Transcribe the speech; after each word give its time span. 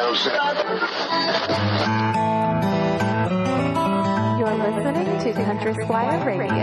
You're 0.00 0.16
listening 4.56 5.18
to 5.18 5.32
Country 5.44 5.74
Squire 5.84 6.24
Radio. 6.24 6.56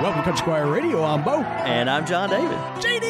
Welcome 0.00 0.22
to 0.22 0.24
Country 0.24 0.38
Squire 0.38 0.66
Radio. 0.66 1.04
I'm 1.04 1.22
Bo. 1.22 1.42
And 1.42 1.90
I'm 1.90 2.06
John 2.06 2.30
David. 2.30 2.56
JD. 2.82 3.07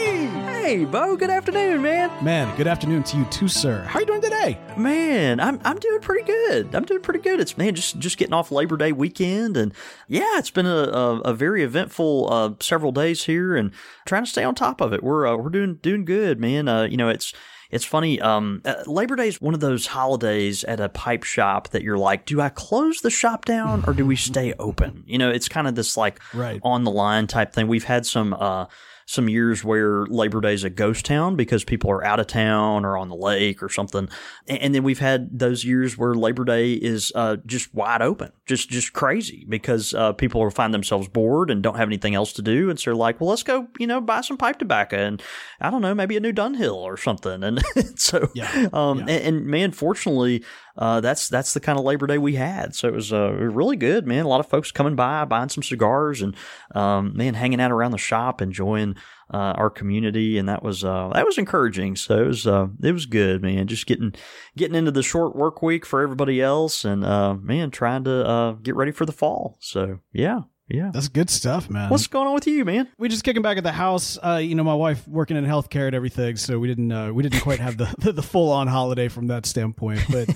Hey, 0.69 0.85
Bo. 0.85 1.17
Good 1.17 1.31
afternoon, 1.31 1.81
man. 1.81 2.11
Man, 2.23 2.55
good 2.59 2.67
afternoon 2.67 3.03
to 3.05 3.17
you 3.17 3.25
too, 3.31 3.49
sir. 3.49 3.85
How 3.85 3.95
are 3.99 4.03
you 4.03 4.07
doing 4.07 4.21
today? 4.21 4.59
Man, 4.77 5.41
I'm 5.41 5.59
I'm 5.65 5.79
doing 5.79 6.03
pretty 6.03 6.25
good. 6.25 6.75
I'm 6.75 6.85
doing 6.85 7.01
pretty 7.01 7.21
good. 7.21 7.41
It's 7.41 7.57
man, 7.57 7.75
just 7.75 7.99
just 7.99 8.19
getting 8.19 8.35
off 8.35 8.53
Labor 8.53 8.77
Day 8.77 8.93
weekend, 8.93 9.57
and 9.57 9.73
yeah, 10.09 10.37
it's 10.37 10.51
been 10.51 10.67
a 10.67 10.77
a, 10.77 11.21
a 11.21 11.33
very 11.33 11.65
eventful 11.65 12.31
uh, 12.31 12.51
several 12.61 12.93
days 12.93 13.25
here, 13.25 13.57
and 13.57 13.73
trying 14.05 14.25
to 14.25 14.31
stay 14.31 14.45
on 14.45 14.55
top 14.55 14.83
of 14.83 14.93
it. 14.93 15.03
We're 15.03 15.27
uh, 15.27 15.37
we're 15.39 15.49
doing 15.49 15.77
doing 15.77 16.05
good, 16.05 16.39
man. 16.39 16.69
Uh, 16.69 16.83
you 16.83 16.99
know, 16.99 17.09
it's 17.09 17.33
it's 17.71 17.87
funny. 17.87 18.21
Um, 18.21 18.61
uh, 18.67 18.83
Labor 18.87 19.17
Day 19.17 19.29
is 19.29 19.41
one 19.41 19.55
of 19.55 19.61
those 19.61 19.87
holidays 19.87 20.65
at 20.65 20.81
a 20.81 20.91
pipe 20.91 21.23
shop 21.23 21.69
that 21.71 21.83
you're 21.83 21.97
like, 21.97 22.27
do 22.27 22.43
I 22.43 22.51
close 22.51 23.01
the 23.01 23.11
shop 23.11 23.47
down 23.47 23.85
or 23.87 23.95
do 23.95 24.05
we 24.05 24.17
stay 24.17 24.53
open? 24.59 25.05
You 25.07 25.17
know, 25.17 25.31
it's 25.31 25.49
kind 25.49 25.67
of 25.67 25.77
this 25.77 25.97
like 25.97 26.21
Right. 26.35 26.61
on 26.63 26.85
the 26.85 26.91
line 26.91 27.27
type 27.27 27.55
thing. 27.55 27.69
We've 27.69 27.85
had 27.85 28.05
some 28.05 28.35
uh, 28.35 28.67
some 29.09 29.27
years 29.27 29.65
where 29.65 30.05
Labor 30.05 30.43
Day 30.43 30.53
is 30.53 30.65
a 30.65 30.71
ghost 30.71 31.07
town 31.07 31.35
because 31.35 31.65
people 31.65 31.91
are 31.91 32.05
out 32.05 32.21
of 32.21 32.27
town 32.27 32.85
or 32.85 32.99
on 32.99 33.09
the 33.09 33.17
lake 33.17 33.63
or 33.63 33.71
something, 33.71 34.07
and, 34.47 34.59
and 34.59 34.75
then 34.75 34.83
we've 34.83 34.99
had 34.99 35.39
those 35.39 35.65
years 35.65 35.97
where 35.97 36.15
Labor 36.15 36.45
Day 36.45 36.75
is 36.75 37.11
uh, 37.15 37.37
just 37.47 37.75
wide 37.75 38.03
open, 38.03 38.33
just 38.45 38.69
just 38.69 38.93
crazy 38.93 39.47
because 39.49 39.95
uh, 39.95 40.13
people 40.13 40.49
find 40.51 40.75
themselves 40.75 41.09
bored 41.09 41.51
and 41.51 41.63
don't 41.63 41.77
have 41.77 41.89
anything 41.89 42.15
else 42.15 42.35
to 42.35 42.43
do, 42.43 42.69
and 42.69 42.79
so 42.79 42.91
they're 42.91 42.97
like, 42.97 43.19
well, 43.19 43.31
let's 43.31 43.43
go, 43.43 43.67
you 43.79 43.87
know, 43.87 43.99
buy 44.03 44.21
some 44.21 44.37
pipe 44.37 44.59
tobacco 44.59 44.99
and 44.99 45.23
I 45.59 45.71
don't 45.71 45.81
know, 45.81 45.95
maybe 45.95 46.19
a 46.19 46.21
new 46.21 46.33
Dunhill 46.33 46.77
or 46.77 46.99
something, 46.99 47.43
and 47.43 47.63
so 47.97 48.29
Yeah, 48.35 48.69
um, 48.75 48.99
yeah. 48.99 49.05
And, 49.05 49.37
and 49.39 49.47
man, 49.47 49.73
fortunately, 49.73 50.45
uh, 50.79 51.01
that's 51.01 51.29
that's 51.29 51.55
the 51.55 51.61
kind 51.61 51.77
of 51.77 51.85
Labor 51.85 52.07
Day 52.07 52.19
we 52.19 52.37
had. 52.37 52.75
So 52.75 52.87
it 52.87 52.95
was 52.95 53.13
uh, 53.13 53.33
really 53.33 53.77
good, 53.77 54.07
man. 54.07 54.25
A 54.25 54.29
lot 54.29 54.39
of 54.41 54.47
folks 54.47 54.71
coming 54.71 54.95
by, 54.95 55.25
buying 55.25 55.49
some 55.49 55.65
cigars, 55.65 56.23
and 56.23 56.37
um, 56.75 57.17
man, 57.17 57.35
hanging 57.35 57.61
out 57.61 57.73
around 57.73 57.91
the 57.91 57.99
shop, 57.99 58.41
enjoying 58.41 58.95
uh, 59.35 59.55
our 59.57 59.71
community, 59.71 60.39
and 60.39 60.49
that 60.49 60.63
was 60.63 60.85
uh, 60.85 61.11
that 61.15 61.27
was 61.27 61.37
encouraging. 61.37 61.97
So 61.97 62.23
it 62.23 62.27
was 62.29 62.47
uh, 62.47 62.69
it 62.81 62.93
was 62.93 63.07
good, 63.07 63.43
man. 63.43 63.67
Just 63.67 63.87
getting 63.87 64.15
getting 64.57 64.77
into 64.77 64.93
the 64.93 65.03
short 65.03 65.35
work 65.35 65.63
week 65.63 65.85
for 65.85 66.01
everybody 66.01 66.41
else, 66.41 66.85
and 66.85 67.05
uh, 67.05 67.35
man, 67.35 67.73
trying 67.73 68.05
to 68.05 68.57
get 68.63 68.77
ready 68.77 68.93
for 68.93 69.05
the 69.05 69.13
fall. 69.13 69.57
So 69.61 69.99
yeah, 70.13 70.43
yeah. 70.69 70.91
That's 70.93 71.09
good 71.09 71.31
stuff, 71.31 71.71
man. 71.71 71.91
What's 71.91 72.07
going 72.07 72.27
on 72.27 72.35
with 72.35 72.47
you, 72.47 72.65
man? 72.65 72.89
we 72.99 73.09
just 73.09 73.25
kicking 73.25 73.43
back 73.43 73.57
at 73.59 73.65
the 73.65 73.73
house. 73.73 74.19
Uh, 74.23 74.37
you 74.43 74.55
know, 74.55 74.65
my 74.65 74.75
wife 74.75 75.07
working 75.09 75.37
in 75.37 75.45
healthcare 75.45 75.87
and 75.87 75.95
everything, 75.95 76.37
so 76.37 76.59
we 76.59 76.69
didn't 76.69 76.93
uh, 76.93 77.13
we 77.13 77.23
didn't 77.23 77.41
quite 77.41 77.61
have 77.61 77.77
the 77.77 77.93
the, 77.99 78.13
the 78.13 78.23
full 78.23 78.51
on 78.53 78.67
holiday 78.67 79.09
from 79.09 79.29
that 79.29 79.47
standpoint. 79.47 80.03
But 80.11 80.29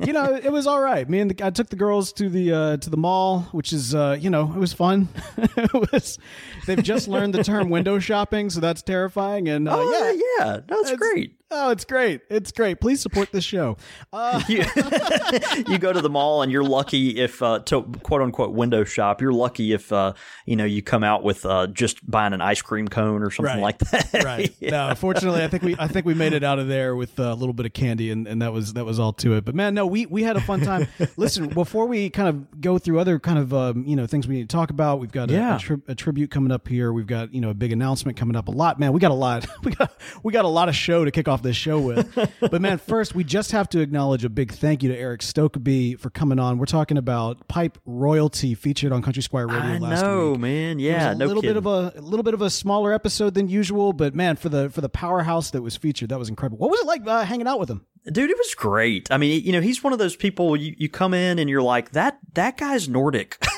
you 0.06 0.12
know, 0.12 0.34
it 0.34 0.50
was 0.50 0.66
all 0.66 0.80
right. 0.80 1.08
Me 1.08 1.20
and 1.20 1.30
the, 1.30 1.46
I 1.46 1.50
took 1.50 1.68
the 1.68 1.76
girls 1.76 2.12
to 2.14 2.28
the 2.28 2.52
uh, 2.52 2.76
to 2.78 2.90
the 2.90 2.96
mall, 2.96 3.42
which 3.52 3.72
is 3.72 3.94
uh, 3.94 4.16
you 4.18 4.30
know 4.30 4.52
it 4.52 4.58
was 4.58 4.72
fun. 4.72 5.08
it 5.38 5.92
was 5.92 6.18
they've 6.66 6.82
just 6.82 7.06
learned 7.08 7.34
the 7.34 7.44
term 7.44 7.70
window 7.70 7.98
shopping, 7.98 8.50
so 8.50 8.60
that's 8.60 8.82
terrifying. 8.82 9.48
And 9.48 9.68
uh, 9.68 9.76
oh 9.78 9.90
yeah, 9.92 10.44
yeah, 10.46 10.60
that's 10.66 10.90
It's- 10.90 10.96
great. 10.98 11.34
Oh, 11.50 11.70
it's 11.70 11.86
great. 11.86 12.20
It's 12.28 12.52
great. 12.52 12.78
Please 12.78 13.00
support 13.00 13.32
this 13.32 13.42
show. 13.42 13.78
Uh, 14.12 14.42
you, 14.50 14.62
you 15.66 15.78
go 15.78 15.94
to 15.94 16.02
the 16.02 16.10
mall 16.10 16.42
and 16.42 16.52
you're 16.52 16.62
lucky 16.62 17.18
if 17.18 17.42
uh, 17.42 17.60
to 17.60 17.84
quote 18.02 18.20
unquote 18.20 18.52
window 18.52 18.84
shop. 18.84 19.22
You're 19.22 19.32
lucky 19.32 19.67
if 19.72 19.92
uh, 19.92 20.12
you 20.46 20.56
know 20.56 20.64
you 20.64 20.82
come 20.82 21.04
out 21.04 21.22
with 21.22 21.44
uh, 21.46 21.66
just 21.68 22.08
buying 22.08 22.32
an 22.32 22.40
ice 22.40 22.62
cream 22.62 22.88
cone 22.88 23.22
or 23.22 23.30
something 23.30 23.54
Right. 23.54 23.62
like 23.62 23.78
that. 23.78 24.24
right. 24.24 24.54
No, 24.62 24.94
fortunately, 24.94 25.42
I 25.42 25.48
think 25.48 25.62
we 25.62 25.76
I 25.78 25.88
think 25.88 26.06
we 26.06 26.14
made 26.14 26.32
it 26.32 26.42
out 26.44 26.58
of 26.58 26.68
there 26.68 26.94
with 26.96 27.18
a 27.18 27.34
little 27.34 27.52
bit 27.52 27.66
of 27.66 27.72
candy, 27.72 28.10
and, 28.10 28.26
and 28.26 28.42
that 28.42 28.52
was 28.52 28.74
that 28.74 28.84
was 28.84 28.98
all 28.98 29.12
to 29.14 29.34
it. 29.34 29.44
But 29.44 29.54
man, 29.54 29.74
no, 29.74 29.86
we 29.86 30.06
we 30.06 30.22
had 30.22 30.36
a 30.36 30.40
fun 30.40 30.60
time. 30.60 30.86
Listen, 31.16 31.48
before 31.48 31.86
we 31.86 32.10
kind 32.10 32.28
of 32.28 32.60
go 32.60 32.78
through 32.78 32.98
other 33.00 33.18
kind 33.18 33.38
of 33.38 33.52
um, 33.54 33.84
you 33.86 33.96
know 33.96 34.06
things 34.06 34.26
we 34.28 34.36
need 34.36 34.48
to 34.48 34.56
talk 34.56 34.70
about, 34.70 35.00
we've 35.00 35.12
got 35.12 35.30
a, 35.30 35.32
Yeah. 35.34 35.56
a, 35.56 35.58
tri- 35.58 35.76
a 35.88 35.94
tribute 35.94 36.30
coming 36.30 36.50
up 36.52 36.68
here. 36.68 36.92
We've 36.92 37.06
got 37.06 37.32
you 37.34 37.40
know 37.40 37.50
a 37.50 37.54
big 37.54 37.72
announcement 37.72 38.16
coming 38.18 38.36
up. 38.36 38.48
A 38.48 38.50
lot, 38.50 38.78
man. 38.80 38.92
We 38.92 39.00
got 39.00 39.10
a 39.10 39.14
lot. 39.14 39.46
We 39.64 39.72
got 39.74 39.92
we 40.22 40.32
got 40.32 40.44
a 40.44 40.48
lot 40.48 40.68
of 40.68 40.74
show 40.76 41.04
to 41.04 41.10
kick 41.10 41.28
off 41.28 41.42
this 41.42 41.56
show 41.56 41.78
with. 41.80 42.14
but 42.40 42.60
man, 42.62 42.78
first 42.78 43.14
we 43.14 43.22
just 43.24 43.52
have 43.52 43.68
to 43.70 43.80
acknowledge 43.80 44.24
a 44.24 44.28
big 44.30 44.52
thank 44.52 44.82
you 44.82 44.88
to 44.90 44.96
Eric 44.96 45.20
Stokkebye 45.20 45.98
for 45.98 46.10
coming 46.10 46.38
on. 46.38 46.58
We're 46.58 46.64
talking 46.66 46.96
about 46.96 47.46
pipe 47.48 47.76
royalty 47.84 48.54
featured 48.54 48.92
on 48.92 49.02
Country 49.02 49.22
Squire 49.22 49.46
Radio 49.46 49.57
I 49.62 49.78
know, 49.78 50.32
week. 50.32 50.40
man. 50.40 50.78
Yeah, 50.78 51.12
a 51.12 51.14
no 51.14 51.26
little 51.26 51.42
kidding. 51.42 51.54
bit 51.54 51.56
of 51.58 51.66
a, 51.66 51.92
a 51.98 52.00
little 52.00 52.22
bit 52.24 52.34
of 52.34 52.42
a 52.42 52.50
smaller 52.50 52.92
episode 52.92 53.34
than 53.34 53.48
usual, 53.48 53.92
but 53.92 54.14
man, 54.14 54.36
for 54.36 54.48
the 54.48 54.70
for 54.70 54.80
the 54.80 54.88
powerhouse 54.88 55.50
that 55.50 55.62
was 55.62 55.76
featured, 55.76 56.08
that 56.10 56.18
was 56.18 56.28
incredible. 56.28 56.58
What 56.58 56.70
was 56.70 56.80
it 56.80 56.86
like 56.86 57.06
uh, 57.06 57.24
hanging 57.24 57.46
out 57.46 57.58
with 57.60 57.68
him? 57.70 57.84
Dude, 58.10 58.30
it 58.30 58.38
was 58.38 58.54
great. 58.54 59.10
I 59.10 59.18
mean, 59.18 59.42
you 59.44 59.52
know, 59.52 59.60
he's 59.60 59.84
one 59.84 59.92
of 59.92 59.98
those 59.98 60.16
people 60.16 60.56
you, 60.56 60.74
you 60.78 60.88
come 60.88 61.14
in 61.14 61.38
and 61.38 61.48
you're 61.50 61.62
like, 61.62 61.90
that 61.92 62.18
that 62.34 62.56
guy's 62.56 62.88
Nordic. 62.88 63.38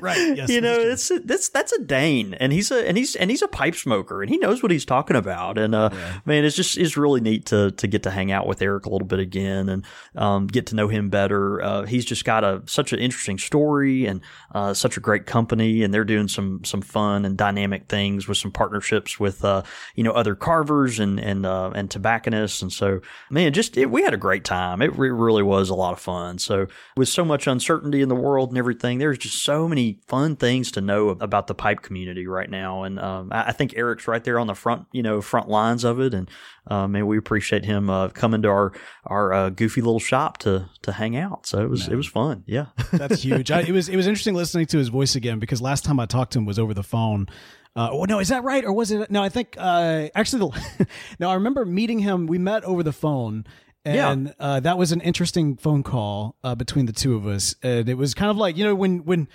Right. 0.00 0.36
Yes. 0.36 0.48
you 0.48 0.60
know, 0.60 0.78
it's 0.78 1.10
that's 1.24 1.48
that's 1.50 1.72
a 1.72 1.82
Dane, 1.82 2.34
and 2.34 2.52
he's 2.52 2.70
a 2.70 2.86
and 2.86 2.96
he's 2.96 3.16
and 3.16 3.30
he's 3.30 3.42
a 3.42 3.48
pipe 3.48 3.74
smoker, 3.74 4.22
and 4.22 4.30
he 4.30 4.38
knows 4.38 4.62
what 4.62 4.72
he's 4.72 4.84
talking 4.84 5.16
about. 5.16 5.58
And 5.58 5.74
uh, 5.74 5.90
man, 6.24 6.44
it's 6.44 6.56
just 6.56 6.78
it's 6.78 6.96
really 6.96 7.20
neat 7.20 7.46
to 7.46 7.70
to 7.72 7.86
get 7.86 8.02
to 8.04 8.10
hang 8.10 8.32
out 8.32 8.46
with 8.46 8.62
Eric 8.62 8.86
a 8.86 8.90
little 8.90 9.06
bit 9.06 9.18
again 9.18 9.68
and 9.68 9.84
um, 10.16 10.46
get 10.46 10.66
to 10.68 10.74
know 10.74 10.88
him 10.88 11.10
better. 11.10 11.62
Uh, 11.62 11.82
he's 11.84 12.04
just 12.04 12.24
got 12.24 12.44
a 12.44 12.62
such 12.66 12.92
an 12.92 12.98
interesting 12.98 13.38
story 13.38 14.06
and 14.06 14.20
uh, 14.54 14.72
such 14.72 14.96
a 14.96 15.00
great 15.00 15.26
company, 15.26 15.82
and 15.82 15.92
they're 15.92 16.04
doing 16.04 16.28
some 16.28 16.64
some 16.64 16.80
fun 16.80 17.24
and 17.24 17.36
dynamic 17.36 17.88
things 17.88 18.26
with 18.26 18.38
some 18.38 18.52
partnerships 18.52 19.20
with 19.20 19.44
uh, 19.44 19.62
you 19.94 20.04
know 20.04 20.12
other 20.12 20.34
carvers 20.34 20.98
and 20.98 21.18
and 21.20 21.44
uh, 21.44 21.70
and 21.74 21.90
tobacconists, 21.90 22.62
and 22.62 22.69
so 22.72 23.00
man, 23.30 23.52
just 23.52 23.76
it, 23.76 23.90
we 23.90 24.02
had 24.02 24.14
a 24.14 24.18
great 24.18 24.44
time. 24.44 24.82
It 24.82 24.96
re- 24.98 25.10
really 25.10 25.42
was 25.42 25.68
a 25.68 25.74
lot 25.74 25.92
of 25.92 26.00
fun. 26.00 26.38
So 26.38 26.66
with 26.96 27.08
so 27.08 27.24
much 27.24 27.46
uncertainty 27.46 28.02
in 28.02 28.08
the 28.08 28.14
world 28.14 28.50
and 28.50 28.58
everything, 28.58 28.98
there's 28.98 29.18
just 29.18 29.42
so 29.42 29.68
many 29.68 30.00
fun 30.06 30.36
things 30.36 30.70
to 30.72 30.80
know 30.80 31.10
about 31.10 31.46
the 31.46 31.54
pipe 31.54 31.82
community 31.82 32.26
right 32.26 32.50
now. 32.50 32.82
And 32.84 32.98
um, 32.98 33.30
I, 33.32 33.48
I 33.48 33.52
think 33.52 33.74
Eric's 33.76 34.08
right 34.08 34.22
there 34.22 34.38
on 34.38 34.46
the 34.46 34.54
front, 34.54 34.86
you 34.92 35.02
know, 35.02 35.20
front 35.20 35.48
lines 35.48 35.84
of 35.84 36.00
it. 36.00 36.14
And 36.14 36.30
uh, 36.66 36.86
man, 36.86 37.06
we 37.06 37.18
appreciate 37.18 37.64
him 37.64 37.90
uh, 37.90 38.08
coming 38.08 38.42
to 38.42 38.48
our 38.48 38.72
our 39.06 39.32
uh, 39.32 39.50
goofy 39.50 39.80
little 39.80 40.00
shop 40.00 40.38
to 40.38 40.68
to 40.82 40.92
hang 40.92 41.16
out. 41.16 41.46
So 41.46 41.62
it 41.62 41.70
was 41.70 41.88
it 41.88 41.96
was 41.96 42.06
fun. 42.06 42.44
Yeah. 42.46 42.66
That's 42.92 43.22
huge. 43.22 43.50
I, 43.50 43.62
it 43.62 43.72
was 43.72 43.88
it 43.88 43.96
was 43.96 44.06
interesting 44.06 44.34
listening 44.34 44.66
to 44.66 44.78
his 44.78 44.88
voice 44.88 45.14
again 45.14 45.38
because 45.38 45.60
last 45.60 45.84
time 45.84 46.00
I 46.00 46.06
talked 46.06 46.32
to 46.32 46.38
him 46.38 46.46
was 46.46 46.58
over 46.58 46.74
the 46.74 46.82
phone. 46.82 47.28
Uh, 47.76 47.88
oh 47.92 48.04
no, 48.04 48.18
is 48.18 48.28
that 48.28 48.42
right 48.42 48.64
or 48.64 48.72
was 48.72 48.90
it? 48.90 49.10
No, 49.10 49.22
I 49.22 49.28
think 49.28 49.56
uh, 49.58 50.08
actually. 50.14 50.50
The, 50.50 50.86
no, 51.20 51.30
I 51.30 51.34
remember 51.34 51.64
meeting 51.64 52.00
him. 52.00 52.26
We 52.26 52.38
met 52.38 52.64
over 52.64 52.82
the 52.82 52.92
phone. 52.92 53.44
And 53.82 54.34
uh, 54.38 54.60
that 54.60 54.76
was 54.76 54.92
an 54.92 55.00
interesting 55.00 55.56
phone 55.56 55.82
call 55.82 56.36
uh, 56.44 56.54
between 56.54 56.84
the 56.84 56.92
two 56.92 57.14
of 57.16 57.26
us, 57.26 57.54
and 57.62 57.88
it 57.88 57.94
was 57.94 58.12
kind 58.12 58.30
of 58.30 58.36
like 58.36 58.58
you 58.58 58.64
know 58.64 58.74
when 58.74 59.06
when 59.06 59.26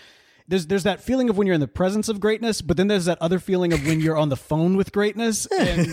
there's 0.48 0.68
there's 0.68 0.84
that 0.84 1.02
feeling 1.02 1.30
of 1.30 1.38
when 1.38 1.48
you're 1.48 1.56
in 1.56 1.60
the 1.62 1.68
presence 1.68 2.08
of 2.08 2.20
greatness, 2.20 2.62
but 2.62 2.78
then 2.78 2.88
there's 2.88 3.06
that 3.06 3.18
other 3.20 3.40
feeling 3.40 3.74
of 3.74 3.86
when 3.86 4.00
you're 4.00 4.18
on 4.18 4.30
the 4.30 4.36
phone 4.38 4.78
with 4.78 4.92
greatness, 4.92 5.46
and 5.60 5.88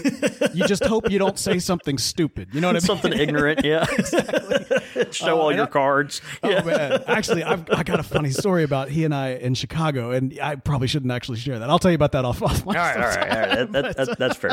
you 0.54 0.66
just 0.66 0.84
hope 0.84 1.10
you 1.10 1.18
don't 1.18 1.38
say 1.38 1.58
something 1.58 1.96
stupid. 1.98 2.48
You 2.52 2.60
know 2.60 2.68
what 2.68 2.72
I 2.76 2.80
mean? 2.80 2.86
Something 2.86 3.12
ignorant, 3.14 3.64
yeah. 3.64 3.86
exactly. 3.98 5.10
Show 5.12 5.38
Uh, 5.38 5.42
all 5.42 5.52
your 5.54 5.64
I- 5.64 5.70
cards. 5.70 6.20
Oh 6.42 6.62
man! 6.64 7.02
Actually, 7.06 7.44
I've 7.44 7.68
I 7.70 7.82
got 7.82 7.98
a 8.00 8.02
funny 8.02 8.30
story 8.30 8.62
about 8.62 8.88
he 8.90 9.04
and 9.04 9.14
I 9.14 9.30
in 9.30 9.54
Chicago, 9.54 10.10
and 10.10 10.38
I 10.42 10.56
probably 10.56 10.86
shouldn't 10.88 11.12
actually 11.12 11.38
share 11.38 11.58
that. 11.58 11.70
I'll 11.70 11.78
tell 11.78 11.90
you 11.90 11.94
about 11.96 12.12
that 12.12 12.24
off. 12.24 12.42
off 12.42 12.66
All 12.66 12.74
right, 12.74 12.96
all 12.96 13.02
right, 13.02 13.18
all 13.18 13.38
right. 13.40 13.48
That, 13.72 13.72
that, 13.72 13.96
that, 14.06 14.18
that's 14.18 14.36
fair. 14.36 14.50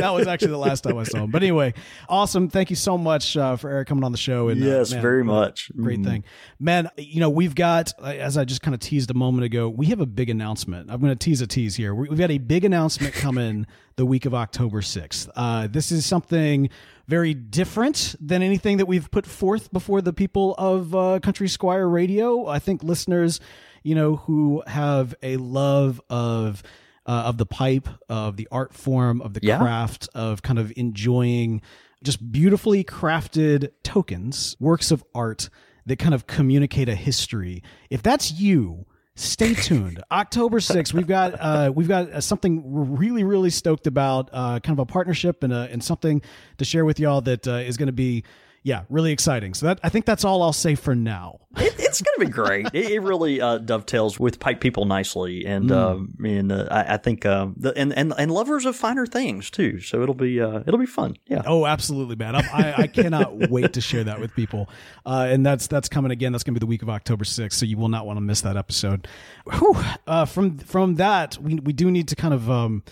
that 0.00 0.10
was 0.14 0.26
actually 0.26 0.50
the 0.50 0.58
last 0.58 0.82
time 0.82 0.98
I 0.98 1.04
saw 1.04 1.24
him. 1.24 1.30
But 1.30 1.42
anyway, 1.42 1.72
awesome. 2.08 2.48
Thank 2.48 2.70
you 2.70 2.76
so 2.76 2.98
much 2.98 3.36
uh, 3.36 3.56
for 3.56 3.70
Eric 3.70 3.88
coming 3.88 4.04
on 4.04 4.12
the 4.12 4.18
show. 4.18 4.48
And 4.48 4.62
uh, 4.62 4.66
yes, 4.66 4.92
man, 4.92 5.00
very 5.02 5.24
much. 5.24 5.70
Great 5.76 5.94
Mm. 6.00 6.04
thing, 6.04 6.24
man. 6.58 6.90
You 6.98 7.20
know 7.20 7.30
we've 7.30 7.54
got 7.54 7.92
uh, 8.00 8.06
as 8.06 8.36
I 8.36 8.44
just 8.44 8.60
kind 8.62 8.74
of 8.74 8.80
teased 8.80 9.10
a 9.14 9.18
moment 9.18 9.44
ago. 9.44 9.68
We 9.68 9.86
have 9.86 10.00
a 10.00 10.06
big 10.06 10.28
announcement. 10.30 10.90
I'm 10.90 11.00
going 11.00 11.12
to 11.12 11.16
tease 11.16 11.40
a 11.40 11.46
tease 11.46 11.76
here. 11.76 11.94
We- 11.94 12.08
We've 12.08 12.18
got 12.18 12.30
a 12.30 12.38
big 12.38 12.64
announcement 12.64 13.14
coming 13.14 13.66
the 13.96 14.04
week 14.04 14.26
of 14.26 14.34
October 14.34 14.80
6th. 14.80 15.28
Uh, 15.36 15.66
this 15.68 15.90
is 15.92 16.04
something 16.04 16.68
very 17.06 17.34
different 17.34 18.14
than 18.20 18.42
anything 18.42 18.78
that 18.78 18.86
we've 18.86 19.10
put 19.10 19.26
forth 19.26 19.72
before 19.72 20.00
the 20.02 20.12
people 20.12 20.54
of 20.58 20.94
uh, 20.94 21.18
Country 21.20 21.48
Squire 21.48 21.88
Radio. 21.88 22.46
I 22.46 22.58
think 22.58 22.82
listeners, 22.82 23.40
you 23.82 23.94
know, 23.94 24.16
who 24.16 24.62
have 24.66 25.14
a 25.22 25.36
love 25.36 26.00
of 26.10 26.62
uh, 27.06 27.24
of 27.26 27.36
the 27.36 27.44
pipe, 27.44 27.86
of 28.08 28.36
the 28.38 28.48
art 28.50 28.72
form, 28.72 29.20
of 29.20 29.34
the 29.34 29.40
Yeah. 29.42 29.58
craft, 29.58 30.08
of 30.14 30.40
kind 30.40 30.58
of 30.58 30.72
enjoying 30.74 31.60
just 32.02 32.32
beautifully 32.32 32.82
crafted 32.82 33.70
tokens, 33.82 34.56
works 34.58 34.90
of 34.90 35.04
art 35.14 35.50
that 35.84 35.98
kind 35.98 36.14
of 36.14 36.26
communicate 36.26 36.88
a 36.88 36.94
history. 36.94 37.62
If 37.90 38.02
that's 38.02 38.32
you, 38.32 38.86
stay 39.16 39.54
tuned. 39.54 40.02
October 40.10 40.58
6th, 40.58 40.92
we've 40.92 41.06
got 41.06 41.34
uh, 41.38 41.72
we've 41.74 41.88
got 41.88 42.10
uh, 42.10 42.20
something 42.20 42.62
really 42.96 43.24
really 43.24 43.50
stoked 43.50 43.86
about, 43.86 44.30
uh, 44.32 44.60
kind 44.60 44.78
of 44.78 44.80
a 44.80 44.86
partnership 44.86 45.42
and 45.42 45.52
a, 45.52 45.68
and 45.70 45.82
something 45.82 46.22
to 46.58 46.64
share 46.64 46.84
with 46.84 46.98
y'all 46.98 47.20
that 47.20 47.46
uh, 47.46 47.54
is 47.54 47.76
going 47.76 47.86
to 47.86 47.92
be 47.92 48.24
yeah, 48.64 48.82
really 48.88 49.12
exciting. 49.12 49.54
So 49.54 49.66
that 49.66 49.78
I 49.84 49.90
think 49.90 50.06
that's 50.06 50.24
all 50.24 50.42
I'll 50.42 50.52
say 50.52 50.74
for 50.74 50.94
now. 50.96 51.38
It, 51.56 51.72
it's 51.78 52.02
going 52.02 52.14
to 52.18 52.26
be 52.26 52.32
great. 52.32 52.66
it, 52.72 52.90
it 52.90 52.98
really 53.00 53.40
uh, 53.40 53.58
dovetails 53.58 54.18
with 54.18 54.40
pipe 54.40 54.58
people 54.60 54.86
nicely, 54.86 55.46
and 55.46 55.70
Mm. 55.70 55.76
um, 55.76 56.14
and 56.24 56.50
uh, 56.50 56.66
I, 56.70 56.94
I 56.94 56.96
think 56.96 57.24
uh, 57.24 57.48
the, 57.56 57.72
and 57.76 57.92
and 57.96 58.12
and 58.18 58.32
lovers 58.32 58.64
of 58.66 58.74
finer 58.74 59.06
things 59.06 59.50
too. 59.50 59.78
So 59.80 60.02
it'll 60.02 60.16
be 60.16 60.40
uh, 60.40 60.60
it'll 60.66 60.80
be 60.80 60.86
fun. 60.86 61.16
Yeah. 61.26 61.42
Oh, 61.46 61.64
absolutely, 61.66 62.16
man! 62.16 62.34
I'm, 62.34 62.44
I, 62.52 62.74
I 62.78 62.86
cannot 62.88 63.36
wait 63.50 63.74
to 63.74 63.80
share 63.80 64.02
that 64.04 64.18
with 64.18 64.34
people, 64.34 64.68
uh, 65.06 65.28
and 65.30 65.46
that's 65.46 65.68
that's 65.68 65.88
coming 65.88 66.10
again. 66.10 66.32
That's 66.32 66.42
going 66.42 66.54
to 66.54 66.58
be 66.58 66.64
the 66.64 66.68
week 66.68 66.82
of 66.82 66.88
October 66.90 67.24
6th, 67.24 67.52
so 67.52 67.66
you 67.66 67.76
will 67.76 67.88
not 67.90 68.04
want 68.06 68.16
to 68.16 68.22
miss 68.22 68.40
that 68.40 68.56
episode. 68.56 69.06
Whew. 69.52 69.76
Uh, 70.08 70.24
from 70.24 70.58
from 70.58 70.96
that, 70.96 71.38
we 71.38 71.54
we 71.56 71.72
do 71.72 71.90
need 71.90 72.08
to 72.08 72.16
kind 72.16 72.34
of 72.34 72.50
um, 72.50 72.82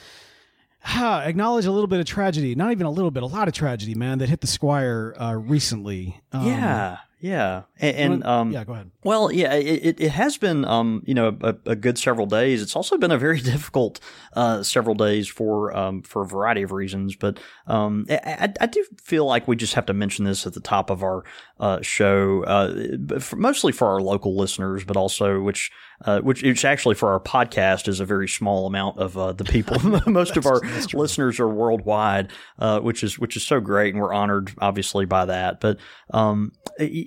ha, 0.82 1.20
acknowledge 1.25 1.67
a 1.67 1.73
little 1.73 1.87
bit 1.87 2.00
of 2.00 2.06
tragedy. 2.06 2.55
Not 2.55 2.73
even 2.73 2.87
a 2.87 2.90
little 2.90 3.11
bit, 3.11 3.23
a 3.23 3.26
lot 3.26 3.49
of 3.49 3.55
tragedy, 3.55 3.94
man, 3.94 4.19
that 4.19 4.29
hit 4.29 4.40
the 4.40 4.46
Squire 4.46 5.14
uh, 5.20 5.34
recently. 5.34 6.20
Um, 6.32 6.46
yeah. 6.46 6.99
Yeah. 7.22 7.62
And, 7.78 7.96
and 7.96 8.24
um, 8.24 8.50
yeah, 8.50 8.64
go 8.64 8.72
ahead. 8.72 8.90
Well, 9.04 9.30
yeah, 9.30 9.54
it, 9.54 10.00
it, 10.00 10.10
has 10.10 10.36
been, 10.38 10.64
um, 10.64 11.04
you 11.06 11.14
know, 11.14 11.36
a, 11.40 11.54
a 11.66 11.76
good 11.76 11.96
several 11.96 12.26
days. 12.26 12.60
It's 12.60 12.74
also 12.74 12.98
been 12.98 13.12
a 13.12 13.19
very 13.19 13.40
difficult 13.52 14.00
uh, 14.32 14.64
several 14.64 14.96
days 14.96 15.28
for 15.28 15.74
um, 15.76 16.02
for 16.02 16.22
a 16.22 16.26
variety 16.26 16.62
of 16.62 16.72
reasons. 16.72 17.14
But 17.14 17.38
um, 17.69 18.06
I, 18.10 18.52
I, 18.60 18.66
do 18.66 18.84
feel 19.00 19.24
like 19.24 19.46
we 19.46 19.54
just 19.54 19.74
have 19.74 19.86
to 19.86 19.94
mention 19.94 20.24
this 20.24 20.48
at 20.48 20.54
the 20.54 20.60
top 20.60 20.90
of 20.90 21.04
our 21.04 21.24
uh, 21.60 21.80
show, 21.80 22.42
uh, 22.42 23.20
for, 23.20 23.36
mostly 23.36 23.70
for 23.70 23.86
our 23.86 24.00
local 24.00 24.36
listeners, 24.36 24.82
but 24.82 24.96
also 24.96 25.40
which 25.40 25.70
uh, 26.04 26.20
which 26.20 26.42
which 26.42 26.64
actually 26.64 26.94
for 26.94 27.10
our 27.12 27.20
podcast 27.20 27.86
is 27.86 28.00
a 28.00 28.04
very 28.04 28.28
small 28.28 28.66
amount 28.66 28.98
of 28.98 29.16
uh, 29.16 29.32
the 29.32 29.44
people. 29.44 29.78
Most 30.06 30.36
of 30.36 30.46
our 30.46 30.60
listeners 30.92 31.38
are 31.38 31.48
worldwide, 31.48 32.32
uh, 32.58 32.80
which 32.80 33.04
is 33.04 33.18
which 33.18 33.36
is 33.36 33.46
so 33.46 33.60
great, 33.60 33.94
and 33.94 34.02
we're 34.02 34.12
honored, 34.12 34.52
obviously, 34.58 35.04
by 35.04 35.26
that. 35.26 35.60
But 35.60 35.78
um, 36.12 36.52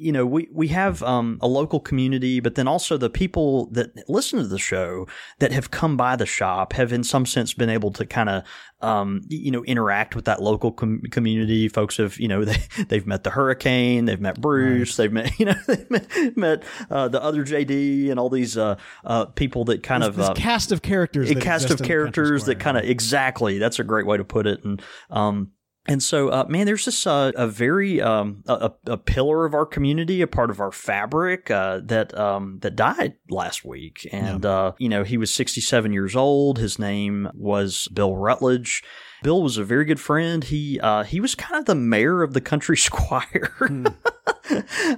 you 0.06 0.12
know, 0.12 0.24
we 0.24 0.48
we 0.52 0.68
have 0.68 1.02
um, 1.02 1.40
a 1.42 1.48
local 1.48 1.80
community, 1.80 2.40
but 2.40 2.54
then 2.54 2.68
also 2.68 2.96
the 2.96 3.10
people 3.10 3.66
that 3.72 3.90
listen 4.08 4.38
to 4.38 4.46
the 4.46 4.60
show 4.60 5.08
that 5.40 5.52
have 5.52 5.72
come 5.72 5.98
by 5.98 6.16
the 6.16 6.28
shop 6.28 6.74
have, 6.74 6.94
in 6.94 7.04
some 7.04 7.26
sense, 7.26 7.56
been 7.56 7.72
able 7.72 7.92
to 7.94 8.06
kind 8.06 8.30
of 8.30 8.44
um, 8.82 9.22
you 9.30 9.50
know 9.50 9.64
interact 9.64 10.16
with 10.16 10.26
that 10.26 10.44
local 10.44 10.72
com- 10.72 11.02
community. 11.10 11.68
Folks 11.68 11.98
have 11.98 12.20
you 12.20 12.28
know 12.28 12.46
they 12.46 12.58
they've 12.88 13.08
met 13.08 13.24
the 13.24 13.32
hurricane, 13.32 14.06
they've 14.06 14.22
met 14.22 14.40
Bruce, 14.40 14.96
they've 14.96 15.12
met 15.12 15.32
you 15.40 15.48
know 15.48 15.56
they've 15.68 15.90
met, 15.90 16.38
met 16.38 16.64
uh, 16.92 17.08
the 17.08 17.22
other 17.22 17.44
JD 17.44 18.12
and 18.12 18.20
all 18.20 18.30
these 18.30 18.60
uh, 18.60 18.78
uh, 19.06 19.26
people 19.26 19.66
that 19.66 19.82
kind 19.82 20.04
of 20.04 20.18
This 20.18 20.30
uh, 20.30 20.34
cast 20.36 20.72
of 20.72 20.84
characters, 20.84 21.32
a 21.32 21.36
cast 21.36 21.66
of 21.66 21.72
in 21.72 21.78
the 21.78 21.82
Country 21.82 21.88
characters 21.88 22.46
that 22.46 22.60
kind 22.60 22.78
of 22.78 22.84
exactly 22.84 23.58
that's 23.58 23.80
a 23.80 23.84
great 23.84 24.06
way 24.06 24.18
to 24.18 24.24
put 24.24 24.46
it. 24.46 24.64
And 24.64 24.84
um 25.10 25.50
and 25.88 26.02
so 26.02 26.30
uh, 26.30 26.46
man 26.48 26.66
there's 26.66 26.86
this 26.86 27.06
uh, 27.06 27.32
a 27.36 27.48
very 27.48 28.02
um 28.02 28.44
a, 28.48 28.72
a 28.88 28.98
pillar 28.98 29.46
of 29.46 29.54
our 29.54 29.66
community 29.66 30.22
a 30.22 30.28
part 30.28 30.50
of 30.50 30.60
our 30.60 30.72
fabric 30.72 31.50
uh, 31.52 31.80
that 31.84 32.18
um 32.18 32.60
that 32.62 32.76
died 32.76 33.16
last 33.30 33.66
week 33.66 34.08
and 34.12 34.46
uh 34.46 34.72
you 34.78 34.90
know 34.90 35.04
he 35.04 35.18
was 35.18 35.34
67 35.34 35.94
years 35.94 36.16
old 36.16 36.58
his 36.58 36.80
name 36.80 37.30
was 37.34 37.88
Bill 37.90 38.16
Rutledge 38.16 38.84
Bill 39.26 39.42
was 39.42 39.58
a 39.58 39.64
very 39.64 39.86
good 39.86 40.00
friend. 40.00 40.44
He 40.44 40.80
uh, 40.80 41.04
he 41.04 41.20
was 41.20 41.34
kind 41.34 41.60
of 41.60 41.66
the 41.66 41.74
mayor 41.74 42.22
of 42.22 42.34
the 42.34 42.42
country 42.42 42.78
squire. 42.90 43.52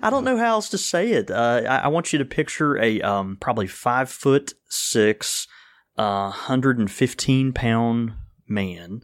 I 0.02 0.10
don't 0.10 0.26
know 0.26 0.36
how 0.38 0.50
else 0.50 0.68
to 0.70 0.78
say 0.78 1.12
it. 1.12 1.32
Uh, 1.32 1.62
I, 1.66 1.78
I 1.78 1.88
want 1.88 2.12
you 2.12 2.20
to 2.20 2.26
picture 2.26 2.78
a 2.78 3.00
um, 3.02 3.38
probably 3.40 3.68
five 3.68 4.10
foot 4.10 4.54
six, 4.68 5.48
uh, 5.98 6.24
115 6.32 7.54
pound 7.54 8.16
man 8.50 9.02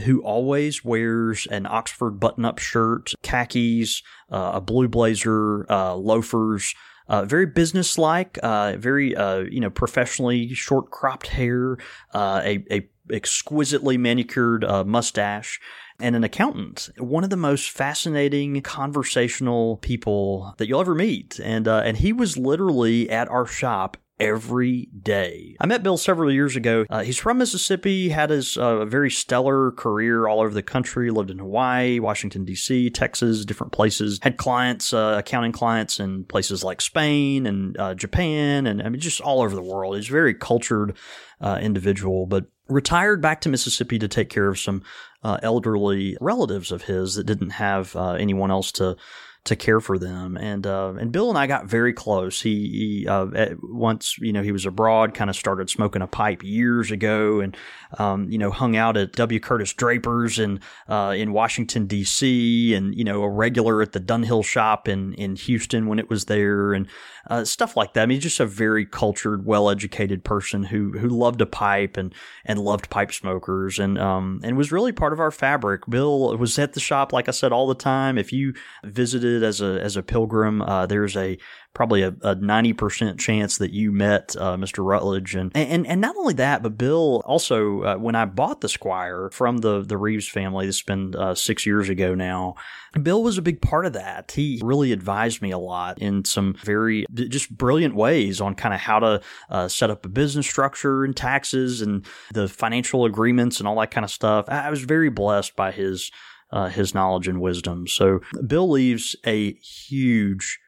who 0.00 0.22
always 0.22 0.84
wears 0.84 1.46
an 1.46 1.66
Oxford 1.66 2.18
button 2.20 2.44
up 2.44 2.58
shirt, 2.58 3.12
khakis, 3.22 4.02
uh, 4.30 4.52
a 4.54 4.60
blue 4.60 4.88
blazer, 4.88 5.70
uh, 5.70 5.94
loafers. 5.94 6.74
Uh, 7.06 7.22
very 7.22 7.44
businesslike, 7.44 8.38
uh, 8.42 8.76
very 8.78 9.14
uh, 9.14 9.40
you 9.40 9.60
know 9.60 9.68
professionally 9.68 10.54
short 10.54 10.90
cropped 10.90 11.26
hair, 11.26 11.76
uh, 12.14 12.40
a, 12.42 12.64
a 12.70 12.88
exquisitely 13.12 13.98
manicured 13.98 14.64
mustache, 14.86 15.60
and 16.00 16.16
an 16.16 16.24
accountant. 16.24 16.90
One 16.98 17.24
of 17.24 17.30
the 17.30 17.36
most 17.36 17.70
fascinating 17.70 18.60
conversational 18.62 19.76
people 19.78 20.54
that 20.58 20.68
you'll 20.68 20.80
ever 20.80 20.94
meet, 20.94 21.38
and 21.42 21.68
uh, 21.68 21.82
and 21.84 21.96
he 21.96 22.12
was 22.12 22.36
literally 22.36 23.08
at 23.10 23.28
our 23.28 23.46
shop 23.46 23.96
every 24.20 24.88
day. 25.02 25.56
I 25.60 25.66
met 25.66 25.82
Bill 25.82 25.96
several 25.96 26.30
years 26.30 26.54
ago. 26.56 26.86
Uh, 26.88 27.02
he's 27.02 27.18
from 27.18 27.38
Mississippi, 27.38 28.10
had 28.10 28.30
his 28.30 28.56
uh, 28.56 28.84
very 28.84 29.10
stellar 29.10 29.72
career 29.72 30.28
all 30.28 30.40
over 30.40 30.54
the 30.54 30.62
country, 30.62 31.10
lived 31.10 31.30
in 31.30 31.38
Hawaii, 31.38 31.98
Washington, 31.98 32.44
D.C., 32.44 32.90
Texas, 32.90 33.44
different 33.44 33.72
places, 33.72 34.20
had 34.22 34.36
clients, 34.36 34.92
uh, 34.92 35.16
accounting 35.18 35.52
clients 35.52 35.98
in 35.98 36.24
places 36.24 36.62
like 36.62 36.80
Spain 36.80 37.46
and 37.46 37.76
uh, 37.78 37.94
Japan, 37.94 38.66
and 38.66 38.82
I 38.82 38.88
mean, 38.88 39.00
just 39.00 39.20
all 39.20 39.42
over 39.42 39.54
the 39.54 39.62
world. 39.62 39.96
He's 39.96 40.08
a 40.08 40.12
very 40.12 40.34
cultured 40.34 40.96
uh, 41.40 41.58
individual, 41.60 42.26
but 42.26 42.46
retired 42.68 43.20
back 43.20 43.40
to 43.42 43.48
Mississippi 43.48 43.98
to 43.98 44.08
take 44.08 44.30
care 44.30 44.48
of 44.48 44.58
some 44.58 44.82
uh, 45.22 45.38
elderly 45.42 46.16
relatives 46.20 46.70
of 46.70 46.82
his 46.82 47.16
that 47.16 47.24
didn't 47.24 47.50
have 47.50 47.96
anyone 47.96 48.50
else 48.50 48.70
to 48.72 48.96
to 49.44 49.56
care 49.56 49.80
for 49.80 49.98
them. 49.98 50.36
And 50.36 50.66
uh, 50.66 50.94
and 50.98 51.12
Bill 51.12 51.28
and 51.28 51.38
I 51.38 51.46
got 51.46 51.66
very 51.66 51.92
close. 51.92 52.40
He, 52.40 53.04
he 53.04 53.06
uh, 53.06 53.54
once 53.62 54.16
you 54.18 54.32
know 54.32 54.42
he 54.42 54.52
was 54.52 54.64
abroad, 54.64 55.14
kind 55.14 55.28
of 55.28 55.36
started 55.36 55.68
smoking 55.68 56.02
a 56.02 56.06
pipe 56.06 56.42
years 56.42 56.90
ago, 56.90 57.40
and 57.40 57.56
um, 57.98 58.30
you 58.30 58.38
know 58.38 58.50
hung 58.50 58.76
out 58.76 58.96
at 58.96 59.12
W. 59.12 59.40
Curtis 59.40 59.72
Draper's 59.74 60.38
in 60.38 60.60
uh, 60.88 61.14
in 61.16 61.32
Washington 61.32 61.86
D.C. 61.86 62.74
and 62.74 62.94
you 62.94 63.04
know 63.04 63.22
a 63.22 63.28
regular 63.28 63.82
at 63.82 63.92
the 63.92 64.00
Dunhill 64.00 64.44
shop 64.44 64.88
in 64.88 65.14
in 65.14 65.36
Houston 65.36 65.86
when 65.86 65.98
it 65.98 66.08
was 66.08 66.24
there, 66.24 66.72
and 66.72 66.86
uh, 67.28 67.44
stuff 67.44 67.76
like 67.76 67.94
that. 67.94 68.02
I 68.02 68.06
mean, 68.06 68.20
just 68.20 68.40
a 68.40 68.46
very 68.46 68.84
cultured, 68.84 69.44
well 69.44 69.70
educated 69.70 70.24
person 70.24 70.64
who 70.64 70.92
who 70.92 71.08
loved 71.08 71.40
a 71.40 71.46
pipe 71.46 71.96
and 71.96 72.14
and 72.44 72.58
loved 72.58 72.90
pipe 72.90 73.12
smokers, 73.12 73.78
and 73.78 73.98
um 73.98 74.40
and 74.42 74.56
was 74.56 74.72
really 74.72 74.92
part 74.92 75.12
of 75.12 75.20
our 75.20 75.30
fabric. 75.30 75.82
Bill 75.88 76.36
was 76.36 76.58
at 76.58 76.72
the 76.72 76.80
shop, 76.80 77.12
like 77.12 77.28
I 77.28 77.32
said, 77.32 77.52
all 77.52 77.66
the 77.66 77.74
time. 77.74 78.18
If 78.18 78.32
you 78.32 78.54
visited 78.84 79.42
as 79.42 79.60
a 79.60 79.80
as 79.80 79.96
a 79.96 80.02
pilgrim, 80.02 80.62
uh, 80.62 80.86
there's 80.86 81.16
a 81.16 81.38
probably 81.74 82.02
a 82.02 82.34
ninety 82.36 82.72
percent 82.72 83.18
chance 83.18 83.58
that 83.58 83.72
you 83.72 83.92
met 83.92 84.34
uh, 84.38 84.56
Mr. 84.56 84.84
Rutledge, 84.84 85.34
and 85.34 85.52
and 85.54 85.86
and 85.86 86.00
not 86.00 86.16
only 86.16 86.34
that, 86.34 86.62
but 86.62 86.78
Bill 86.78 87.22
also 87.26 87.82
uh, 87.82 87.96
when 87.96 88.14
I 88.14 88.24
bought 88.24 88.60
the 88.60 88.68
Squire 88.68 89.30
from 89.32 89.58
the 89.58 89.82
the 89.82 89.98
Reeves 89.98 90.28
family, 90.28 90.66
this 90.66 90.78
has 90.78 90.82
been 90.82 91.14
uh, 91.14 91.34
six 91.34 91.66
years 91.66 91.88
ago 91.88 92.14
now. 92.14 92.54
Bill 93.02 93.22
was 93.22 93.38
a 93.38 93.42
big 93.42 93.60
part 93.60 93.86
of 93.86 93.92
that. 93.94 94.30
He 94.30 94.60
really 94.62 94.92
advised 94.92 95.42
me 95.42 95.50
a 95.50 95.58
lot 95.58 95.98
in 95.98 96.24
some 96.24 96.54
very 96.62 97.06
just 97.12 97.56
brilliant 97.56 97.94
ways 97.94 98.40
on 98.40 98.54
kind 98.54 98.72
of 98.72 98.80
how 98.80 99.00
to 99.00 99.20
uh, 99.50 99.68
set 99.68 99.90
up 99.90 100.06
a 100.06 100.08
business 100.08 100.46
structure 100.46 101.04
and 101.04 101.16
taxes 101.16 101.82
and 101.82 102.06
the 102.32 102.48
financial 102.48 103.04
agreements 103.04 103.58
and 103.58 103.68
all 103.68 103.78
that 103.80 103.90
kind 103.90 104.04
of 104.04 104.10
stuff. 104.10 104.46
I 104.48 104.70
was 104.70 104.82
very 104.82 105.10
blessed 105.10 105.56
by 105.56 105.72
his 105.72 106.10
uh, 106.50 106.68
his 106.68 106.94
knowledge 106.94 107.26
and 107.26 107.40
wisdom. 107.40 107.86
So 107.88 108.20
Bill 108.46 108.70
leaves 108.70 109.16
a 109.26 109.54
huge 109.54 110.60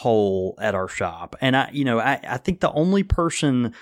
hole 0.00 0.58
at 0.60 0.74
our 0.74 0.88
shop, 0.88 1.36
and 1.40 1.56
I, 1.56 1.70
you 1.72 1.84
know, 1.84 1.98
I, 1.98 2.20
I 2.22 2.36
think 2.38 2.60
the 2.60 2.72
only 2.72 3.02
person 3.02 3.74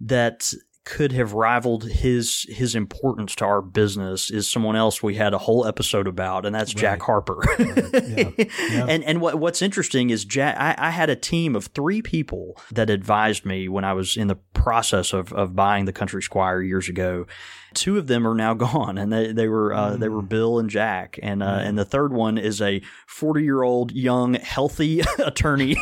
that 0.00 0.52
could 0.86 1.10
have 1.10 1.32
rivaled 1.32 1.82
his 1.82 2.46
his 2.48 2.76
importance 2.76 3.34
to 3.34 3.44
our 3.44 3.60
business 3.60 4.30
is 4.30 4.48
someone 4.48 4.76
else 4.76 5.02
we 5.02 5.16
had 5.16 5.34
a 5.34 5.38
whole 5.38 5.66
episode 5.66 6.06
about, 6.06 6.46
and 6.46 6.54
that's 6.54 6.72
Jack 6.72 7.02
Harper. 7.02 7.42
Yeah. 7.58 8.30
Yeah. 8.70 8.86
And 8.88 9.02
and 9.04 9.20
what 9.20 9.36
what's 9.36 9.62
interesting 9.62 10.10
is 10.10 10.24
Jack. 10.24 10.56
I, 10.58 10.74
I 10.78 10.90
had 10.90 11.10
a 11.10 11.16
team 11.16 11.56
of 11.56 11.66
three 11.66 12.02
people 12.02 12.56
that 12.70 12.88
advised 12.88 13.44
me 13.44 13.68
when 13.68 13.84
I 13.84 13.92
was 13.92 14.16
in 14.16 14.28
the 14.28 14.36
process 14.54 15.12
of 15.12 15.32
of 15.32 15.56
buying 15.56 15.86
the 15.86 15.92
Country 15.92 16.22
Squire 16.22 16.62
years 16.62 16.88
ago. 16.88 17.26
Two 17.76 17.98
of 17.98 18.06
them 18.06 18.26
are 18.26 18.34
now 18.34 18.54
gone, 18.66 18.98
and 18.98 19.12
they 19.12 19.32
they 19.32 19.48
were 19.48 19.72
uh, 19.72 19.96
they 19.96 20.08
were 20.08 20.22
Bill 20.22 20.58
and 20.58 20.68
Jack, 20.68 21.18
and 21.22 21.42
uh, 21.42 21.60
and 21.62 21.78
the 21.78 21.84
third 21.84 22.12
one 22.12 22.38
is 22.38 22.60
a 22.60 22.80
forty 23.06 23.44
year 23.44 23.62
old 23.62 23.92
young 23.92 24.34
healthy 24.34 25.00
attorney 25.18 25.76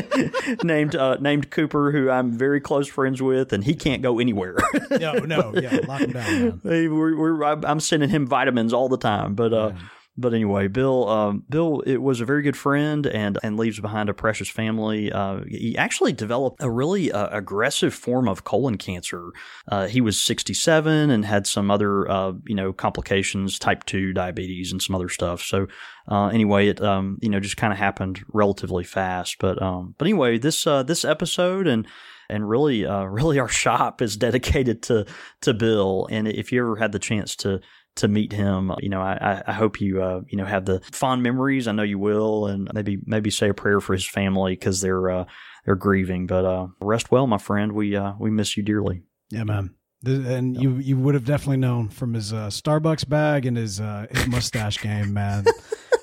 named 0.62 0.96
uh, 0.96 1.16
named 1.20 1.50
Cooper, 1.50 1.92
who 1.92 2.10
I'm 2.10 2.32
very 2.32 2.60
close 2.60 2.88
friends 2.88 3.22
with, 3.22 3.52
and 3.52 3.64
he 3.64 3.74
can't 3.74 4.02
go 4.02 4.18
anywhere. 4.18 4.56
no, 4.90 5.14
no, 5.14 5.54
yeah, 5.54 5.78
lock 5.86 6.00
him 6.00 6.12
down, 6.12 6.42
man. 6.42 6.60
Hey, 6.62 6.88
we're, 6.88 7.16
we're, 7.16 7.44
I'm 7.44 7.64
I'm 7.64 7.80
sending 7.80 8.10
him 8.10 8.26
vitamins 8.26 8.72
all 8.72 8.88
the 8.88 8.98
time, 8.98 9.34
but 9.34 9.52
uh, 9.52 9.72
but 10.18 10.34
anyway, 10.34 10.66
Bill, 10.66 11.08
um, 11.08 11.44
Bill, 11.48 11.80
it 11.86 12.02
was 12.02 12.20
a 12.20 12.24
very 12.24 12.42
good 12.42 12.56
friend 12.56 13.06
and 13.06 13.38
and 13.42 13.56
leaves 13.56 13.78
behind 13.78 14.08
a 14.08 14.14
precious 14.14 14.48
family. 14.48 15.12
Uh, 15.12 15.40
he 15.48 15.78
actually 15.78 16.12
developed 16.12 16.60
a 16.60 16.68
really 16.70 17.12
uh, 17.12 17.28
aggressive 17.30 17.94
form 17.94 18.28
of 18.28 18.42
colon 18.42 18.76
cancer. 18.76 19.30
Uh, 19.68 19.86
he 19.86 20.00
was 20.00 20.20
67 20.20 21.10
and 21.10 21.24
had 21.24 21.46
some 21.46 21.70
other 21.70 22.10
uh, 22.10 22.32
you 22.46 22.56
know 22.56 22.72
complications, 22.72 23.58
type 23.58 23.84
two 23.84 24.12
diabetes 24.12 24.72
and 24.72 24.82
some 24.82 24.96
other 24.96 25.08
stuff. 25.08 25.40
So 25.40 25.68
uh, 26.08 26.26
anyway, 26.26 26.66
it 26.68 26.80
um, 26.80 27.18
you 27.22 27.28
know 27.28 27.38
just 27.38 27.56
kind 27.56 27.72
of 27.72 27.78
happened 27.78 28.24
relatively 28.32 28.84
fast. 28.84 29.36
But 29.38 29.62
um, 29.62 29.94
but 29.98 30.06
anyway, 30.06 30.38
this 30.38 30.66
uh, 30.66 30.82
this 30.82 31.04
episode 31.04 31.68
and 31.68 31.86
and 32.28 32.48
really, 32.48 32.84
uh, 32.86 33.02
really, 33.04 33.38
our 33.38 33.48
shop 33.48 34.02
is 34.02 34.16
dedicated 34.16 34.82
to 34.84 35.06
to 35.42 35.54
Bill. 35.54 36.06
And 36.10 36.28
if 36.28 36.52
you 36.52 36.60
ever 36.60 36.76
had 36.76 36.92
the 36.92 36.98
chance 36.98 37.36
to 37.36 37.60
to 37.98 38.08
meet 38.08 38.32
him. 38.32 38.72
You 38.80 38.88
know, 38.88 39.00
I, 39.00 39.42
I 39.46 39.52
hope 39.52 39.80
you 39.80 40.02
uh, 40.02 40.22
you 40.28 40.38
know 40.38 40.44
have 40.44 40.64
the 40.64 40.80
fond 40.92 41.22
memories. 41.22 41.68
I 41.68 41.72
know 41.72 41.82
you 41.82 41.98
will, 41.98 42.46
and 42.46 42.70
maybe 42.74 42.98
maybe 43.04 43.30
say 43.30 43.50
a 43.50 43.54
prayer 43.54 43.80
for 43.80 43.92
his 43.92 44.06
family 44.06 44.52
because 44.52 44.80
they're 44.80 45.10
uh, 45.10 45.24
they're 45.64 45.76
grieving. 45.76 46.26
But 46.26 46.44
uh, 46.44 46.68
rest 46.80 47.10
well, 47.10 47.26
my 47.26 47.38
friend. 47.38 47.72
We 47.72 47.96
uh, 47.96 48.14
we 48.18 48.30
miss 48.30 48.56
you 48.56 48.62
dearly. 48.62 49.02
Yeah, 49.30 49.44
man. 49.44 49.74
And 50.04 50.60
you 50.60 50.76
you 50.76 50.96
would 50.96 51.14
have 51.14 51.24
definitely 51.24 51.56
known 51.56 51.88
from 51.88 52.14
his 52.14 52.32
uh, 52.32 52.48
Starbucks 52.48 53.08
bag 53.08 53.46
and 53.46 53.56
his 53.56 53.80
uh, 53.80 54.06
his 54.10 54.26
mustache 54.28 54.78
game, 54.82 55.12
man. 55.12 55.44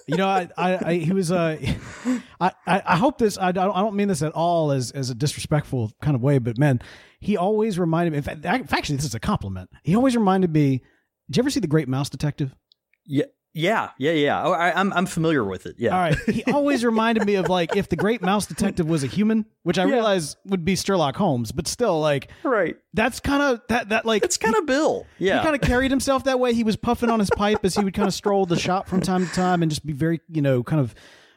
you 0.08 0.18
know, 0.18 0.28
I, 0.28 0.50
I, 0.58 0.90
I 0.90 0.94
he 0.96 1.14
was 1.14 1.32
uh, 1.32 1.58
I, 2.40 2.52
I 2.68 2.98
hope 2.98 3.18
this 3.18 3.38
I 3.38 3.54
don't 3.54 3.72
I 3.72 3.80
don't 3.80 3.96
mean 3.96 4.10
this 4.10 4.22
at 4.22 4.34
all 4.34 4.72
as 4.72 4.92
as 4.92 5.10
a 5.10 5.16
disrespectful 5.16 5.94
kind 6.02 6.16
of 6.16 6.22
way, 6.22 6.40
but 6.40 6.58
man, 6.58 6.82
he 7.20 7.38
always 7.38 7.80
reminded 7.80 8.12
me. 8.12 8.18
In 8.18 8.24
fact, 8.24 8.46
actually, 8.46 8.98
this 8.98 9.06
is 9.06 9.16
a 9.16 9.20
compliment. 9.20 9.70
He 9.84 9.96
always 9.96 10.16
reminded 10.16 10.52
me 10.52 10.84
did 11.30 11.38
you 11.38 11.42
ever 11.42 11.50
see 11.50 11.60
The 11.60 11.68
Great 11.68 11.88
Mouse 11.88 12.10
Detective? 12.10 12.56
Yeah. 13.06 13.26
Yeah, 13.58 13.92
yeah, 13.98 14.12
yeah. 14.12 14.44
Oh, 14.44 14.52
I, 14.52 14.72
am 14.72 14.92
I'm, 14.92 14.94
I'm 14.94 15.06
familiar 15.06 15.42
with 15.42 15.66
it. 15.66 15.78
Yeah. 15.80 15.96
All 15.96 16.02
right. 16.02 16.18
He 16.28 16.44
always 16.52 16.84
reminded 16.84 17.26
me 17.26 17.36
of 17.36 17.48
like 17.48 17.78
if 17.78 17.88
the 17.88 17.96
Great 17.96 18.22
Mouse 18.22 18.48
Detective 18.48 18.90
was 18.90 19.02
a 19.02 19.08
human, 19.08 19.46
which 19.64 19.80
I 19.80 19.86
yeah. 19.86 19.94
realize 19.94 20.36
would 20.44 20.66
be 20.66 20.76
Sherlock 20.76 21.16
Holmes, 21.16 21.54
but 21.54 21.66
still, 21.66 22.02
like, 22.02 22.30
right. 22.44 22.76
That's 22.94 23.22
kind 23.22 23.42
of 23.42 23.62
that 23.70 23.90
that 23.90 24.06
like 24.06 24.26
it's 24.26 24.36
kind 24.36 24.58
of 24.58 24.66
Bill. 24.66 25.08
Yeah. 25.20 25.38
He 25.38 25.44
kind 25.44 25.56
of 25.56 25.62
carried 25.62 25.90
himself 25.90 26.26
that 26.26 26.38
way. 26.38 26.54
He 26.54 26.66
was 26.66 26.76
puffing 26.76 27.10
on 27.10 27.20
his 27.20 27.30
pipe 27.30 27.60
as 27.64 27.76
he 27.76 27.84
would 27.84 27.94
kind 27.94 28.10
of 28.10 28.14
stroll 28.14 28.46
the 28.46 28.60
shop 28.60 28.90
from 28.90 29.00
time 29.00 29.26
to 29.26 29.34
time 29.34 29.64
and 29.64 29.72
just 29.72 29.86
be 29.86 29.94
very, 29.94 30.20
you 30.30 30.42
know, 30.42 30.62
kind 30.62 30.82
of 30.82 30.94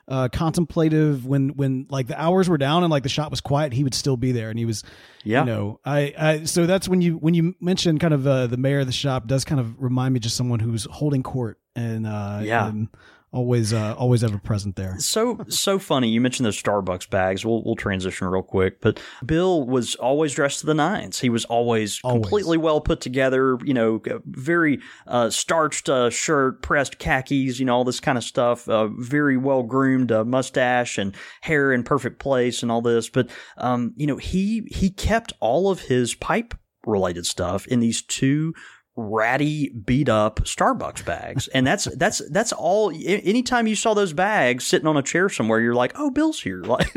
uh, 0.08 0.28
contemplative 0.28 1.26
when 1.26 1.50
when 1.50 1.86
like 1.90 2.06
the 2.06 2.20
hours 2.20 2.48
were 2.48 2.58
down 2.58 2.82
and 2.82 2.90
like 2.90 3.02
the 3.02 3.08
shop 3.08 3.30
was 3.30 3.40
quiet 3.40 3.72
he 3.72 3.84
would 3.84 3.94
still 3.94 4.16
be 4.16 4.32
there. 4.32 4.50
And 4.50 4.58
he 4.58 4.64
was 4.64 4.82
yeah. 5.24 5.40
you 5.40 5.46
know 5.46 5.80
i, 5.84 6.14
I 6.18 6.44
so 6.44 6.66
that's 6.66 6.88
when 6.88 7.00
you 7.00 7.18
when 7.18 7.34
you 7.34 7.54
mentioned 7.60 8.00
kind 8.00 8.14
of 8.14 8.26
uh, 8.26 8.46
the 8.46 8.56
mayor 8.56 8.80
of 8.80 8.86
the 8.86 8.92
shop 8.92 9.26
does 9.26 9.44
kind 9.44 9.60
of 9.60 9.80
remind 9.80 10.14
me 10.14 10.20
just 10.20 10.36
someone 10.36 10.60
who's 10.60 10.86
holding 10.90 11.22
court 11.22 11.60
and 11.76 12.06
uh 12.06 12.40
yeah. 12.42 12.68
and, 12.68 12.88
always 13.32 13.72
uh, 13.72 13.94
always 13.98 14.24
ever 14.24 14.38
present 14.38 14.76
there. 14.76 14.98
So 14.98 15.44
so 15.48 15.78
funny. 15.78 16.08
You 16.08 16.20
mentioned 16.20 16.46
those 16.46 16.60
Starbucks 16.60 17.10
bags. 17.10 17.44
We'll 17.44 17.62
we'll 17.62 17.76
transition 17.76 18.26
real 18.28 18.42
quick, 18.42 18.80
but 18.80 19.00
Bill 19.24 19.66
was 19.66 19.94
always 19.96 20.32
dressed 20.34 20.60
to 20.60 20.66
the 20.66 20.74
nines. 20.74 21.20
He 21.20 21.28
was 21.28 21.44
always, 21.46 22.00
always. 22.04 22.22
completely 22.22 22.56
well 22.56 22.80
put 22.80 23.00
together. 23.00 23.58
You 23.64 23.74
know, 23.74 24.02
very 24.24 24.80
uh, 25.06 25.30
starched 25.30 25.88
uh, 25.88 26.10
shirt, 26.10 26.62
pressed 26.62 26.98
khakis. 26.98 27.58
You 27.58 27.66
know, 27.66 27.76
all 27.76 27.84
this 27.84 28.00
kind 28.00 28.18
of 28.18 28.24
stuff. 28.24 28.68
Uh, 28.68 28.88
very 28.88 29.36
well 29.36 29.62
groomed 29.62 30.12
uh, 30.12 30.24
mustache 30.24 30.98
and 30.98 31.14
hair 31.42 31.72
in 31.72 31.82
perfect 31.82 32.18
place 32.18 32.62
and 32.62 32.72
all 32.72 32.82
this. 32.82 33.08
But 33.08 33.30
um, 33.56 33.92
you 33.96 34.06
know, 34.06 34.16
he 34.16 34.66
he 34.70 34.90
kept 34.90 35.32
all 35.40 35.70
of 35.70 35.80
his 35.80 36.14
pipe 36.14 36.54
related 36.86 37.26
stuff 37.26 37.66
in 37.66 37.80
these 37.80 38.02
two 38.02 38.54
ratty, 38.98 39.70
beat 39.70 40.08
up 40.08 40.40
Starbucks 40.40 41.04
bags. 41.04 41.48
And 41.48 41.66
that's 41.66 41.84
that's 41.96 42.20
that's 42.30 42.52
all. 42.52 42.90
Anytime 42.90 43.66
you 43.66 43.76
saw 43.76 43.94
those 43.94 44.12
bags 44.12 44.66
sitting 44.66 44.88
on 44.88 44.96
a 44.96 45.02
chair 45.02 45.28
somewhere, 45.28 45.60
you're 45.60 45.74
like, 45.74 45.92
oh, 45.94 46.10
Bill's 46.10 46.40
here. 46.40 46.62
Like. 46.68 46.92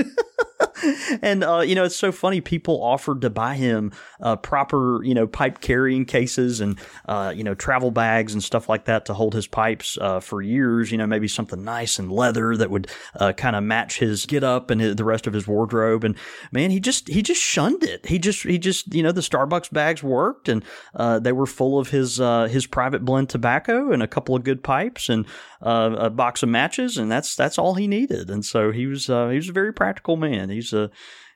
and 1.21 1.43
uh, 1.43 1.59
you 1.59 1.75
know 1.75 1.83
it's 1.83 1.95
so 1.95 2.11
funny. 2.11 2.41
People 2.41 2.83
offered 2.83 3.21
to 3.21 3.29
buy 3.29 3.55
him 3.55 3.91
uh, 4.19 4.35
proper, 4.35 5.03
you 5.03 5.13
know, 5.13 5.27
pipe 5.27 5.61
carrying 5.61 6.05
cases 6.05 6.59
and 6.59 6.79
uh, 7.07 7.33
you 7.35 7.43
know 7.43 7.53
travel 7.53 7.91
bags 7.91 8.33
and 8.33 8.43
stuff 8.43 8.67
like 8.69 8.85
that 8.85 9.05
to 9.05 9.13
hold 9.13 9.33
his 9.33 9.47
pipes 9.47 9.97
uh, 9.99 10.19
for 10.19 10.41
years. 10.41 10.91
You 10.91 10.97
know, 10.97 11.07
maybe 11.07 11.27
something 11.27 11.63
nice 11.63 11.99
and 11.99 12.11
leather 12.11 12.55
that 12.57 12.69
would 12.69 12.89
uh, 13.15 13.33
kind 13.33 13.55
of 13.55 13.63
match 13.63 13.99
his 13.99 14.25
get 14.25 14.43
up 14.43 14.69
and 14.69 14.81
the 14.81 15.03
rest 15.03 15.27
of 15.27 15.33
his 15.33 15.47
wardrobe. 15.47 16.03
And 16.03 16.15
man, 16.51 16.71
he 16.71 16.79
just 16.79 17.07
he 17.07 17.21
just 17.21 17.41
shunned 17.41 17.83
it. 17.83 18.07
He 18.07 18.19
just 18.19 18.43
he 18.43 18.57
just 18.57 18.93
you 18.93 19.03
know 19.03 19.11
the 19.11 19.21
Starbucks 19.21 19.71
bags 19.71 20.03
worked 20.03 20.49
and 20.49 20.63
uh, 20.95 21.19
they 21.19 21.31
were 21.31 21.45
full 21.45 21.79
of 21.79 21.89
his 21.91 22.19
uh, 22.19 22.47
his 22.47 22.65
private 22.65 23.05
blend 23.05 23.29
tobacco 23.29 23.91
and 23.91 24.01
a 24.01 24.07
couple 24.07 24.35
of 24.35 24.43
good 24.43 24.63
pipes 24.63 25.09
and 25.09 25.25
uh, 25.61 25.95
a 25.97 26.09
box 26.09 26.43
of 26.43 26.49
matches, 26.49 26.97
and 26.97 27.11
that's 27.11 27.35
that's 27.35 27.57
all 27.57 27.75
he 27.75 27.87
needed. 27.87 28.29
And 28.29 28.43
so 28.43 28.71
he 28.71 28.87
was 28.87 29.09
uh, 29.09 29.29
he 29.29 29.35
was 29.35 29.49
a 29.49 29.53
very 29.53 29.73
practical 29.73 30.17
man. 30.17 30.49
He's 30.49 30.73
a 30.73 30.89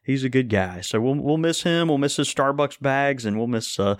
he's 0.04 0.24
a 0.24 0.30
good 0.30 0.50
guy. 0.50 0.82
So 0.82 1.00
we'll 1.00 1.16
we'll 1.16 1.38
miss 1.38 1.64
him. 1.64 1.88
We'll 1.88 1.98
miss 1.98 2.18
his 2.18 2.34
Starbucks 2.34 2.82
bags, 2.82 3.26
and 3.26 3.38
we'll 3.38 3.48
miss 3.48 3.80
uh, 3.80 3.96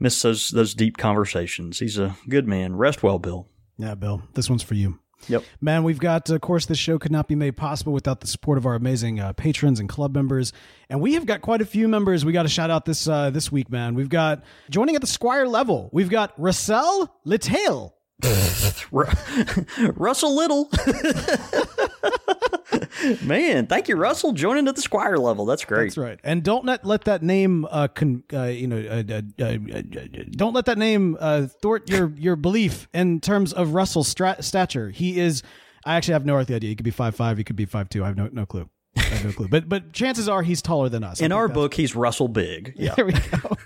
miss 0.00 0.20
those 0.22 0.50
those 0.50 0.74
deep 0.74 0.96
conversations. 0.96 1.78
He's 1.78 1.98
a 1.98 2.16
good 2.28 2.48
man. 2.48 2.76
Rest 2.76 3.02
well, 3.02 3.18
Bill. 3.18 3.48
Yeah, 3.76 3.94
Bill. 3.94 4.22
This 4.34 4.50
one's 4.50 4.62
for 4.62 4.74
you. 4.74 4.98
Yep. 5.26 5.44
Man, 5.60 5.82
we've 5.82 5.98
got, 5.98 6.30
of 6.30 6.40
course, 6.40 6.66
this 6.66 6.78
show 6.78 6.98
could 6.98 7.12
not 7.12 7.28
be 7.28 7.34
made 7.34 7.56
possible 7.56 7.92
without 7.92 8.20
the 8.20 8.26
support 8.26 8.56
of 8.58 8.66
our 8.66 8.74
amazing 8.74 9.20
uh, 9.20 9.32
patrons 9.32 9.80
and 9.80 9.88
club 9.88 10.14
members. 10.14 10.52
And 10.88 11.00
we 11.00 11.14
have 11.14 11.26
got 11.26 11.40
quite 11.40 11.60
a 11.60 11.66
few 11.66 11.88
members 11.88 12.24
we 12.24 12.32
got 12.32 12.44
to 12.44 12.48
shout 12.48 12.70
out 12.70 12.84
this 12.84 13.08
uh, 13.08 13.30
this 13.30 13.50
week, 13.52 13.70
man. 13.70 13.94
We've 13.94 14.08
got, 14.08 14.44
joining 14.70 14.94
at 14.94 15.00
the 15.00 15.06
Squire 15.06 15.46
level, 15.46 15.90
we've 15.92 16.10
got 16.10 16.32
Russell 16.38 17.14
Littale. 17.26 17.92
Russell 19.94 20.34
Little. 20.34 20.68
Man, 23.22 23.66
thank 23.68 23.88
you, 23.88 23.94
Russell, 23.94 24.32
joining 24.32 24.66
at 24.66 24.74
the 24.74 24.82
Squire 24.82 25.16
level. 25.18 25.46
That's 25.46 25.64
great. 25.64 25.84
That's 25.84 25.98
right. 25.98 26.18
And 26.24 26.42
don't 26.42 26.64
let, 26.64 26.84
let 26.84 27.04
that 27.04 27.22
name, 27.22 27.64
uh, 27.70 27.86
con, 27.88 28.24
uh, 28.32 28.44
you 28.44 28.66
know, 28.66 28.78
uh, 28.78 29.04
uh, 29.08 29.22
uh, 29.40 29.44
uh 29.44 29.78
don't 30.30 30.52
let 30.52 30.64
that 30.64 30.78
name 30.78 31.16
thwart 31.62 31.88
your 31.88 32.12
your 32.16 32.34
belief 32.34 32.88
in 32.92 33.20
terms 33.20 33.52
of 33.52 33.74
Russell's 33.74 34.08
stra- 34.08 34.42
stature. 34.42 34.90
He 34.90 35.20
is. 35.20 35.42
I 35.84 35.94
actually 35.94 36.14
have 36.14 36.26
no 36.26 36.36
idea. 36.36 36.58
He 36.60 36.74
could 36.74 36.84
be 36.84 36.90
five 36.90 37.14
five. 37.14 37.38
He 37.38 37.44
could 37.44 37.56
be 37.56 37.66
five 37.66 37.88
two. 37.88 38.02
I 38.02 38.08
have 38.08 38.16
no 38.16 38.28
no 38.32 38.46
clue. 38.46 38.68
I 38.98 39.14
have 39.14 39.24
no 39.24 39.32
clue. 39.32 39.48
But 39.48 39.68
but 39.68 39.92
chances 39.92 40.28
are 40.28 40.42
he's 40.42 40.62
taller 40.62 40.88
than 40.88 41.04
us. 41.04 41.20
In 41.20 41.32
our 41.32 41.48
book, 41.48 41.74
he's 41.74 41.94
Russell 41.96 42.28
Big. 42.28 42.74
Yeah. 42.78 42.94
There 42.94 43.06
we 43.06 43.12
go. 43.12 43.56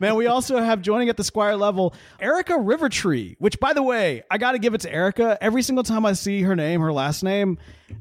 Man, 0.00 0.16
we 0.16 0.26
also 0.26 0.58
have 0.58 0.80
joining 0.82 1.08
at 1.08 1.16
the 1.16 1.24
Squire 1.24 1.54
level 1.56 1.94
Erica 2.18 2.54
Rivertree, 2.54 3.36
which 3.38 3.60
by 3.60 3.72
the 3.72 3.82
way, 3.82 4.22
I 4.30 4.38
got 4.38 4.52
to 4.52 4.58
give 4.58 4.74
it 4.74 4.80
to 4.82 4.92
Erica. 4.92 5.38
Every 5.40 5.62
single 5.62 5.84
time 5.84 6.04
I 6.06 6.14
see 6.14 6.42
her 6.42 6.56
name, 6.56 6.80
her 6.80 6.92
last 6.92 7.22
name, 7.22 7.58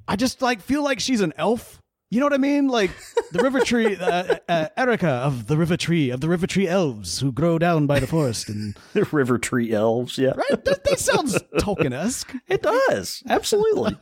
I 0.07 0.15
just 0.15 0.41
like 0.41 0.61
feel 0.61 0.83
like 0.83 0.99
she's 0.99 1.21
an 1.21 1.33
elf. 1.37 1.81
You 2.11 2.19
know 2.19 2.25
what 2.25 2.33
I 2.33 2.37
mean? 2.37 2.67
Like 2.67 2.89
the 3.31 3.43
river 3.43 3.59
tree, 3.59 3.95
uh, 3.95 4.37
uh, 4.49 4.67
Erica 4.75 5.07
of 5.09 5.45
the 5.45 5.55
river 5.57 5.77
tree, 5.77 6.09
of 6.09 6.21
the 6.21 6.27
river 6.27 6.47
tree 6.47 6.67
elves 6.67 7.19
who 7.19 7.31
grow 7.31 7.59
down 7.59 7.85
by 7.85 7.99
the 7.99 8.07
forest. 8.07 8.49
and 8.49 8.75
The 8.93 9.03
river 9.11 9.37
tree 9.37 9.71
elves, 9.71 10.17
yeah. 10.17 10.31
Right? 10.31 10.65
That, 10.65 10.83
that 10.85 10.99
sounds 10.99 11.37
Tolkien 11.59 11.93
esque. 11.93 12.33
It 12.47 12.63
does. 12.63 13.21
Absolutely. 13.29 13.95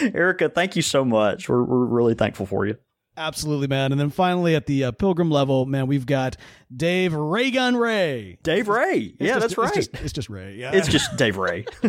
Erica, 0.14 0.48
thank 0.48 0.76
you 0.76 0.82
so 0.82 1.04
much. 1.04 1.48
We're, 1.48 1.64
we're 1.64 1.86
really 1.86 2.14
thankful 2.14 2.46
for 2.46 2.66
you. 2.66 2.76
Absolutely, 3.16 3.66
man. 3.66 3.92
And 3.92 4.00
then 4.00 4.10
finally 4.10 4.54
at 4.54 4.66
the 4.66 4.84
uh, 4.84 4.92
Pilgrim 4.92 5.30
level, 5.30 5.64
man, 5.64 5.86
we've 5.86 6.04
got 6.04 6.36
Dave 6.74 7.14
Raygun 7.14 7.76
Ray. 7.76 8.38
Dave 8.42 8.68
Ray. 8.68 8.98
It's 8.98 9.14
yeah, 9.20 9.34
just, 9.34 9.40
that's 9.40 9.58
right. 9.58 9.76
It's 9.76 9.88
just, 9.88 10.04
it's 10.04 10.12
just, 10.12 10.28
Ray. 10.28 10.56
Yeah. 10.56 10.72
It's 10.74 10.88
just 10.88 11.16
Dave 11.16 11.36
Ray. 11.36 11.64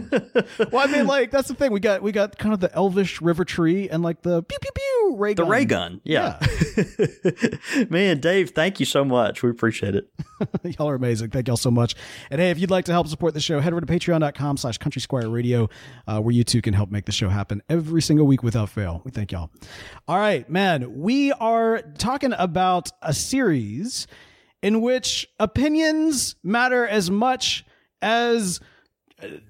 well, 0.71 0.87
I 0.87 0.91
mean, 0.91 1.07
like 1.07 1.31
that's 1.31 1.47
the 1.47 1.55
thing. 1.55 1.71
We 1.71 1.79
got 1.79 2.01
we 2.01 2.11
got 2.11 2.37
kind 2.37 2.53
of 2.53 2.59
the 2.59 2.73
elvish 2.73 3.21
river 3.21 3.43
tree 3.43 3.89
and 3.89 4.03
like 4.03 4.21
the 4.21 4.43
pew 4.43 4.57
pew 4.61 4.71
pew 4.73 5.15
ray 5.17 5.33
gun. 5.33 5.45
The 5.45 5.51
ray 5.51 5.65
gun. 5.65 6.01
Yeah. 6.03 6.39
yeah. 6.77 7.85
man, 7.89 8.19
Dave, 8.19 8.51
thank 8.51 8.79
you 8.79 8.85
so 8.85 9.03
much. 9.03 9.41
We 9.41 9.49
appreciate 9.49 9.95
it. 9.95 10.09
y'all 10.63 10.89
are 10.89 10.95
amazing. 10.95 11.31
Thank 11.31 11.47
y'all 11.47 11.57
so 11.57 11.71
much. 11.71 11.95
And 12.29 12.39
hey, 12.39 12.51
if 12.51 12.59
you'd 12.59 12.71
like 12.71 12.85
to 12.85 12.91
help 12.91 13.07
support 13.07 13.33
the 13.33 13.41
show, 13.41 13.59
head 13.59 13.73
over 13.73 13.81
to 13.81 13.87
patreon.com 13.87 14.57
slash 14.57 14.77
country 14.77 15.01
squire 15.01 15.29
radio, 15.29 15.69
uh, 16.07 16.21
where 16.21 16.33
you 16.33 16.43
too 16.43 16.61
can 16.61 16.73
help 16.73 16.91
make 16.91 17.05
the 17.05 17.11
show 17.11 17.29
happen 17.29 17.63
every 17.67 18.01
single 18.01 18.27
week 18.27 18.43
without 18.43 18.69
fail. 18.69 19.01
We 19.03 19.11
thank 19.11 19.31
y'all. 19.31 19.49
All 20.07 20.17
right, 20.17 20.47
man. 20.49 21.01
We 21.01 21.16
are 21.33 21.81
talking 21.97 22.33
about 22.37 22.91
a 23.01 23.13
series 23.13 24.07
in 24.61 24.81
which 24.81 25.27
opinions 25.39 26.35
matter 26.43 26.87
as 26.87 27.09
much 27.11 27.65
as 28.01 28.59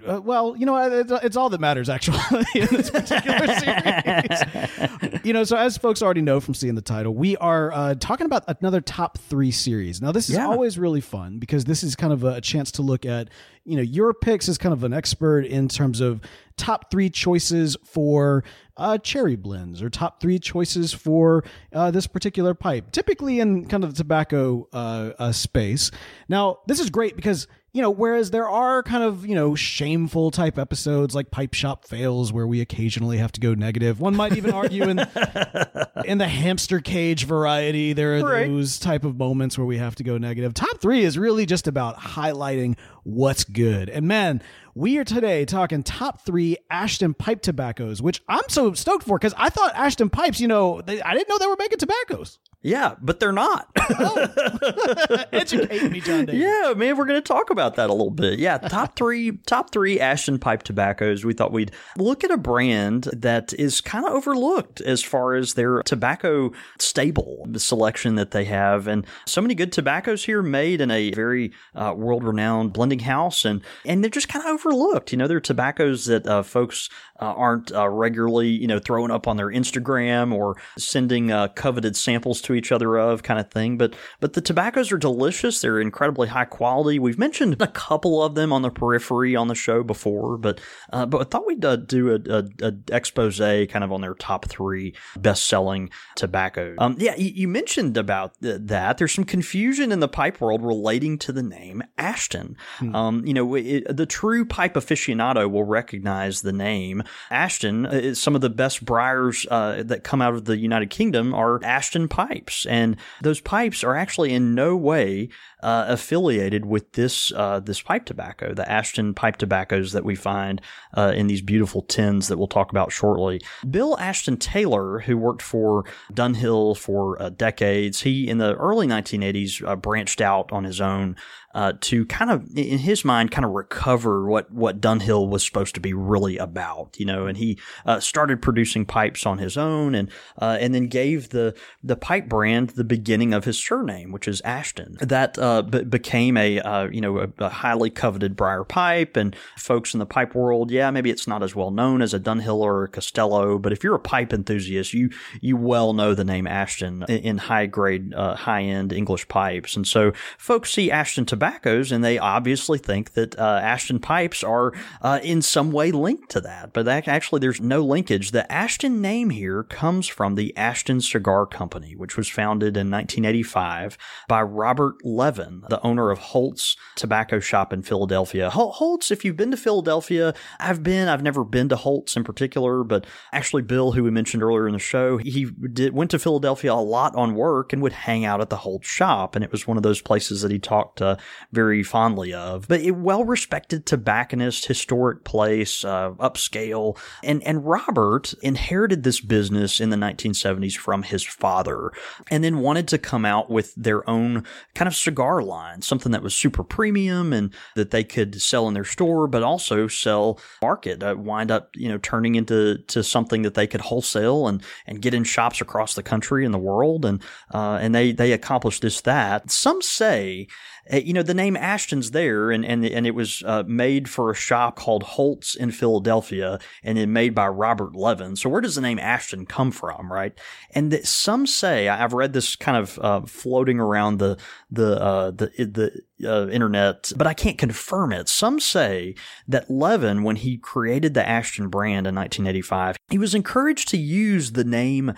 uh, 0.07 0.21
well, 0.21 0.55
you 0.55 0.65
know, 0.65 0.77
it's, 0.77 1.11
it's, 1.25 1.35
all 1.35 1.49
that 1.49 1.59
matters 1.59 1.89
actually 1.89 2.17
in 2.55 2.67
this 2.67 2.89
particular 2.89 3.47
series. 3.59 5.25
you 5.25 5.33
know, 5.33 5.43
so 5.43 5.57
as 5.57 5.77
folks 5.77 6.01
already 6.01 6.21
know 6.21 6.39
from 6.39 6.53
seeing 6.53 6.75
the 6.75 6.81
title, 6.81 7.13
we 7.13 7.35
are 7.37 7.73
uh, 7.73 7.95
talking 7.95 8.25
about 8.25 8.45
another 8.47 8.79
top 8.79 9.17
three 9.17 9.51
series. 9.51 10.01
Now, 10.01 10.13
this 10.13 10.29
is 10.29 10.35
yeah. 10.35 10.47
always 10.47 10.79
really 10.79 11.01
fun 11.01 11.39
because 11.39 11.65
this 11.65 11.83
is 11.83 11.97
kind 11.97 12.13
of 12.13 12.23
a 12.23 12.39
chance 12.39 12.71
to 12.73 12.81
look 12.81 13.05
at, 13.05 13.29
you 13.65 13.75
know, 13.75 13.81
your 13.81 14.13
picks 14.13 14.47
as 14.47 14.57
kind 14.57 14.71
of 14.71 14.85
an 14.85 14.93
expert 14.93 15.45
in 15.45 15.67
terms 15.67 15.99
of 15.99 16.21
top 16.55 16.89
three 16.89 17.09
choices 17.09 17.75
for 17.83 18.45
uh, 18.77 18.97
cherry 18.97 19.35
blends 19.35 19.81
or 19.81 19.89
top 19.89 20.21
three 20.21 20.39
choices 20.39 20.93
for 20.93 21.43
uh, 21.73 21.91
this 21.91 22.07
particular 22.07 22.53
pipe, 22.53 22.91
typically 22.91 23.39
in 23.39 23.67
kind 23.67 23.83
of 23.83 23.91
the 23.91 23.97
tobacco 23.97 24.67
uh, 24.73 25.11
uh 25.19 25.31
space. 25.31 25.91
Now, 26.29 26.59
this 26.67 26.79
is 26.79 26.89
great 26.89 27.15
because 27.15 27.47
you 27.77 27.83
know, 27.83 27.91
whereas 27.91 28.31
there 28.31 28.49
are 28.49 28.81
kind 28.81 29.03
of, 29.03 29.23
you 29.23 29.35
know, 29.35 29.53
shameful 29.53 30.31
type 30.31 30.57
episodes 30.57 31.13
like 31.13 31.29
Pipe 31.29 31.53
Shop 31.53 31.85
Fails 31.85 32.33
where 32.33 32.47
we 32.47 32.59
occasionally 32.59 33.19
have 33.19 33.31
to 33.33 33.39
go 33.39 33.53
negative. 33.53 33.99
One 33.99 34.15
might 34.15 34.35
even 34.35 34.51
argue 34.51 34.89
in 34.89 34.99
in 36.05 36.17
the 36.17 36.27
hamster 36.27 36.79
cage 36.79 37.25
variety, 37.25 37.93
there 37.93 38.17
are 38.17 38.23
right. 38.23 38.47
those 38.47 38.79
type 38.79 39.03
of 39.03 39.17
moments 39.17 39.59
where 39.59 39.67
we 39.67 39.77
have 39.77 39.93
to 39.97 40.03
go 40.03 40.17
negative. 40.17 40.55
Top 40.55 40.79
three 40.79 41.03
is 41.03 41.19
really 41.19 41.45
just 41.45 41.67
about 41.67 41.97
highlighting 41.97 42.77
what's 43.03 43.43
good. 43.43 43.89
And 43.89 44.07
man, 44.07 44.41
we 44.77 44.99
are 44.99 45.03
today 45.03 45.43
talking 45.43 45.81
top 45.81 46.21
three 46.21 46.55
Ashton 46.69 47.15
pipe 47.15 47.41
tobaccos, 47.41 47.99
which 47.99 48.21
I'm 48.29 48.47
so 48.47 48.73
stoked 48.73 49.05
for 49.05 49.17
because 49.17 49.33
I 49.35 49.49
thought 49.49 49.73
Ashton 49.73 50.11
pipes, 50.11 50.39
you 50.39 50.47
know, 50.47 50.81
they, 50.81 51.01
I 51.01 51.15
didn't 51.15 51.29
know 51.29 51.39
they 51.39 51.47
were 51.47 51.55
making 51.57 51.79
tobaccos. 51.79 52.37
Yeah, 52.67 52.95
but 53.01 53.21
they're 53.21 53.31
not. 53.31 53.69
Educate 55.31 55.89
me, 55.89 56.01
John 56.01 56.25
David. 56.25 56.41
Yeah, 56.41 56.73
man, 56.75 56.97
we're 56.97 57.05
going 57.05 57.21
to 57.21 57.25
talk 57.25 57.49
about 57.49 57.75
that 57.75 57.89
a 57.89 57.93
little 57.93 58.11
bit. 58.11 58.39
Yeah, 58.39 58.57
top 58.57 58.97
three, 58.97 59.37
top 59.45 59.71
three 59.71 60.01
Ashton 60.01 60.37
pipe 60.37 60.63
tobaccos. 60.63 61.23
We 61.23 61.33
thought 61.33 61.53
we'd 61.53 61.71
look 61.95 62.25
at 62.25 62.31
a 62.31 62.35
brand 62.35 63.03
that 63.13 63.53
is 63.53 63.79
kind 63.79 64.05
of 64.05 64.11
overlooked 64.11 64.81
as 64.81 65.01
far 65.01 65.35
as 65.35 65.53
their 65.53 65.81
tobacco 65.83 66.51
stable 66.77 67.47
selection 67.55 68.15
that 68.15 68.31
they 68.31 68.43
have, 68.43 68.85
and 68.85 69.05
so 69.25 69.41
many 69.41 69.55
good 69.55 69.71
tobaccos 69.71 70.25
here 70.25 70.43
made 70.43 70.81
in 70.81 70.91
a 70.91 71.11
very 71.11 71.53
uh, 71.73 71.93
world-renowned 71.95 72.73
blending 72.73 72.99
house, 72.99 73.45
and 73.45 73.61
and 73.85 74.03
they're 74.03 74.11
just 74.11 74.27
kind 74.27 74.43
of 74.43 74.51
overlooked. 74.51 75.13
You 75.13 75.17
know, 75.17 75.27
they're 75.27 75.39
tobaccos 75.39 76.05
that 76.07 76.27
uh, 76.27 76.43
folks 76.43 76.89
uh, 77.21 77.33
aren't 77.33 77.71
uh, 77.71 77.87
regularly, 77.87 78.49
you 78.49 78.67
know, 78.67 78.79
throwing 78.79 79.11
up 79.11 79.25
on 79.25 79.37
their 79.37 79.47
Instagram 79.47 80.33
or 80.33 80.57
sending 80.77 81.31
uh, 81.31 81.47
coveted 81.49 81.95
samples 81.95 82.41
to 82.41 82.56
each 82.57 82.71
other 82.71 82.97
of, 82.97 83.23
kind 83.23 83.39
of 83.39 83.49
thing. 83.51 83.77
But 83.77 83.95
but 84.19 84.33
the 84.33 84.41
tobaccos 84.41 84.91
are 84.91 84.97
delicious. 84.97 85.61
They're 85.61 85.79
incredibly 85.79 86.27
high 86.27 86.45
quality. 86.45 86.99
We've 86.99 87.19
mentioned 87.19 87.61
a 87.61 87.67
couple 87.67 88.23
of 88.23 88.35
them 88.35 88.51
on 88.51 88.61
the 88.61 88.69
periphery 88.69 89.35
on 89.35 89.47
the 89.47 89.55
show 89.55 89.83
before, 89.83 90.37
but 90.37 90.59
uh, 90.91 91.05
but 91.05 91.21
I 91.21 91.23
thought 91.25 91.47
we'd 91.47 91.63
uh, 91.63 91.77
do 91.77 92.11
a, 92.11 92.19
a, 92.29 92.67
a, 92.67 92.73
expose 92.91 93.37
kind 93.37 93.83
of 93.83 93.91
on 93.91 94.01
their 94.01 94.13
top 94.15 94.45
three 94.45 94.95
best 95.17 95.45
selling 95.45 95.89
tobaccos. 96.15 96.75
Um, 96.79 96.95
yeah, 96.99 97.15
you, 97.15 97.31
you 97.33 97.47
mentioned 97.47 97.97
about 97.97 98.39
th- 98.41 98.61
that. 98.63 98.97
There's 98.97 99.13
some 99.13 99.23
confusion 99.23 99.91
in 99.91 99.99
the 99.99 100.07
pipe 100.07 100.41
world 100.41 100.63
relating 100.63 101.17
to 101.19 101.31
the 101.31 101.43
name 101.43 101.83
Ashton. 101.97 102.57
Hmm. 102.77 102.95
Um, 102.95 103.25
you 103.25 103.33
know, 103.33 103.55
it, 103.55 103.95
the 103.95 104.05
true 104.05 104.45
pipe 104.45 104.73
aficionado 104.73 105.49
will 105.49 105.63
recognize 105.63 106.41
the 106.41 106.53
name 106.53 107.03
Ashton. 107.29 107.85
Uh, 107.85 108.13
some 108.15 108.35
of 108.35 108.41
the 108.41 108.49
best 108.49 108.83
briars 108.83 109.45
uh, 109.51 109.83
that 109.83 110.03
come 110.03 110.21
out 110.21 110.33
of 110.33 110.45
the 110.45 110.57
United 110.57 110.89
Kingdom 110.89 111.33
are 111.33 111.63
Ashton 111.63 112.07
pipes, 112.37 112.65
and 112.65 112.97
those 113.21 113.41
pipes 113.41 113.83
are 113.83 113.95
actually 113.95 114.33
in 114.33 114.53
no 114.53 114.75
way 114.75 115.29
uh, 115.63 115.85
affiliated 115.87 116.65
with 116.65 116.93
this 116.93 117.31
uh, 117.33 117.59
this 117.59 117.81
pipe 117.81 118.05
tobacco, 118.05 118.53
the 118.53 118.69
Ashton 118.69 119.13
pipe 119.13 119.37
tobaccos 119.37 119.91
that 119.93 120.05
we 120.05 120.15
find 120.15 120.61
uh, 120.95 121.13
in 121.15 121.27
these 121.27 121.41
beautiful 121.41 121.81
tins 121.81 122.27
that 122.27 122.37
we'll 122.37 122.47
talk 122.47 122.71
about 122.71 122.91
shortly. 122.91 123.41
Bill 123.69 123.97
Ashton 123.99 124.37
Taylor, 124.37 124.99
who 124.99 125.17
worked 125.17 125.41
for 125.41 125.85
Dunhill 126.13 126.77
for 126.77 127.21
uh, 127.21 127.29
decades, 127.29 128.01
he 128.01 128.27
in 128.27 128.37
the 128.37 128.55
early 128.55 128.87
1980s 128.87 129.67
uh, 129.67 129.75
branched 129.75 130.21
out 130.21 130.51
on 130.51 130.63
his 130.63 130.79
own 130.79 131.15
uh, 131.57 131.73
to 131.81 132.05
kind 132.05 132.29
of, 132.29 132.47
in 132.55 132.77
his 132.77 133.03
mind, 133.03 133.31
kind 133.31 133.43
of 133.43 133.49
recover 133.49 134.27
what 134.27 134.51
what 134.51 134.79
Dunhill 134.79 135.27
was 135.27 135.43
supposed 135.43 135.73
to 135.73 135.81
be 135.81 135.91
really 135.91 136.37
about, 136.37 136.95
you 136.99 137.05
know. 137.05 137.25
And 137.25 137.35
he 137.35 137.57
uh, 137.83 137.99
started 137.99 138.43
producing 138.43 138.85
pipes 138.85 139.25
on 139.25 139.39
his 139.39 139.57
own, 139.57 139.95
and 139.95 140.11
uh, 140.39 140.59
and 140.61 140.75
then 140.75 140.85
gave 140.85 141.29
the 141.29 141.55
the 141.83 141.95
pipe 141.95 142.29
brand 142.29 142.69
the 142.71 142.83
beginning 142.83 143.33
of 143.33 143.45
his 143.45 143.57
surname, 143.57 144.11
which 144.11 144.27
is 144.27 144.39
Ashton. 144.41 144.97
That 144.99 145.39
uh, 145.39 145.63
b- 145.63 145.83
became 145.83 146.37
a 146.37 146.59
uh, 146.59 146.89
you 146.91 147.01
know 147.01 147.21
a, 147.21 147.29
a, 147.39 147.49
highly 147.49 147.89
coveted 147.89 148.35
briar 148.35 148.63
pipe, 148.63 149.17
and 149.17 149.35
folks 149.57 149.95
in 149.95 149.99
the 149.99 150.05
pipe 150.05 150.35
world, 150.35 150.69
yeah, 150.69 150.91
maybe 150.91 151.09
it's 151.09 151.27
not 151.27 151.41
as 151.41 151.55
well 151.55 151.71
known 151.71 152.03
as 152.03 152.13
a 152.13 152.19
Dunhill 152.19 152.59
or 152.59 152.83
a 152.83 152.87
Castello, 152.87 153.57
but 153.57 153.73
if 153.73 153.83
you're 153.83 153.95
a 153.95 153.99
pipe 153.99 154.31
enthusiast, 154.31 154.93
you 154.93 155.09
you 155.41 155.57
well 155.57 155.93
know 155.93 156.13
the 156.13 156.23
name 156.23 156.45
Ashton 156.45 157.03
in, 157.09 157.17
in 157.17 157.37
high 157.39 157.65
grade, 157.65 158.13
uh, 158.13 158.35
high 158.35 158.61
end 158.61 158.93
English 158.93 159.27
pipes, 159.27 159.75
and 159.75 159.87
so 159.87 160.11
folks 160.37 160.71
see 160.71 160.91
Ashton 160.91 161.25
tobacco 161.25 161.46
tobaccos, 161.47 161.91
and 161.91 162.03
they 162.03 162.17
obviously 162.17 162.77
think 162.77 163.13
that 163.13 163.37
uh, 163.39 163.59
Ashton 163.61 163.99
pipes 163.99 164.43
are 164.43 164.73
uh, 165.01 165.19
in 165.23 165.41
some 165.41 165.71
way 165.71 165.91
linked 165.91 166.29
to 166.31 166.41
that. 166.41 166.73
But 166.73 166.85
that, 166.85 167.07
actually, 167.07 167.39
there's 167.39 167.61
no 167.61 167.81
linkage. 167.81 168.31
The 168.31 168.51
Ashton 168.51 169.01
name 169.01 169.29
here 169.29 169.63
comes 169.63 170.07
from 170.07 170.35
the 170.35 170.55
Ashton 170.57 171.01
Cigar 171.01 171.45
Company, 171.45 171.95
which 171.95 172.17
was 172.17 172.27
founded 172.27 172.75
in 172.75 172.91
1985 172.91 173.97
by 174.27 174.41
Robert 174.41 174.95
Levin, 175.03 175.63
the 175.69 175.81
owner 175.85 176.11
of 176.11 176.19
Holt's 176.19 176.75
Tobacco 176.95 177.39
Shop 177.39 177.71
in 177.71 177.81
Philadelphia. 177.81 178.49
Holt's, 178.49 179.11
if 179.11 179.23
you've 179.23 179.37
been 179.37 179.51
to 179.51 179.57
Philadelphia, 179.57 180.33
I've 180.59 180.83
been. 180.83 181.07
I've 181.07 181.23
never 181.23 181.43
been 181.43 181.69
to 181.69 181.75
Holt's 181.75 182.15
in 182.15 182.23
particular, 182.23 182.83
but 182.83 183.05
actually, 183.31 183.61
Bill, 183.61 183.93
who 183.93 184.03
we 184.03 184.11
mentioned 184.11 184.43
earlier 184.43 184.67
in 184.67 184.73
the 184.73 184.79
show, 184.79 185.17
he 185.17 185.45
did, 185.45 185.93
went 185.93 186.11
to 186.11 186.19
Philadelphia 186.19 186.73
a 186.73 186.75
lot 186.75 187.15
on 187.15 187.35
work 187.35 187.71
and 187.71 187.81
would 187.81 187.93
hang 187.93 188.25
out 188.25 188.41
at 188.41 188.49
the 188.49 188.57
Holt's 188.57 188.87
shop, 188.87 189.35
and 189.35 189.43
it 189.43 189.51
was 189.51 189.67
one 189.67 189.77
of 189.77 189.83
those 189.83 190.01
places 190.01 190.41
that 190.41 190.51
he 190.51 190.59
talked 190.59 191.01
uh, 191.01 191.15
very 191.51 191.83
fondly 191.83 192.33
of. 192.33 192.67
But 192.67 192.81
a 192.81 192.91
well 192.91 193.23
respected 193.23 193.85
tobacconist, 193.85 194.65
historic 194.65 195.23
place, 195.23 195.83
uh, 195.83 196.11
upscale. 196.11 196.97
And, 197.23 197.43
and 197.43 197.65
Robert 197.65 198.33
inherited 198.41 199.03
this 199.03 199.19
business 199.19 199.79
in 199.79 199.89
the 199.89 199.97
1970s 199.97 200.75
from 200.75 201.03
his 201.03 201.23
father 201.23 201.91
and 202.29 202.43
then 202.43 202.59
wanted 202.59 202.87
to 202.89 202.97
come 202.97 203.25
out 203.25 203.49
with 203.49 203.73
their 203.75 204.07
own 204.09 204.45
kind 204.75 204.87
of 204.87 204.95
cigar 204.95 205.41
line, 205.41 205.81
something 205.81 206.11
that 206.11 206.23
was 206.23 206.35
super 206.35 206.63
premium 206.63 207.33
and 207.33 207.53
that 207.75 207.91
they 207.91 208.03
could 208.03 208.41
sell 208.41 208.67
in 208.67 208.73
their 208.73 208.85
store, 208.85 209.27
but 209.27 209.43
also 209.43 209.87
sell 209.87 210.39
market, 210.61 211.03
uh, 211.03 211.15
wind 211.17 211.51
up, 211.51 211.69
you 211.75 211.87
know, 211.87 211.97
turning 211.97 212.35
into 212.35 212.77
to 212.87 213.03
something 213.03 213.41
that 213.41 213.53
they 213.53 213.67
could 213.67 213.81
wholesale 213.81 214.47
and, 214.47 214.63
and 214.85 215.01
get 215.01 215.13
in 215.13 215.23
shops 215.23 215.61
across 215.61 215.95
the 215.95 216.03
country 216.03 216.45
and 216.45 216.53
the 216.53 216.59
world. 216.59 217.05
And, 217.05 217.21
uh, 217.53 217.77
and 217.81 217.93
they, 217.93 218.11
they 218.11 218.31
accomplished 218.31 218.81
this, 218.81 219.01
that. 219.01 219.51
Some 219.51 219.81
say 219.81 220.47
uh, 220.91 220.97
you 220.97 221.13
know, 221.13 221.16
the 221.23 221.33
name 221.33 221.55
Ashton's 221.55 222.11
there, 222.11 222.51
and 222.51 222.65
and 222.65 222.85
and 222.85 223.07
it 223.07 223.15
was 223.15 223.43
uh, 223.45 223.63
made 223.67 224.09
for 224.09 224.31
a 224.31 224.35
shop 224.35 224.75
called 224.75 225.03
Holt's 225.03 225.55
in 225.55 225.71
Philadelphia, 225.71 226.59
and 226.83 226.97
then 226.97 227.13
made 227.13 227.33
by 227.33 227.47
Robert 227.47 227.95
Levin. 227.95 228.35
So 228.35 228.49
where 228.49 228.61
does 228.61 228.75
the 228.75 228.81
name 228.81 228.99
Ashton 228.99 229.45
come 229.45 229.71
from, 229.71 230.11
right? 230.11 230.37
And 230.71 230.91
that 230.91 231.07
some 231.07 231.47
say 231.47 231.87
I've 231.87 232.13
read 232.13 232.33
this 232.33 232.55
kind 232.55 232.77
of 232.77 232.99
uh, 232.99 233.21
floating 233.21 233.79
around 233.79 234.17
the 234.17 234.37
the 234.69 235.01
uh, 235.01 235.31
the 235.31 235.51
the 235.57 236.27
uh, 236.27 236.47
internet, 236.49 237.11
but 237.15 237.27
I 237.27 237.33
can't 237.33 237.57
confirm 237.57 238.11
it. 238.11 238.29
Some 238.29 238.59
say 238.59 239.15
that 239.47 239.69
Levin, 239.69 240.23
when 240.23 240.37
he 240.37 240.57
created 240.57 241.13
the 241.13 241.27
Ashton 241.27 241.69
brand 241.69 242.07
in 242.07 242.15
1985, 242.15 242.97
he 243.09 243.17
was 243.17 243.35
encouraged 243.35 243.89
to 243.89 243.97
use 243.97 244.51
the 244.51 244.63
name 244.63 245.13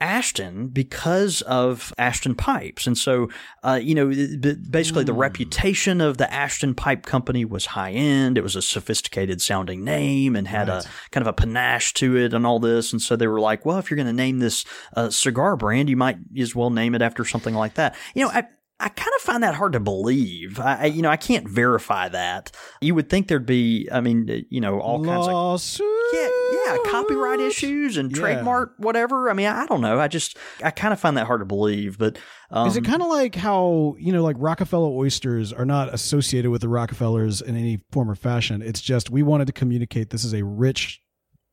Ashton 0.00 0.68
because 0.68 1.42
of 1.42 1.92
Ashton 1.98 2.34
pipes. 2.34 2.86
And 2.86 2.96
so, 2.96 3.28
uh, 3.62 3.78
you 3.82 3.94
know, 3.94 4.08
basically 4.08 5.04
mm. 5.04 5.06
the 5.06 5.12
hmm. 5.12 5.18
reputation 5.18 6.00
of 6.00 6.16
the 6.16 6.32
Ashton 6.32 6.74
Pipe 6.74 7.04
Company 7.04 7.44
was 7.44 7.66
high 7.66 7.92
end. 7.92 8.38
It 8.38 8.42
was 8.42 8.56
a 8.56 8.62
sophisticated 8.62 9.40
sounding 9.40 9.84
name 9.84 10.36
and 10.36 10.48
had 10.48 10.68
right. 10.68 10.84
a 10.84 10.88
kind 11.10 11.22
of 11.22 11.28
a 11.28 11.32
panache 11.32 11.92
to 11.94 12.16
it 12.16 12.32
and 12.32 12.46
all 12.46 12.58
this. 12.58 12.92
And 12.92 13.02
so 13.02 13.16
they 13.16 13.26
were 13.26 13.40
like, 13.40 13.66
well, 13.66 13.78
if 13.78 13.90
you're 13.90 13.96
going 13.96 14.06
to 14.06 14.12
name 14.12 14.38
this 14.38 14.64
uh, 14.96 15.10
cigar 15.10 15.56
brand, 15.56 15.90
you 15.90 15.96
might 15.96 16.18
as 16.38 16.54
well 16.54 16.70
name 16.70 16.94
it 16.94 17.02
after 17.02 17.24
something 17.24 17.54
like 17.54 17.74
that. 17.74 17.94
You 18.14 18.24
know, 18.24 18.30
I, 18.30 18.44
I 18.80 18.88
kind 18.88 19.12
of 19.16 19.22
find 19.22 19.42
that 19.42 19.54
hard 19.54 19.74
to 19.74 19.80
believe. 19.80 20.58
I, 20.58 20.86
you 20.86 21.02
know, 21.02 21.10
I 21.10 21.18
can't 21.18 21.46
verify 21.46 22.08
that. 22.08 22.50
You 22.80 22.94
would 22.94 23.10
think 23.10 23.28
there'd 23.28 23.44
be, 23.44 23.88
I 23.92 24.00
mean, 24.00 24.46
you 24.48 24.60
know, 24.60 24.80
all 24.80 25.02
Lawsuit. 25.02 25.86
kinds 26.12 26.30
of 26.30 26.30
yeah, 26.54 26.74
yeah, 26.74 26.76
copyright 26.90 27.40
issues 27.40 27.96
and 27.96 28.10
yeah. 28.10 28.18
trademark 28.18 28.74
whatever. 28.78 29.30
I 29.30 29.34
mean, 29.34 29.46
I 29.48 29.66
don't 29.66 29.82
know. 29.82 30.00
I 30.00 30.08
just 30.08 30.38
I 30.64 30.70
kind 30.70 30.92
of 30.92 31.00
find 31.00 31.16
that 31.16 31.26
hard 31.26 31.40
to 31.40 31.44
believe. 31.44 31.98
But 31.98 32.18
um, 32.50 32.66
is 32.66 32.76
it 32.76 32.84
kind 32.84 33.02
of 33.02 33.08
like 33.08 33.34
how 33.34 33.96
you 33.98 34.12
know, 34.12 34.22
like 34.22 34.36
Rockefeller 34.38 34.88
oysters 34.88 35.52
are 35.52 35.66
not 35.66 35.92
associated 35.92 36.50
with 36.50 36.62
the 36.62 36.68
Rockefellers 36.68 37.42
in 37.42 37.56
any 37.56 37.80
form 37.92 38.10
or 38.10 38.14
fashion? 38.14 38.62
It's 38.62 38.80
just 38.80 39.10
we 39.10 39.22
wanted 39.22 39.46
to 39.48 39.52
communicate 39.52 40.10
this 40.10 40.24
is 40.24 40.34
a 40.34 40.42
rich 40.42 41.02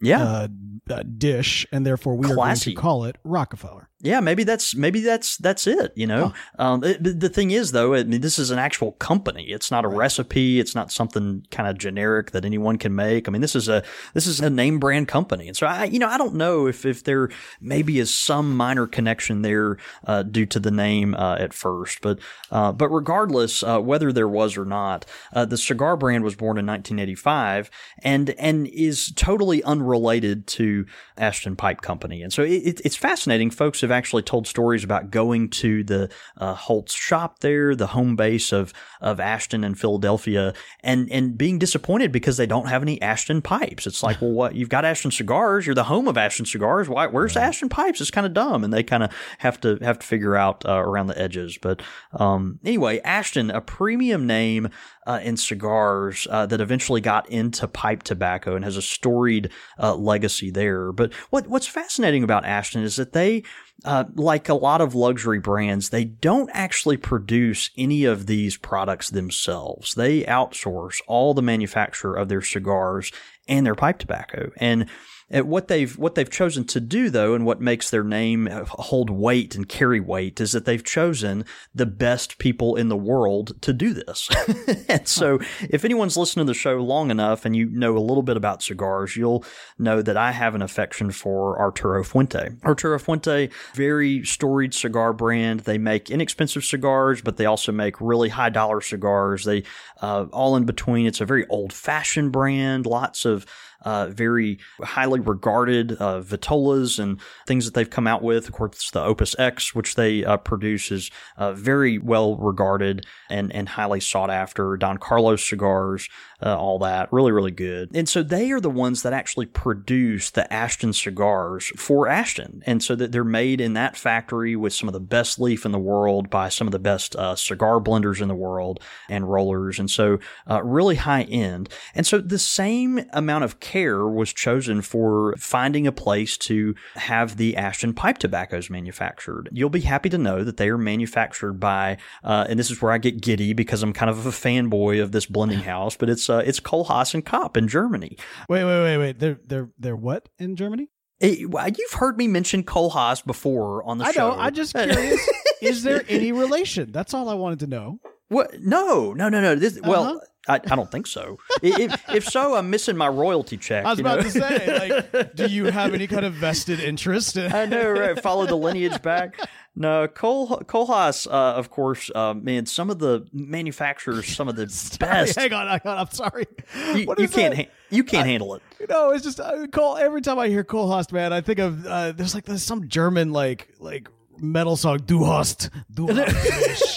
yeah 0.02 0.24
uh, 0.24 0.48
uh, 0.90 1.04
dish, 1.04 1.66
and 1.72 1.86
therefore 1.86 2.16
we 2.16 2.28
Classy. 2.28 2.72
are 2.72 2.74
going 2.74 2.76
to 2.76 2.82
call 2.82 3.04
it 3.06 3.18
Rockefeller. 3.24 3.90
Yeah, 4.00 4.20
maybe 4.20 4.44
that's 4.44 4.76
maybe 4.76 5.02
that's 5.02 5.38
that's 5.38 5.66
it. 5.66 5.92
You 5.96 6.06
know, 6.06 6.34
huh. 6.58 6.64
um, 6.64 6.84
it, 6.84 7.20
the 7.20 7.30
thing 7.30 7.50
is 7.50 7.72
though, 7.72 7.96
I 7.96 8.04
mean, 8.04 8.22
this 8.22 8.38
is 8.38 8.52
an 8.52 8.60
actual 8.60 8.92
company. 8.94 9.46
It's 9.50 9.72
not 9.72 9.86
a 9.86 9.88
right. 9.88 9.98
recipe. 9.98 10.60
It's 10.60 10.76
not 10.76 10.92
something 10.92 11.46
kind 11.50 11.68
of 11.68 11.80
generic 11.80 12.30
that 12.32 12.46
anyone 12.46 12.78
can 12.78 12.94
make. 12.94 13.28
I 13.28 13.32
mean, 13.32 13.42
this 13.42 13.56
is 13.56 13.68
a 13.68 13.84
this 14.14 14.28
is 14.28 14.40
a 14.40 14.52
name 14.52 14.80
brand 14.80 15.08
company, 15.08 15.48
and 15.48 15.58
so 15.58 15.66
I, 15.66 15.86
you 15.86 15.98
know, 15.98 16.08
I 16.08 16.20
don't 16.20 16.36
know 16.36 16.68
if 16.68 16.86
if 16.86 17.06
there 17.06 17.30
maybe 17.60 17.98
is 17.98 18.14
some 18.14 18.56
minor 18.56 18.86
connection 18.86 19.42
there 19.42 19.78
uh, 20.06 20.22
due 20.22 20.46
to 20.46 20.60
the 20.60 20.72
name 20.72 21.16
uh, 21.16 21.38
at 21.40 21.54
first, 21.54 22.02
but 22.02 22.20
uh, 22.52 22.72
but 22.72 22.90
regardless, 22.90 23.64
uh, 23.64 23.80
whether 23.80 24.12
there 24.14 24.30
was 24.30 24.58
or 24.58 24.66
not, 24.66 25.06
uh, 25.34 25.46
the 25.46 25.58
cigar 25.58 25.98
brand 25.98 26.24
was 26.24 26.36
born 26.36 26.60
in 26.60 26.68
1985 26.68 27.72
and 28.04 28.30
and 28.32 28.68
is 28.68 29.12
totally 29.16 29.64
unrelated 29.64 29.87
to 29.96 30.86
Ashton 31.18 31.56
Pipe 31.56 31.82
Company, 31.82 32.22
and 32.22 32.32
so 32.34 32.44
it, 32.44 32.82
it's 32.84 32.96
fascinating, 32.96 33.50
folks 33.52 33.82
have 33.82 33.92
actually 33.92 34.24
told 34.24 34.48
stories 34.48 34.84
about 34.84 35.12
going 35.12 35.50
to 35.50 35.84
the 35.84 36.10
uh, 36.38 36.54
Holt's 36.54 36.94
shop 36.94 37.40
there, 37.40 37.76
the 37.76 37.88
home 37.88 38.16
base 38.16 38.52
of 38.52 38.74
of 39.02 39.20
Ashton 39.20 39.64
and 39.64 39.80
Philadelphia, 39.80 40.54
and 40.82 41.12
and 41.12 41.38
being 41.38 41.60
disappointed 41.60 42.12
because 42.12 42.38
they 42.38 42.46
don't 42.46 42.68
have 42.68 42.82
any 42.82 43.02
Ashton 43.02 43.42
pipes. 43.42 43.88
It's 43.88 44.04
like, 44.04 44.22
well, 44.22 44.32
what 44.32 44.56
you've 44.56 44.70
got 44.70 44.86
Ashton 44.86 45.12
cigars, 45.12 45.66
you're 45.66 45.76
the 45.76 45.84
home 45.86 46.08
of 46.08 46.18
Ashton 46.18 46.46
cigars. 46.46 46.90
Why? 46.90 47.08
Where's 47.08 47.36
right. 47.36 47.46
Ashton 47.46 47.70
pipes? 47.70 48.02
It's 48.02 48.12
kind 48.12 48.28
of 48.28 48.34
dumb, 48.34 48.64
and 48.64 48.74
they 48.74 48.84
kind 48.84 49.04
of 49.04 49.12
have 49.40 49.60
to 49.62 49.78
have 49.82 50.00
to 50.00 50.06
figure 50.08 50.36
out 50.36 50.66
uh, 50.66 50.74
around 50.78 51.08
the 51.08 51.20
edges. 51.20 51.58
But 51.62 51.82
um, 52.14 52.60
anyway, 52.64 53.00
Ashton, 53.02 53.52
a 53.52 53.62
premium 53.62 54.28
name 54.28 54.70
uh, 55.08 55.20
in 55.24 55.38
cigars 55.38 56.28
uh, 56.30 56.46
that 56.46 56.62
eventually 56.62 57.02
got 57.02 57.28
into 57.30 57.68
pipe 57.68 58.04
tobacco 58.04 58.56
and 58.56 58.66
has 58.66 58.78
a 58.78 58.82
storied 58.82 59.50
uh, 59.80 59.96
legacy 59.96 60.52
there. 60.52 60.92
But 60.92 61.14
what 61.30 61.48
what's 61.48 61.66
fascinating 61.66 62.24
about 62.24 62.46
Ashton 62.46 62.84
is 62.84 62.98
that 62.98 63.14
they 63.14 63.44
uh, 63.86 64.04
like 64.16 64.50
a 64.50 64.54
lot 64.54 64.82
of 64.82 64.96
luxury 64.96 65.40
brands, 65.40 65.90
they 65.90 66.04
don't 66.04 66.50
actually 66.54 66.98
produce 66.98 67.70
any 67.78 68.06
of 68.06 68.26
these 68.26 68.58
products 68.58 69.10
themselves. 69.10 69.96
They 69.96 70.24
outsource 70.24 71.02
all 71.08 71.34
the 71.34 71.42
manufacture 71.42 72.14
of 72.14 72.28
their 72.28 72.42
cigars 72.42 73.12
and 73.48 73.66
their 73.66 73.76
pipe 73.76 74.00
tobacco. 74.00 74.52
And 74.58 74.88
what 75.30 75.68
they've 75.68 75.98
what 75.98 76.16
they've 76.16 76.30
chosen 76.30 76.64
to 76.66 76.80
do 76.80 77.10
though, 77.10 77.34
and 77.34 77.46
what 77.46 77.60
makes 77.60 77.90
their 77.90 78.04
name 78.04 78.48
hold 78.70 79.10
weight 79.10 79.56
and 79.56 79.68
carry 79.68 80.00
weight, 80.00 80.40
is 80.40 80.54
that 80.54 80.66
they've 80.66 80.84
chosen 80.84 81.44
the 81.76 81.86
best 81.86 82.38
people 82.38 82.76
in 82.76 82.88
the 82.88 82.96
world 82.96 83.62
to 83.62 83.74
do 83.74 83.94
this. 83.94 84.30
and 84.88 85.08
so, 85.08 85.40
if 85.70 85.84
anyone's 85.84 86.16
listened 86.16 86.42
to 86.42 86.52
the 86.52 86.54
show 86.54 86.78
long 86.78 87.12
enough 87.12 87.46
and 87.46 87.56
you 87.56 87.66
know 87.66 87.98
a 87.98 88.00
little 88.00 88.24
bit 88.24 88.38
about 88.38 88.64
cigars, 88.64 89.18
you'll 89.18 89.44
know 89.78 90.02
that 90.02 90.16
I 90.16 90.32
have 90.32 90.56
an 90.56 90.62
affection 90.62 91.12
for 91.12 91.60
Arturo 91.60 92.04
Fuente. 92.04 92.52
Arturo 92.64 92.98
Fuente, 92.98 93.50
very 93.74 94.24
storied 94.24 94.74
cigar 94.74 95.12
brand. 95.12 95.62
They 95.62 95.78
make 95.78 96.10
inexpensive 96.10 96.64
cigars, 96.64 97.22
but 97.22 97.36
they 97.36 97.46
also 97.46 97.74
make 97.74 98.00
really 98.00 98.30
high 98.30 98.50
dollar 98.50 98.80
cigars. 98.80 99.44
They 99.44 99.64
uh, 100.02 100.28
all 100.32 100.56
in 100.56 100.64
between. 100.64 101.06
It's 101.06 101.22
a 101.22 101.26
very 101.26 101.46
old 101.48 101.74
fashioned 101.74 102.32
brand. 102.32 102.86
Lots 102.86 103.26
of 103.26 103.46
uh, 103.88 104.08
very 104.08 104.60
highly 104.82 105.22
regarded 105.22 105.94
uh, 105.94 106.20
vitolas 106.20 107.00
and 107.00 107.22
things 107.46 107.64
that 107.64 107.74
they've 107.74 107.90
come 107.90 108.06
out 108.06 108.22
with. 108.22 108.50
Of 108.50 108.54
course, 108.54 108.92
the 108.92 109.02
Opus 109.02 109.34
X, 109.40 109.74
which 109.74 109.96
they 109.96 110.26
uh, 110.26 110.36
produce, 110.36 110.92
is 110.92 111.10
uh, 111.38 111.54
very 111.54 111.98
well 111.98 112.36
regarded 112.36 113.06
and, 113.30 113.50
and 113.54 113.70
highly 113.70 114.02
sought 114.02 114.30
after. 114.30 114.76
Don 114.76 114.98
Carlos 114.98 115.42
cigars, 115.42 116.10
uh, 116.42 116.56
all 116.56 116.78
that. 116.80 117.12
Really, 117.12 117.32
really 117.32 117.52
good. 117.52 117.90
And 117.96 118.08
so 118.08 118.22
they 118.22 118.52
are 118.52 118.60
the 118.60 118.70
ones 118.70 119.02
that 119.02 119.14
actually 119.14 119.48
produce 119.48 120.30
the 120.30 120.52
Ashton 120.54 120.94
cigars 120.94 121.72
for 121.76 122.08
Ashton. 122.08 122.62
And 122.66 122.84
so 122.84 122.96
that 122.96 123.12
they're 123.12 123.24
made 123.24 123.60
in 123.60 123.74
that 123.74 123.98
factory 123.98 124.56
with 124.56 124.74
some 124.74 124.88
of 124.88 124.94
the 124.94 125.00
best 125.00 125.40
leaf 125.40 125.66
in 125.66 125.72
the 125.72 125.80
world 125.80 126.30
by 126.30 126.50
some 126.50 126.68
of 126.68 126.72
the 126.72 126.80
best 126.80 127.16
uh, 127.16 127.36
cigar 127.36 127.80
blenders 127.80 128.22
in 128.22 128.28
the 128.28 128.36
world 128.36 128.80
and 129.10 129.30
rollers. 129.32 129.80
And 129.80 129.90
so 129.90 130.20
uh, 130.50 130.64
really 130.64 130.96
high 130.96 131.24
end. 131.24 131.70
And 131.96 132.06
so 132.06 132.20
the 132.20 132.40
same 132.40 133.02
amount 133.14 133.44
of 133.44 133.60
care 133.60 134.08
was 134.08 134.32
chosen 134.32 134.82
for 134.84 135.36
finding 135.38 135.88
a 135.88 135.92
place 135.92 136.38
to 136.38 136.76
have 136.96 137.38
the 137.38 137.58
Ashton 137.58 137.94
pipe 137.94 138.20
tobaccos 138.20 138.70
manufactured. 138.70 139.50
You'll 139.52 139.70
be 139.70 139.82
happy 139.82 140.10
to 140.10 140.18
know 140.20 140.44
that 140.44 140.58
they 140.58 140.70
are 140.70 140.78
manufactured 140.78 141.54
by, 141.54 141.98
uh, 142.24 142.46
and 142.48 142.60
this 142.60 142.70
is 142.70 142.80
where 142.80 142.92
I 142.92 143.00
get 143.00 143.22
giddy 143.22 143.54
because 143.54 143.82
I'm 143.82 143.94
kind 143.94 144.12
of 144.12 144.26
a 144.26 144.30
fanboy 144.30 145.02
of 145.02 145.12
this 145.12 145.26
blending 145.26 145.60
house, 145.68 145.98
but 145.98 146.10
it's 146.10 146.27
uh, 146.30 146.44
it's 146.46 146.60
Kohlhase 146.60 147.14
and 147.14 147.26
Kopp 147.26 147.58
in 147.58 147.68
Germany. 147.68 148.18
Wait, 148.50 148.64
wait, 148.64 148.84
wait, 148.84 148.98
wait. 148.98 149.20
They're 149.20 149.40
they're 149.46 149.70
they're 149.78 149.96
what 149.96 150.30
in 150.38 150.56
Germany? 150.56 150.90
You've 151.20 151.94
heard 151.94 152.18
me 152.18 152.28
mention 152.28 152.64
Kohlhase 152.64 153.26
before 153.26 153.84
on 153.84 153.98
the 153.98 154.06
I 154.06 154.12
show. 154.12 154.30
know. 154.30 154.40
I'm 154.40 154.54
just 154.54 154.74
curious. 154.76 155.28
is 155.62 155.84
there 155.84 156.04
any 156.08 156.32
relation? 156.32 156.92
That's 156.92 157.14
all 157.14 157.30
I 157.30 157.34
wanted 157.34 157.60
to 157.60 157.68
know. 157.68 158.00
What? 158.30 158.62
No, 158.62 159.14
no, 159.14 159.30
no, 159.30 159.42
no. 159.42 159.56
This, 159.56 159.78
uh-huh. 159.78 159.90
Well, 159.90 160.22
I, 160.48 160.56
I, 160.56 160.76
don't 160.76 160.92
think 160.92 161.08
so. 161.08 161.38
if, 161.62 162.10
if 162.14 162.26
so, 162.26 162.56
I'm 162.56 162.70
missing 162.70 162.96
my 162.96 163.08
royalty 163.08 163.58
check. 163.58 163.86
I 163.86 163.92
was 163.92 164.00
about 164.00 164.18
know? 164.18 164.24
to 164.24 164.32
say, 164.32 165.02
like, 165.14 165.36
do 165.36 165.48
you 165.48 165.66
have 165.66 165.94
any 165.94 166.08
kind 166.08 166.26
of 166.26 166.34
vested 166.36 166.80
interest? 166.80 167.38
I 167.38 167.66
know, 167.66 167.90
right? 167.92 168.22
Follow 168.22 168.46
the 168.46 168.56
lineage 168.56 169.02
back. 169.02 169.38
No, 169.80 170.08
Cole 170.08 170.48
Kohlhase, 170.48 171.28
uh, 171.28 171.54
of 171.56 171.70
course, 171.70 172.10
uh, 172.16 172.34
man. 172.34 172.66
Some 172.66 172.90
of 172.90 172.98
the 172.98 173.28
manufacturers, 173.32 174.28
some 174.36 174.48
of 174.48 174.56
the 174.56 174.66
best. 175.00 175.36
Hang 175.36 175.54
on, 175.54 175.68
hang 175.68 175.82
on. 175.86 175.98
I'm 176.00 176.10
sorry. 176.10 176.48
You, 176.96 177.14
you 177.16 177.28
can't. 177.28 177.56
Ha- 177.56 177.70
you 177.92 178.04
can't 178.04 178.26
I, 178.26 178.32
handle 178.32 178.56
it. 178.56 178.64
You 178.80 178.88
know, 178.88 179.12
it's 179.12 179.24
just 179.24 179.40
uh, 179.40 179.68
Cole. 179.68 179.96
Every 179.96 180.22
time 180.22 180.40
I 180.40 180.48
hear 180.48 180.64
Kohlhase, 180.64 181.12
man, 181.12 181.32
I 181.32 181.42
think 181.42 181.60
of 181.60 181.86
uh, 181.86 182.12
there's 182.12 182.34
like 182.34 182.46
there's 182.46 182.64
some 182.64 182.90
German 182.90 183.32
like 183.32 183.72
like 183.80 184.10
metal 184.40 184.78
song. 184.78 184.98
Du 185.06 185.24
hast, 185.24 185.70
du 185.94 186.08
hast 186.08 186.97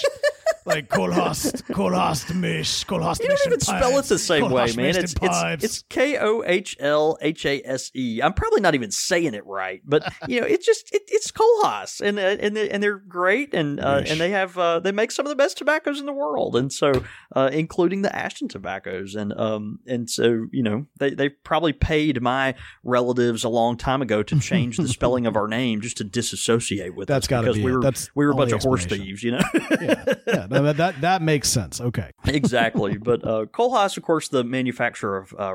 like 0.65 0.89
Kohlhast, 0.89 1.63
Kohlhast 1.67 2.35
Mish, 2.35 2.85
Kohlhast 2.85 3.21
You 3.21 3.27
don't 3.29 3.47
even 3.47 3.59
spell 3.59 3.97
it 3.97 4.05
the 4.05 4.19
same 4.19 4.49
way, 4.49 4.71
man. 4.73 4.95
It's 4.95 5.15
it's, 5.21 5.63
it's 5.63 5.81
K 5.89 6.17
O 6.17 6.43
H 6.45 6.77
L 6.79 7.17
H 7.21 7.45
A 7.45 7.61
S 7.65 7.91
E. 7.95 8.21
I'm 8.21 8.33
probably 8.33 8.61
not 8.61 8.75
even 8.75 8.91
saying 8.91 9.33
it 9.33 9.45
right, 9.45 9.81
but 9.83 10.03
you 10.27 10.39
know, 10.39 10.47
it's 10.47 10.65
just 10.65 10.93
it, 10.93 11.01
it's 11.07 11.31
Kohlhase, 11.31 12.01
and 12.01 12.19
uh, 12.19 12.21
and 12.21 12.57
and 12.57 12.83
they're 12.83 12.99
great, 12.99 13.53
and 13.53 13.79
uh, 13.79 14.03
and 14.05 14.19
they 14.19 14.31
have 14.31 14.57
uh, 14.57 14.79
they 14.79 14.91
make 14.91 15.11
some 15.11 15.25
of 15.25 15.29
the 15.29 15.35
best 15.35 15.57
tobaccos 15.57 15.99
in 15.99 16.05
the 16.05 16.13
world, 16.13 16.55
and 16.55 16.71
so 16.71 16.91
uh, 17.35 17.49
including 17.51 18.01
the 18.01 18.15
Ashton 18.15 18.47
tobaccos, 18.47 19.15
and 19.15 19.33
um 19.33 19.79
and 19.87 20.09
so 20.09 20.47
you 20.51 20.63
know 20.63 20.85
they 20.99 21.11
they 21.11 21.29
probably 21.29 21.73
paid 21.73 22.21
my 22.21 22.55
relatives 22.83 23.43
a 23.43 23.49
long 23.49 23.77
time 23.77 24.01
ago 24.01 24.23
to 24.23 24.39
change 24.39 24.77
the 24.77 24.87
spelling 24.87 25.25
of 25.25 25.35
our 25.35 25.47
name 25.51 25.81
just 25.81 25.97
to 25.97 26.03
disassociate 26.03 26.95
with 26.95 27.07
That's 27.07 27.27
got 27.27 27.41
to 27.41 27.53
be 27.53 27.63
we 27.63 27.71
were 27.71 27.81
That's 27.81 28.09
we 28.15 28.25
were 28.25 28.31
a 28.31 28.35
bunch 28.35 28.51
of 28.51 28.61
horse 28.61 28.85
thieves, 28.85 29.23
you 29.23 29.31
know. 29.31 29.41
yeah, 29.81 30.03
yeah 30.27 30.47
that, 30.51 30.77
that, 30.77 31.01
that 31.01 31.21
makes 31.21 31.49
sense. 31.49 31.81
Okay. 31.81 32.11
exactly. 32.25 32.97
But 32.97 33.23
uh, 33.25 33.45
Kohlhase, 33.45 33.97
of 33.97 34.03
course, 34.03 34.27
the 34.27 34.43
manufacturer 34.43 35.17
of 35.17 35.33
uh, 35.37 35.53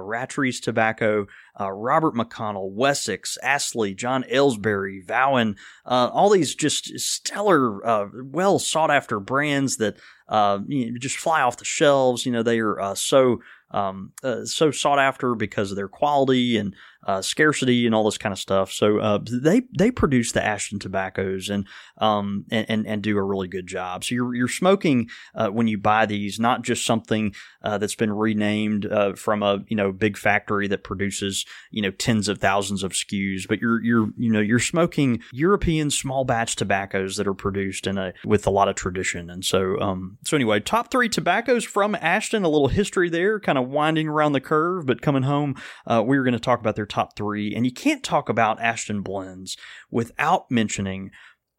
tobacco, 0.61 1.26
uh, 1.61 1.70
Robert 1.70 2.14
McConnell, 2.14 2.70
Wessex, 2.72 3.37
Astley, 3.42 3.94
John 3.94 4.24
Aylesbury, 4.28 5.02
Vauen, 5.06 5.56
uh, 5.85 6.11
all 6.12 6.30
these 6.30 6.54
just 6.54 6.98
stellar, 6.98 7.87
uh, 7.87 8.06
well 8.14 8.59
sought 8.59 8.90
after 8.90 9.20
brands 9.20 9.76
that 9.76 9.96
uh, 10.28 10.59
you 10.66 10.92
know, 10.92 10.98
just 10.98 11.16
fly 11.16 11.42
off 11.42 11.56
the 11.56 11.64
shelves. 11.64 12.26
You 12.26 12.32
know, 12.32 12.42
they 12.42 12.59
are 12.59 12.80
uh, 12.80 12.94
so 12.94 13.40
um, 13.70 14.12
uh, 14.22 14.44
so 14.44 14.70
sought 14.70 14.98
after 14.98 15.35
because 15.35 15.70
of 15.70 15.76
their 15.76 15.88
quality 15.88 16.56
and 16.56 16.74
uh, 17.07 17.23
scarcity 17.23 17.87
and 17.87 17.95
all 17.95 18.05
this 18.05 18.19
kind 18.19 18.33
of 18.33 18.38
stuff. 18.38 18.73
So 18.73 18.99
uh, 18.99 19.19
they 19.23 19.62
they 19.77 19.90
produce 19.90 20.33
the 20.33 20.45
Ashton 20.45 20.79
tobaccos 20.79 21.49
and 21.49 21.66
um 21.99 22.45
and, 22.51 22.66
and, 22.69 22.87
and 22.87 23.03
do 23.03 23.16
a 23.16 23.23
really 23.23 23.49
good 23.49 23.66
job. 23.66 24.05
So 24.05 24.14
you're 24.14 24.35
you're 24.35 24.49
smoking 24.49 25.09
uh, 25.35 25.49
when 25.49 25.69
you 25.69 25.79
buy 25.79 26.07
these 26.07 26.40
not 26.40 26.62
just 26.62 26.85
something 26.85 27.35
uh, 27.62 27.79
that's 27.79 27.95
been 27.95 28.12
renamed 28.12 28.87
uh, 28.87 29.14
from 29.14 29.42
a 29.42 29.64
you 29.69 29.77
know 29.77 29.92
big 29.92 30.19
factory 30.19 30.66
that 30.69 30.85
produces 30.85 31.47
you 31.71 31.81
know 31.81 31.92
tens 31.92 32.29
of 32.29 32.38
thousands 32.38 32.83
of 32.83 32.92
SKUs, 32.92 33.47
but 33.49 33.61
you're 33.61 33.83
you're 33.83 34.09
you 34.16 34.33
know 34.33 34.40
you're 34.40 34.59
smoking 34.59 35.23
European 35.33 35.90
small 35.90 36.25
batch 36.25 36.57
tobaccos 36.57 37.16
that 37.16 37.29
are 37.29 37.35
produced 37.35 37.87
in 37.87 37.99
a 37.99 38.12
with 38.25 38.47
a 38.47 38.51
lot 38.51 38.69
of 38.69 38.75
tradition. 38.75 39.31
And 39.31 39.45
so 39.45 39.79
um 39.81 40.19
so 40.25 40.37
anyway, 40.37 40.59
top 40.59 40.90
three 40.90 41.09
tobaccos 41.09 41.64
from 41.64 41.95
Ashton. 41.95 42.42
A 42.42 42.49
little 42.49 42.69
history 42.69 43.09
there, 43.09 43.38
kind 43.38 43.59
of 43.59 43.69
winding 43.69 44.09
around 44.09 44.33
the 44.33 44.40
curve, 44.40 44.87
but 44.87 45.03
coming 45.03 45.23
home, 45.23 45.57
uh, 45.87 46.03
we 46.05 46.16
are 46.16 46.23
going 46.23 46.33
to 46.33 46.40
talk 46.40 46.61
about 46.61 46.77
their 46.77 46.87
top 46.96 47.14
three. 47.14 47.54
And 47.54 47.66
you 47.66 47.72
can't 47.72 48.02
talk 48.02 48.30
about 48.30 48.61
Ashton 48.61 49.02
blends 49.02 49.59
without 49.90 50.50
mentioning 50.50 51.11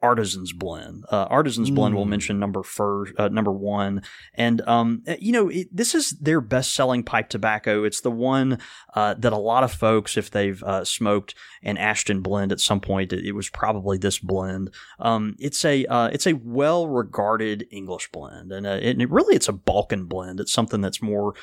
Artisan's 0.01 0.53
Blend. 0.53 1.05
Uh, 1.11 1.25
Artisan's 1.25 1.71
mm. 1.71 1.75
Blend 1.75 1.95
will 1.95 2.03
hmm. 2.03 2.11
mention 2.11 2.39
number 2.39 2.61
first, 2.61 3.13
uh, 3.17 3.29
number 3.29 3.51
one, 3.51 4.03
and 4.35 4.61
um, 4.61 5.01
eh, 5.07 5.17
you 5.19 5.31
know 5.31 5.49
it, 5.49 5.75
this 5.75 5.95
is 5.95 6.11
their 6.11 6.39
best-selling 6.39 7.03
pipe 7.03 7.29
tobacco. 7.29 7.83
It's 7.83 8.01
the 8.01 8.11
one 8.11 8.59
uh, 8.93 9.15
that 9.15 9.33
a 9.33 9.37
lot 9.37 9.63
of 9.63 9.71
folks, 9.71 10.15
if 10.15 10.29
they've 10.29 10.61
uh, 10.63 10.85
smoked 10.85 11.33
an 11.63 11.77
Ashton 11.77 12.21
blend 12.21 12.51
at 12.51 12.59
some 12.59 12.79
point, 12.79 13.11
it, 13.11 13.25
it 13.25 13.31
was 13.31 13.49
probably 13.49 13.97
this 13.97 14.19
blend. 14.19 14.71
Um, 14.99 15.35
it's 15.39 15.65
a 15.65 15.85
uh, 15.85 16.09
it's 16.09 16.27
a 16.27 16.33
well-regarded 16.33 17.67
English 17.71 18.11
blend, 18.11 18.51
and, 18.51 18.67
uh, 18.67 18.77
it, 18.79 18.97
really 19.09 19.35
it's 19.35 19.49
a 19.49 19.53
Balkan 19.53 20.05
blend. 20.05 20.39
It's 20.39 20.53
something 20.53 20.81
that's 20.81 21.01
more 21.01 21.33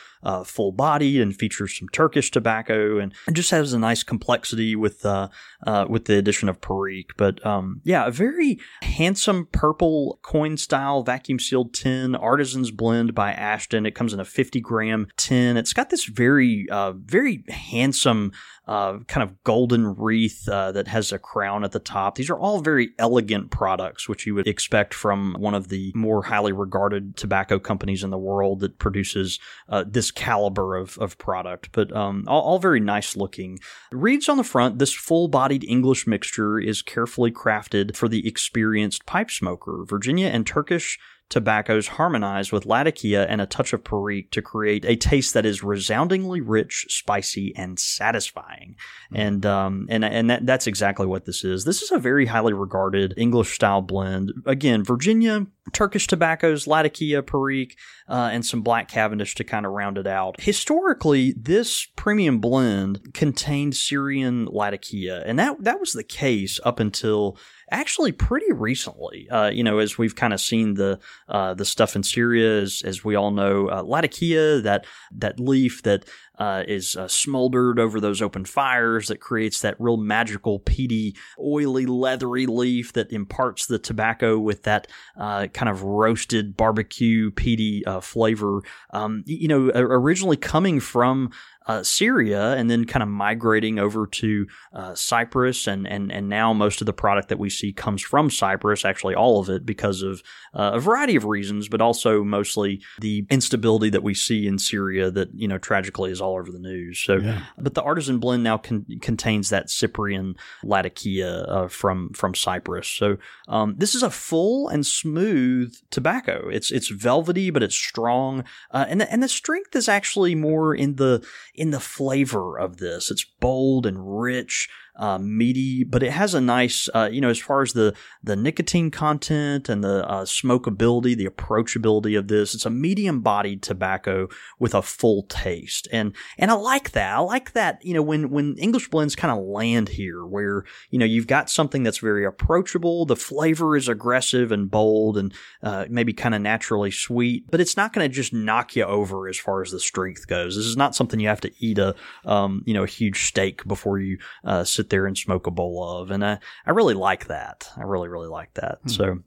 full-bodied 0.45 1.21
and 1.21 1.35
features 1.35 1.77
some 1.77 1.89
Turkish 1.89 2.31
tobacco, 2.31 2.99
and 2.99 3.13
it 3.27 3.35
just 3.35 3.51
has 3.51 3.73
a 3.73 3.79
nice 3.81 4.05
complexity 4.05 4.77
with 4.77 5.05
with 5.05 6.05
the 6.05 6.19
addition 6.19 6.49
of 6.49 6.61
Perique. 6.61 7.17
But 7.17 7.45
um, 7.45 7.81
yeah, 7.83 8.07
a 8.07 8.13
very 8.13 8.44
very 8.45 8.61
handsome 8.83 9.49
purple 9.53 10.19
coin 10.23 10.57
style 10.57 11.03
vacuum 11.03 11.39
sealed 11.39 11.73
tin, 11.75 12.15
Artisan's 12.15 12.71
Blend 12.71 13.15
by 13.15 13.33
Ashton. 13.33 13.87
It 13.87 13.95
comes 13.95 14.13
in 14.13 14.21
a 14.21 14.25
50 14.25 14.61
gram 14.61 15.09
tin. 15.17 15.57
It's 15.57 15.73
got 15.73 15.91
this 15.91 16.05
very, 16.05 16.67
uh, 16.71 16.93
very 16.93 17.45
handsome 17.49 18.33
uh, 18.67 18.99
kind 19.07 19.29
of 19.29 19.43
golden 19.45 19.95
wreath 19.95 20.49
uh, 20.49 20.73
that 20.73 20.89
has 20.89 21.13
a 21.13 21.19
crown 21.19 21.65
at 21.65 21.73
the 21.73 21.79
top. 21.79 22.17
These 22.17 22.31
are 22.31 22.39
all 22.39 22.61
very 22.61 22.91
elegant 22.99 23.51
products, 23.51 24.09
which 24.09 24.27
you 24.27 24.35
would 24.35 24.47
expect 24.47 24.95
from 24.95 25.37
one 25.39 25.55
of 25.55 25.69
the 25.69 25.93
more 25.95 26.23
highly 26.23 26.53
regarded 26.53 27.17
tobacco 27.17 27.59
companies 27.59 28.03
in 28.03 28.11
the 28.11 28.19
world 28.19 28.61
that 28.61 28.79
produces 28.79 29.39
uh, 29.69 29.85
this 29.87 30.11
caliber 30.11 30.77
of, 30.77 30.97
of 30.99 31.19
product. 31.19 31.71
But 31.73 31.95
um, 31.95 32.25
all, 32.27 32.43
all, 32.43 32.59
very 32.59 32.81
nice 32.81 33.17
looking. 33.17 33.59
Reads 33.93 34.29
on 34.29 34.39
the 34.39 34.45
front 34.45 34.79
this 34.79 34.93
full 34.93 35.29
bodied 35.29 35.65
English 35.65 36.07
mixture 36.07 36.59
is 36.59 36.81
carefully 36.81 37.31
crafted 37.31 37.95
for 37.97 38.09
the 38.09 38.27
experienced 38.27 39.05
pipe 39.05 39.31
smoker. 39.31 39.85
Virginia 39.87 40.29
and 40.29 40.47
Turkish 40.47 40.99
tobaccos 41.31 41.89
harmonize 41.89 42.53
with 42.53 42.67
Latakia 42.67 43.27
and 43.27 43.41
a 43.41 43.47
touch 43.47 43.73
of 43.73 43.83
Perique 43.83 44.31
to 44.31 44.43
create 44.43 44.85
a 44.85 44.97
taste 44.97 45.35
that 45.35 45.47
is 45.47 45.63
resoundingly 45.63 46.41
rich, 46.41 46.87
spicy, 46.89 47.55
and 47.57 47.79
satisfying. 47.79 48.77
Mm-hmm. 49.13 49.17
And 49.17 49.47
um, 49.47 49.87
and 49.89 50.05
and 50.05 50.31
that, 50.31 50.47
that's 50.47 50.67
exactly 50.67 51.07
what 51.07 51.25
this 51.25 51.45
is. 51.45 51.65
This 51.65 51.83
is 51.83 51.91
a 51.91 51.99
very 51.99 52.27
highly 52.27 52.53
regarded 52.53 53.15
English 53.17 53.55
style 53.55 53.83
blend. 53.83 54.33
Again, 54.47 54.85
Virginia 54.85 55.47
Turkish 55.73 56.07
tobaccos, 56.07 56.67
Latakia, 56.67 57.23
Perique, 57.23 57.77
uh, 58.09 58.31
and 58.33 58.45
some 58.45 58.63
black 58.63 58.89
Cavendish 58.89 59.35
to 59.37 59.45
kind 59.45 59.65
of 59.65 59.73
round 59.73 59.99
it 59.99 60.07
out. 60.07 60.41
Historically, 60.41 61.33
this 61.33 61.87
premium 61.97 62.39
blend 62.39 63.15
contained 63.15 63.75
Syrian 63.75 64.47
Latakia, 64.47 65.23
and 65.25 65.39
that 65.39 65.63
that 65.65 65.81
was 65.81 65.93
the 65.93 66.05
case 66.05 66.61
up 66.65 66.81
until 66.81 67.39
actually 67.71 68.13
pretty 68.13 68.53
recently. 68.53 69.29
Uh, 69.31 69.49
you 69.49 69.65
know, 69.65 69.79
as 69.79 69.97
we've 69.97 70.17
kind 70.17 70.33
of 70.33 70.41
seen 70.41 70.75
the 70.75 70.99
uh, 71.29 71.55
the 71.55 71.65
stuff 71.65 71.97
in 71.97 72.03
Syria, 72.03 72.61
as, 72.61 72.83
as 72.85 73.05
we 73.05 73.15
all 73.15 73.31
know, 73.31 73.69
uh, 73.71 73.83
Latakia, 73.83 74.61
that 74.61 74.87
that 75.13 75.41
leaf 75.41 75.83
that 75.83 76.05
uh, 76.39 76.65
is 76.67 76.97
uh, 76.97 77.09
smoldered 77.09 77.79
over 77.79 78.01
those 78.01 78.21
open 78.21 78.45
fires 78.45 79.09
that 79.09 79.21
creates 79.21 79.61
that 79.61 79.77
real 79.79 79.97
magical, 79.97 80.59
peaty, 80.59 81.17
oily, 81.39 81.87
leathery 81.87 82.47
leaf 82.47 82.93
that 82.93 83.13
imparts 83.13 83.67
the 83.67 83.79
tobacco 83.79 84.39
with 84.39 84.63
that 84.65 84.89
uh, 85.17 85.47
kind 85.49 85.69
of 85.69 85.83
roasted 85.83 86.57
barbecue, 86.57 87.31
peaty 87.31 87.85
uh, 87.87 88.01
flavor. 88.01 88.61
Um, 88.93 89.23
you 89.27 89.49
know, 89.49 89.71
originally 89.75 90.37
coming 90.37 90.81
from 90.81 91.31
uh, 91.67 91.83
Syria 91.83 92.53
and 92.55 92.71
then 92.71 92.85
kind 92.85 93.03
of 93.03 93.09
migrating 93.09 93.79
over 93.79 94.07
to 94.07 94.47
uh, 94.73 94.95
Cyprus. 94.95 95.67
And, 95.67 95.87
and, 95.87 96.13
and 96.13 96.29
now 96.29 96.53
most 96.53 96.81
of 96.81 96.87
the 96.87 96.93
product 96.93 97.29
that 97.29 97.39
we 97.39 97.51
see 97.51 97.73
comes 97.73 98.03
from 98.03 98.31
Cyprus, 98.31 98.85
actually 98.85 99.15
all 99.15 99.41
of 99.41 99.49
it 99.49 99.65
because 99.65 100.03
of 100.03 100.23
uh, 100.55 100.73
a 100.75 100.81
variety 100.81 101.17
of 101.17 101.25
reasons, 101.25 101.69
but 101.69 101.81
also 101.81 102.23
mostly 102.23 102.83
the 103.01 103.27
instability 103.31 103.91
that 103.91 104.03
we 104.03 104.15
see 104.15 104.47
in 104.47 104.59
Syria 104.59 105.11
that, 105.11 105.29
you 105.35 105.49
know, 105.49 105.59
tragically 105.59 106.11
is 106.11 106.21
all 106.21 106.37
over 106.39 106.51
the 106.51 106.59
news. 106.59 106.99
So, 106.99 107.17
yeah. 107.17 107.45
but 107.59 107.75
the 107.75 107.83
artisan 107.83 108.19
blend 108.19 108.43
now 108.43 108.59
con- 108.59 108.87
contains 109.01 109.51
that 109.51 109.71
Cyprian 109.71 110.37
Latakia 110.63 111.43
uh, 111.43 111.69
from, 111.69 112.11
from 112.11 112.35
Cyprus. 112.35 112.89
So, 112.89 113.17
um, 113.49 113.75
this 113.79 113.95
is 113.95 114.03
a 114.03 114.11
full 114.11 114.69
and 114.69 114.85
smooth 114.87 115.75
tobacco. 115.91 116.49
It's, 116.49 116.71
it's 116.71 116.89
velvety, 116.89 117.51
but 117.51 117.63
it's 117.63 117.75
strong. 117.75 118.45
Uh, 118.71 118.87
and, 118.89 119.01
the, 119.01 119.11
and 119.13 119.23
the 119.23 119.29
strength 119.29 119.75
is 119.75 119.89
actually 119.89 120.35
more 120.35 120.75
in 120.75 120.97
the, 120.97 121.27
in 121.55 121.71
the 121.71 121.81
flavor 121.81 122.59
of 122.59 122.79
this. 122.79 123.11
It's 123.11 123.25
bold 123.25 123.87
and 123.87 124.21
rich 124.21 124.69
uh, 124.97 125.19
meaty, 125.19 125.83
but 125.83 126.03
it 126.03 126.13
has 126.13 126.35
a 126.35 126.41
nice, 126.41 126.89
uh, 126.95 127.09
you 127.11 127.21
know, 127.21 127.31
as 127.31 127.39
far 127.39 127.63
as 127.63 127.73
the 127.73 127.95
the 128.23 128.37
nicotine 128.37 128.91
content 128.91 129.69
and 129.69 129.83
the 129.83 130.09
uh, 130.09 130.25
smokability, 130.25 131.17
the 131.17 131.27
approachability 131.27 132.17
of 132.17 132.29
this, 132.29 132.55
it's 132.55 132.67
a 132.67 132.71
medium 132.71 133.21
bodied 133.21 133.63
tobacco 133.63 134.29
with 134.59 134.75
a 134.75 134.83
full 134.83 135.25
taste, 135.25 135.89
and 135.93 136.15
and 136.39 136.51
I 136.51 136.55
like 136.55 136.93
that. 136.93 137.17
I 137.17 137.19
like 137.19 137.53
that. 137.53 137.85
You 137.85 137.95
know, 137.95 138.03
when 138.03 138.31
when 138.31 138.57
English 138.59 138.89
blends 138.89 139.17
kind 139.17 139.37
of 139.37 139.45
land 139.45 139.89
here, 139.89 140.25
where 140.25 140.65
you 140.91 140.99
know 140.99 141.07
you've 141.07 141.27
got 141.27 141.51
something 141.51 141.83
that's 141.83 141.99
very 141.99 142.25
approachable, 142.25 143.05
the 143.05 143.17
flavor 143.17 143.77
is 143.77 143.89
aggressive 143.89 144.53
and 144.53 144.71
bold, 144.71 145.19
and 145.19 145.35
uh, 145.63 145.87
maybe 145.91 146.13
kind 146.13 146.35
of 146.35 146.41
naturally 146.41 146.93
sweet, 146.93 147.51
but 147.51 147.61
it's 147.61 147.77
not 147.77 147.93
going 147.93 148.09
to 148.09 148.15
just 148.15 148.33
knock 148.33 148.77
you 148.77 148.85
over 148.85 149.29
as 149.29 149.39
far 149.39 149.61
as 149.61 149.73
the 149.73 149.81
strength 149.81 150.29
goes. 150.29 150.55
This 150.55 150.67
is 150.67 150.77
not 150.77 150.95
something 150.95 151.19
you 151.19 151.29
have 151.29 151.41
to 151.41 151.53
eat 151.59 151.79
a 151.79 151.97
um, 152.25 152.63
you 152.65 152.75
know 152.75 152.85
a 152.85 152.89
huge 152.89 153.25
steak 153.25 153.67
before 153.67 153.99
you 153.99 154.19
uh, 154.45 154.63
sit 154.63 154.84
sit 154.85 154.91
there 154.91 155.07
and 155.07 155.17
smoke 155.17 155.47
a 155.47 155.51
bowl 155.51 155.83
of. 155.83 156.11
And 156.11 156.25
I, 156.25 156.39
I 156.67 156.71
really 156.71 156.95
like 156.95 157.29
that. 157.29 157.71
I 157.77 157.83
really, 157.83 158.09
really 158.09 158.29
like 158.29 158.53
that. 158.55 158.79
Hmm. 158.83 158.89
So, 158.89 159.19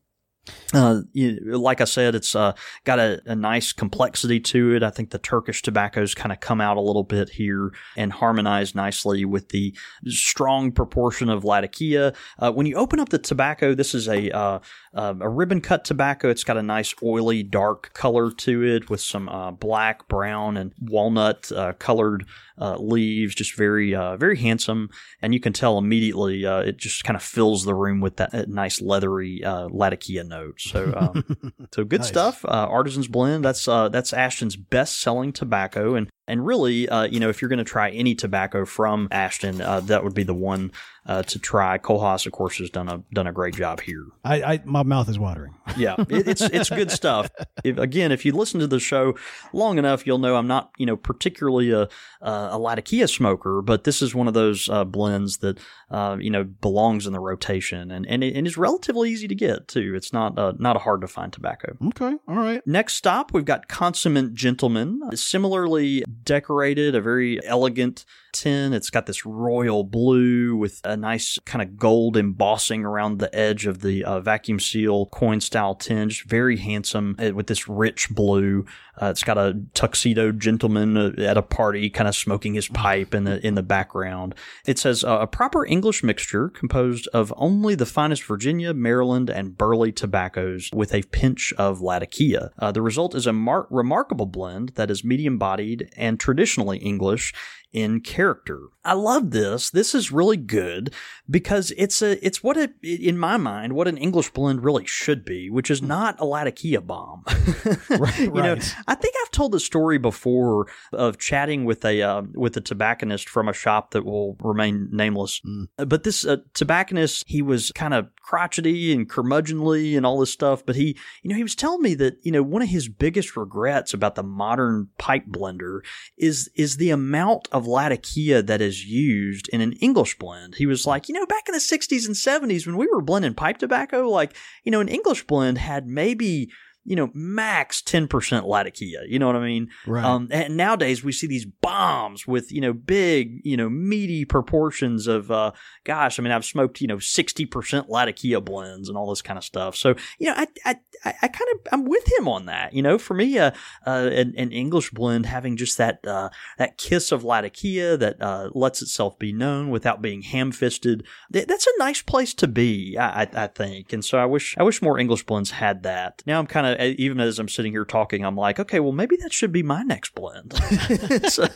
uh, 0.73 1.01
you, 1.13 1.39
like 1.57 1.79
I 1.79 1.85
said, 1.85 2.13
it's 2.13 2.35
uh, 2.35 2.53
got 2.83 2.99
a, 2.99 3.21
a, 3.25 3.35
nice 3.35 3.71
complexity 3.71 4.39
to 4.41 4.75
it. 4.75 4.83
I 4.83 4.89
think 4.89 5.11
the 5.11 5.17
Turkish 5.17 5.61
tobaccos 5.61 6.13
kind 6.13 6.31
of 6.31 6.41
come 6.41 6.59
out 6.59 6.75
a 6.75 6.81
little 6.81 7.03
bit 7.03 7.29
here 7.29 7.71
and 7.95 8.11
harmonize 8.11 8.75
nicely 8.75 9.23
with 9.23 9.49
the 9.49 9.75
strong 10.07 10.71
proportion 10.71 11.29
of 11.29 11.45
Latakia. 11.45 12.13
Uh, 12.37 12.51
when 12.51 12.65
you 12.65 12.75
open 12.75 12.99
up 12.99 13.09
the 13.09 13.17
tobacco, 13.17 13.73
this 13.73 13.95
is 13.95 14.07
a 14.09 14.29
uh, 14.35 14.59
a 14.93 15.29
ribbon 15.29 15.61
cut 15.61 15.85
tobacco. 15.85 16.29
It's 16.29 16.43
got 16.43 16.57
a 16.57 16.63
nice 16.63 16.93
oily 17.03 17.43
dark 17.43 17.93
color 17.93 18.31
to 18.31 18.63
it 18.63 18.89
with 18.89 19.01
some 19.01 19.29
uh, 19.29 19.51
black, 19.51 20.07
brown, 20.07 20.57
and 20.57 20.73
walnut 20.81 21.51
uh, 21.51 21.73
colored 21.73 22.25
leaves. 22.59 23.35
Just 23.35 23.55
very 23.55 23.91
very 24.17 24.37
handsome, 24.37 24.89
and 25.21 25.33
you 25.33 25.39
can 25.39 25.53
tell 25.53 25.77
immediately 25.77 26.43
it 26.43 26.77
just 26.77 27.03
kind 27.03 27.15
of 27.15 27.23
fills 27.23 27.63
the 27.63 27.75
room 27.75 28.01
with 28.01 28.17
that 28.17 28.49
nice 28.49 28.81
leathery 28.81 29.41
Latakia 29.43 30.23
note 30.23 30.36
note. 30.37 30.61
So, 30.61 30.93
um, 30.95 31.23
so 31.73 31.83
good 31.83 32.01
nice. 32.01 32.07
stuff. 32.09 32.45
Uh, 32.45 32.67
Artisan's 32.69 33.07
Blend. 33.07 33.43
That's 33.43 33.67
uh, 33.67 33.89
that's 33.89 34.13
Ashton's 34.13 34.55
best 34.55 34.99
selling 34.99 35.33
tobacco, 35.33 35.95
and 35.95 36.09
and 36.27 36.45
really, 36.45 36.89
uh, 36.89 37.03
you 37.03 37.19
know, 37.19 37.29
if 37.29 37.41
you're 37.41 37.49
going 37.49 37.57
to 37.59 37.63
try 37.63 37.89
any 37.89 38.15
tobacco 38.15 38.65
from 38.65 39.07
Ashton, 39.11 39.61
uh, 39.61 39.79
that 39.81 40.03
would 40.03 40.13
be 40.13 40.23
the 40.23 40.33
one 40.33 40.71
uh, 41.07 41.23
to 41.23 41.39
try. 41.39 41.77
Kohlhase, 41.77 42.25
of 42.25 42.33
course, 42.33 42.57
has 42.57 42.69
done 42.69 42.89
a 42.89 43.01
done 43.13 43.27
a 43.27 43.31
great 43.31 43.55
job 43.55 43.79
here. 43.81 44.05
I, 44.25 44.43
I 44.43 44.61
my 44.65 44.83
mouth 44.83 45.09
is 45.09 45.17
watering. 45.17 45.55
yeah, 45.77 45.95
it, 46.09 46.27
it's 46.27 46.41
it's 46.41 46.69
good 46.69 46.91
stuff. 46.91 47.29
If, 47.63 47.77
again, 47.77 48.11
if 48.11 48.25
you 48.25 48.33
listen 48.33 48.59
to 48.59 48.67
the 48.67 48.79
show 48.79 49.17
long 49.53 49.77
enough, 49.77 50.05
you'll 50.05 50.17
know 50.17 50.35
I'm 50.35 50.47
not 50.47 50.71
you 50.77 50.85
know 50.85 50.97
particularly 50.97 51.71
a 51.71 51.87
a 52.21 52.59
Latakia 52.59 53.07
smoker, 53.07 53.61
but 53.61 53.85
this 53.85 54.01
is 54.01 54.13
one 54.13 54.27
of 54.27 54.33
those 54.33 54.69
uh, 54.69 54.83
blends 54.83 55.37
that 55.37 55.59
uh, 55.89 56.17
you 56.19 56.29
know 56.29 56.43
belongs 56.43 57.07
in 57.07 57.13
the 57.13 57.19
rotation, 57.21 57.89
and 57.89 58.05
and, 58.05 58.23
it, 58.23 58.35
and 58.35 58.45
is 58.45 58.57
relatively 58.57 59.09
easy 59.09 59.29
to 59.29 59.35
get 59.35 59.69
too. 59.69 59.93
It's 59.95 60.11
not 60.11 60.37
uh, 60.37 60.53
not 60.59 60.75
a 60.75 60.79
hard 60.79 61.01
to 61.01 61.07
find 61.07 61.31
tobacco. 61.31 61.77
Okay, 61.87 62.17
all 62.27 62.35
right. 62.35 62.65
Next 62.67 62.95
stop, 62.95 63.33
we've 63.33 63.45
got 63.45 63.69
Consummate 63.69 64.33
Gentleman. 64.33 65.15
Similarly 65.15 66.03
decorated, 66.23 66.95
a 66.95 67.01
very 67.01 67.43
elegant 67.45 68.05
tin. 68.33 68.73
It's 68.73 68.89
got 68.89 69.05
this 69.05 69.25
royal 69.25 69.83
blue 69.83 70.55
with 70.55 70.81
a 70.83 70.95
nice 70.95 71.37
kind 71.45 71.61
of 71.61 71.77
gold 71.77 72.17
embossing 72.17 72.85
around 72.85 73.19
the 73.19 73.33
edge 73.35 73.65
of 73.65 73.81
the 73.81 74.03
uh, 74.03 74.19
vacuum 74.19 74.59
seal 74.59 75.07
coin 75.07 75.41
style 75.41 75.75
tinge. 75.75 76.25
Very 76.25 76.57
handsome 76.57 77.15
uh, 77.19 77.33
with 77.33 77.47
this 77.47 77.67
rich 77.67 78.09
blue. 78.09 78.65
Uh, 78.99 79.07
it's 79.07 79.23
got 79.23 79.37
a 79.37 79.59
tuxedo 79.73 80.31
gentleman 80.31 80.97
uh, 80.97 81.11
at 81.19 81.37
a 81.37 81.41
party, 81.41 81.89
kind 81.89 82.07
of 82.07 82.15
smoking 82.15 82.55
his 82.55 82.67
pipe 82.67 83.13
in 83.13 83.25
the 83.25 83.45
in 83.45 83.55
the 83.55 83.63
background. 83.63 84.33
It 84.65 84.79
says 84.79 85.03
uh, 85.03 85.19
a 85.21 85.27
proper 85.27 85.65
English 85.65 86.03
mixture 86.03 86.49
composed 86.49 87.07
of 87.13 87.33
only 87.37 87.75
the 87.75 87.85
finest 87.85 88.23
Virginia, 88.23 88.73
Maryland, 88.73 89.29
and 89.29 89.57
Burley 89.57 89.91
tobaccos 89.91 90.69
with 90.73 90.93
a 90.93 91.03
pinch 91.03 91.53
of 91.57 91.81
Latakia. 91.81 92.51
Uh, 92.57 92.71
the 92.71 92.81
result 92.81 93.13
is 93.15 93.27
a 93.27 93.33
mar- 93.33 93.67
remarkable 93.69 94.25
blend 94.25 94.69
that 94.75 94.89
is 94.89 95.03
medium 95.03 95.37
bodied 95.37 95.91
and 95.95 96.19
traditionally 96.19 96.77
English 96.79 97.33
in 97.77 97.99
character. 98.01 98.69
I 98.83 98.93
love 98.93 99.29
this. 99.29 99.69
This 99.69 99.93
is 99.93 100.11
really 100.11 100.37
good 100.37 100.91
because 101.29 101.71
it's 101.77 102.01
a 102.01 102.25
it's 102.25 102.41
what 102.41 102.57
it 102.57 102.71
in 102.81 103.19
my 103.19 103.37
mind 103.37 103.73
what 103.73 103.87
an 103.87 103.97
English 103.97 104.31
blend 104.31 104.63
really 104.63 104.85
should 104.87 105.23
be, 105.23 105.51
which 105.51 105.69
is 105.69 105.81
not 105.81 106.19
a 106.19 106.25
Latakia 106.25 106.81
bomb. 106.81 107.23
right, 107.89 108.19
you 108.19 108.31
know, 108.31 108.57
I 108.87 108.95
think 108.95 109.13
I've 109.21 109.31
told 109.31 109.51
the 109.51 109.59
story 109.59 109.99
before 109.99 110.67
of 110.91 111.19
chatting 111.19 111.65
with 111.65 111.85
a 111.85 112.01
uh, 112.01 112.23
with 112.33 112.57
a 112.57 112.61
tobacconist 112.61 113.29
from 113.29 113.47
a 113.47 113.53
shop 113.53 113.91
that 113.91 114.05
will 114.05 114.37
remain 114.39 114.89
nameless. 114.91 115.39
Mm. 115.41 115.67
But 115.87 116.03
this 116.03 116.25
uh, 116.25 116.37
tobacconist, 116.55 117.25
he 117.27 117.43
was 117.43 117.71
kind 117.73 117.93
of 117.93 118.07
crotchety 118.21 118.91
and 118.91 119.07
curmudgeonly 119.07 119.95
and 119.95 120.05
all 120.05 120.19
this 120.19 120.31
stuff. 120.31 120.65
But 120.65 120.77
he, 120.77 120.97
you 121.21 121.29
know, 121.29 121.35
he 121.35 121.43
was 121.43 121.55
telling 121.55 121.83
me 121.83 121.93
that 121.95 122.17
you 122.23 122.31
know 122.31 122.41
one 122.41 122.63
of 122.63 122.69
his 122.69 122.89
biggest 122.89 123.37
regrets 123.37 123.93
about 123.93 124.15
the 124.15 124.23
modern 124.23 124.87
pipe 124.97 125.27
blender 125.27 125.81
is 126.17 126.49
is 126.55 126.77
the 126.77 126.89
amount 126.89 127.49
of 127.51 127.66
Latakia 127.67 128.41
that 128.41 128.61
is 128.61 128.85
used 128.85 129.47
in 129.49 129.61
an 129.61 129.73
English 129.73 130.17
blend. 130.17 130.55
He 130.55 130.65
was 130.65 130.87
like, 130.87 131.07
you 131.07 131.13
know, 131.13 131.25
back 131.25 131.47
in 131.47 131.53
the 131.53 131.59
60s 131.59 132.07
and 132.07 132.15
70s 132.15 132.65
when 132.65 132.77
we 132.77 132.87
were 132.87 133.01
blending 133.01 133.33
pipe 133.35 133.57
tobacco, 133.57 134.09
like, 134.09 134.35
you 134.63 134.71
know, 134.71 134.79
an 134.79 134.87
English 134.87 135.27
blend 135.27 135.57
had 135.57 135.87
maybe 135.87 136.49
you 136.87 136.95
know, 136.95 137.11
max 137.13 137.81
10% 137.81 138.45
Latakia. 138.45 139.01
You 139.05 139.19
know 139.19 139.27
what 139.27 139.35
I 139.35 139.45
mean? 139.45 139.69
Right. 139.85 140.05
Um, 140.05 140.29
and 140.31 140.55
nowadays 140.55 141.03
we 141.03 141.11
see 141.11 141.27
these 141.27 141.45
bombs 141.45 142.25
with, 142.25 142.49
you 142.49 142.61
know, 142.61 142.71
big, 142.71 143.41
you 143.43 143.57
know, 143.57 143.69
meaty 143.69 144.23
proportions 144.23 145.05
of, 145.05 145.29
uh, 145.29 145.51
gosh, 145.83 146.17
I 146.17 146.23
mean, 146.23 146.31
I've 146.31 146.45
smoked, 146.45 146.79
you 146.79 146.87
know, 146.87 146.95
60% 146.95 147.89
Latakia 147.89 148.39
blends 148.39 148.87
and 148.87 148.97
all 148.97 149.09
this 149.09 149.21
kind 149.21 149.37
of 149.37 149.43
stuff. 149.43 149.75
So, 149.75 149.95
you 150.17 150.27
know, 150.27 150.35
I, 150.37 150.47
I, 150.63 151.13
I 151.21 151.27
kind 151.27 151.49
of, 151.53 151.59
I'm 151.73 151.83
with 151.83 152.09
him 152.17 152.29
on 152.29 152.45
that. 152.45 152.71
You 152.71 152.81
know, 152.81 152.97
for 152.97 153.13
me, 153.13 153.37
uh, 153.37 153.51
uh, 153.85 154.09
an, 154.13 154.33
an 154.37 154.53
English 154.53 154.91
blend 154.91 155.25
having 155.25 155.57
just 155.57 155.77
that, 155.77 156.07
uh, 156.07 156.29
that 156.57 156.77
kiss 156.77 157.11
of 157.11 157.25
Latakia 157.25 157.97
that, 157.97 158.21
uh, 158.21 158.49
lets 158.53 158.81
itself 158.81 159.19
be 159.19 159.33
known 159.33 159.71
without 159.71 160.01
being 160.01 160.21
ham 160.21 160.53
fisted. 160.53 161.05
That's 161.31 161.67
a 161.67 161.79
nice 161.79 162.01
place 162.01 162.33
to 162.35 162.47
be, 162.47 162.97
I, 162.97 163.23
I, 163.23 163.27
I 163.33 163.47
think. 163.47 163.91
And 163.91 164.05
so 164.05 164.17
I 164.17 164.25
wish, 164.25 164.57
I 164.57 164.63
wish 164.63 164.81
more 164.81 164.97
English 164.97 165.25
blends 165.25 165.51
had 165.51 165.83
that. 165.83 166.23
Now 166.25 166.39
I'm 166.39 166.47
kind 166.47 166.65
of, 166.65 166.76
even 166.77 167.19
as 167.19 167.39
I'm 167.39 167.49
sitting 167.49 167.71
here 167.71 167.85
talking, 167.85 168.23
I'm 168.23 168.35
like, 168.35 168.59
okay, 168.59 168.79
well, 168.79 168.91
maybe 168.91 169.15
that 169.17 169.33
should 169.33 169.51
be 169.51 169.63
my 169.63 169.83
next 169.83 170.15
blend. 170.15 170.53
it's 170.61 171.37
a, 171.37 171.49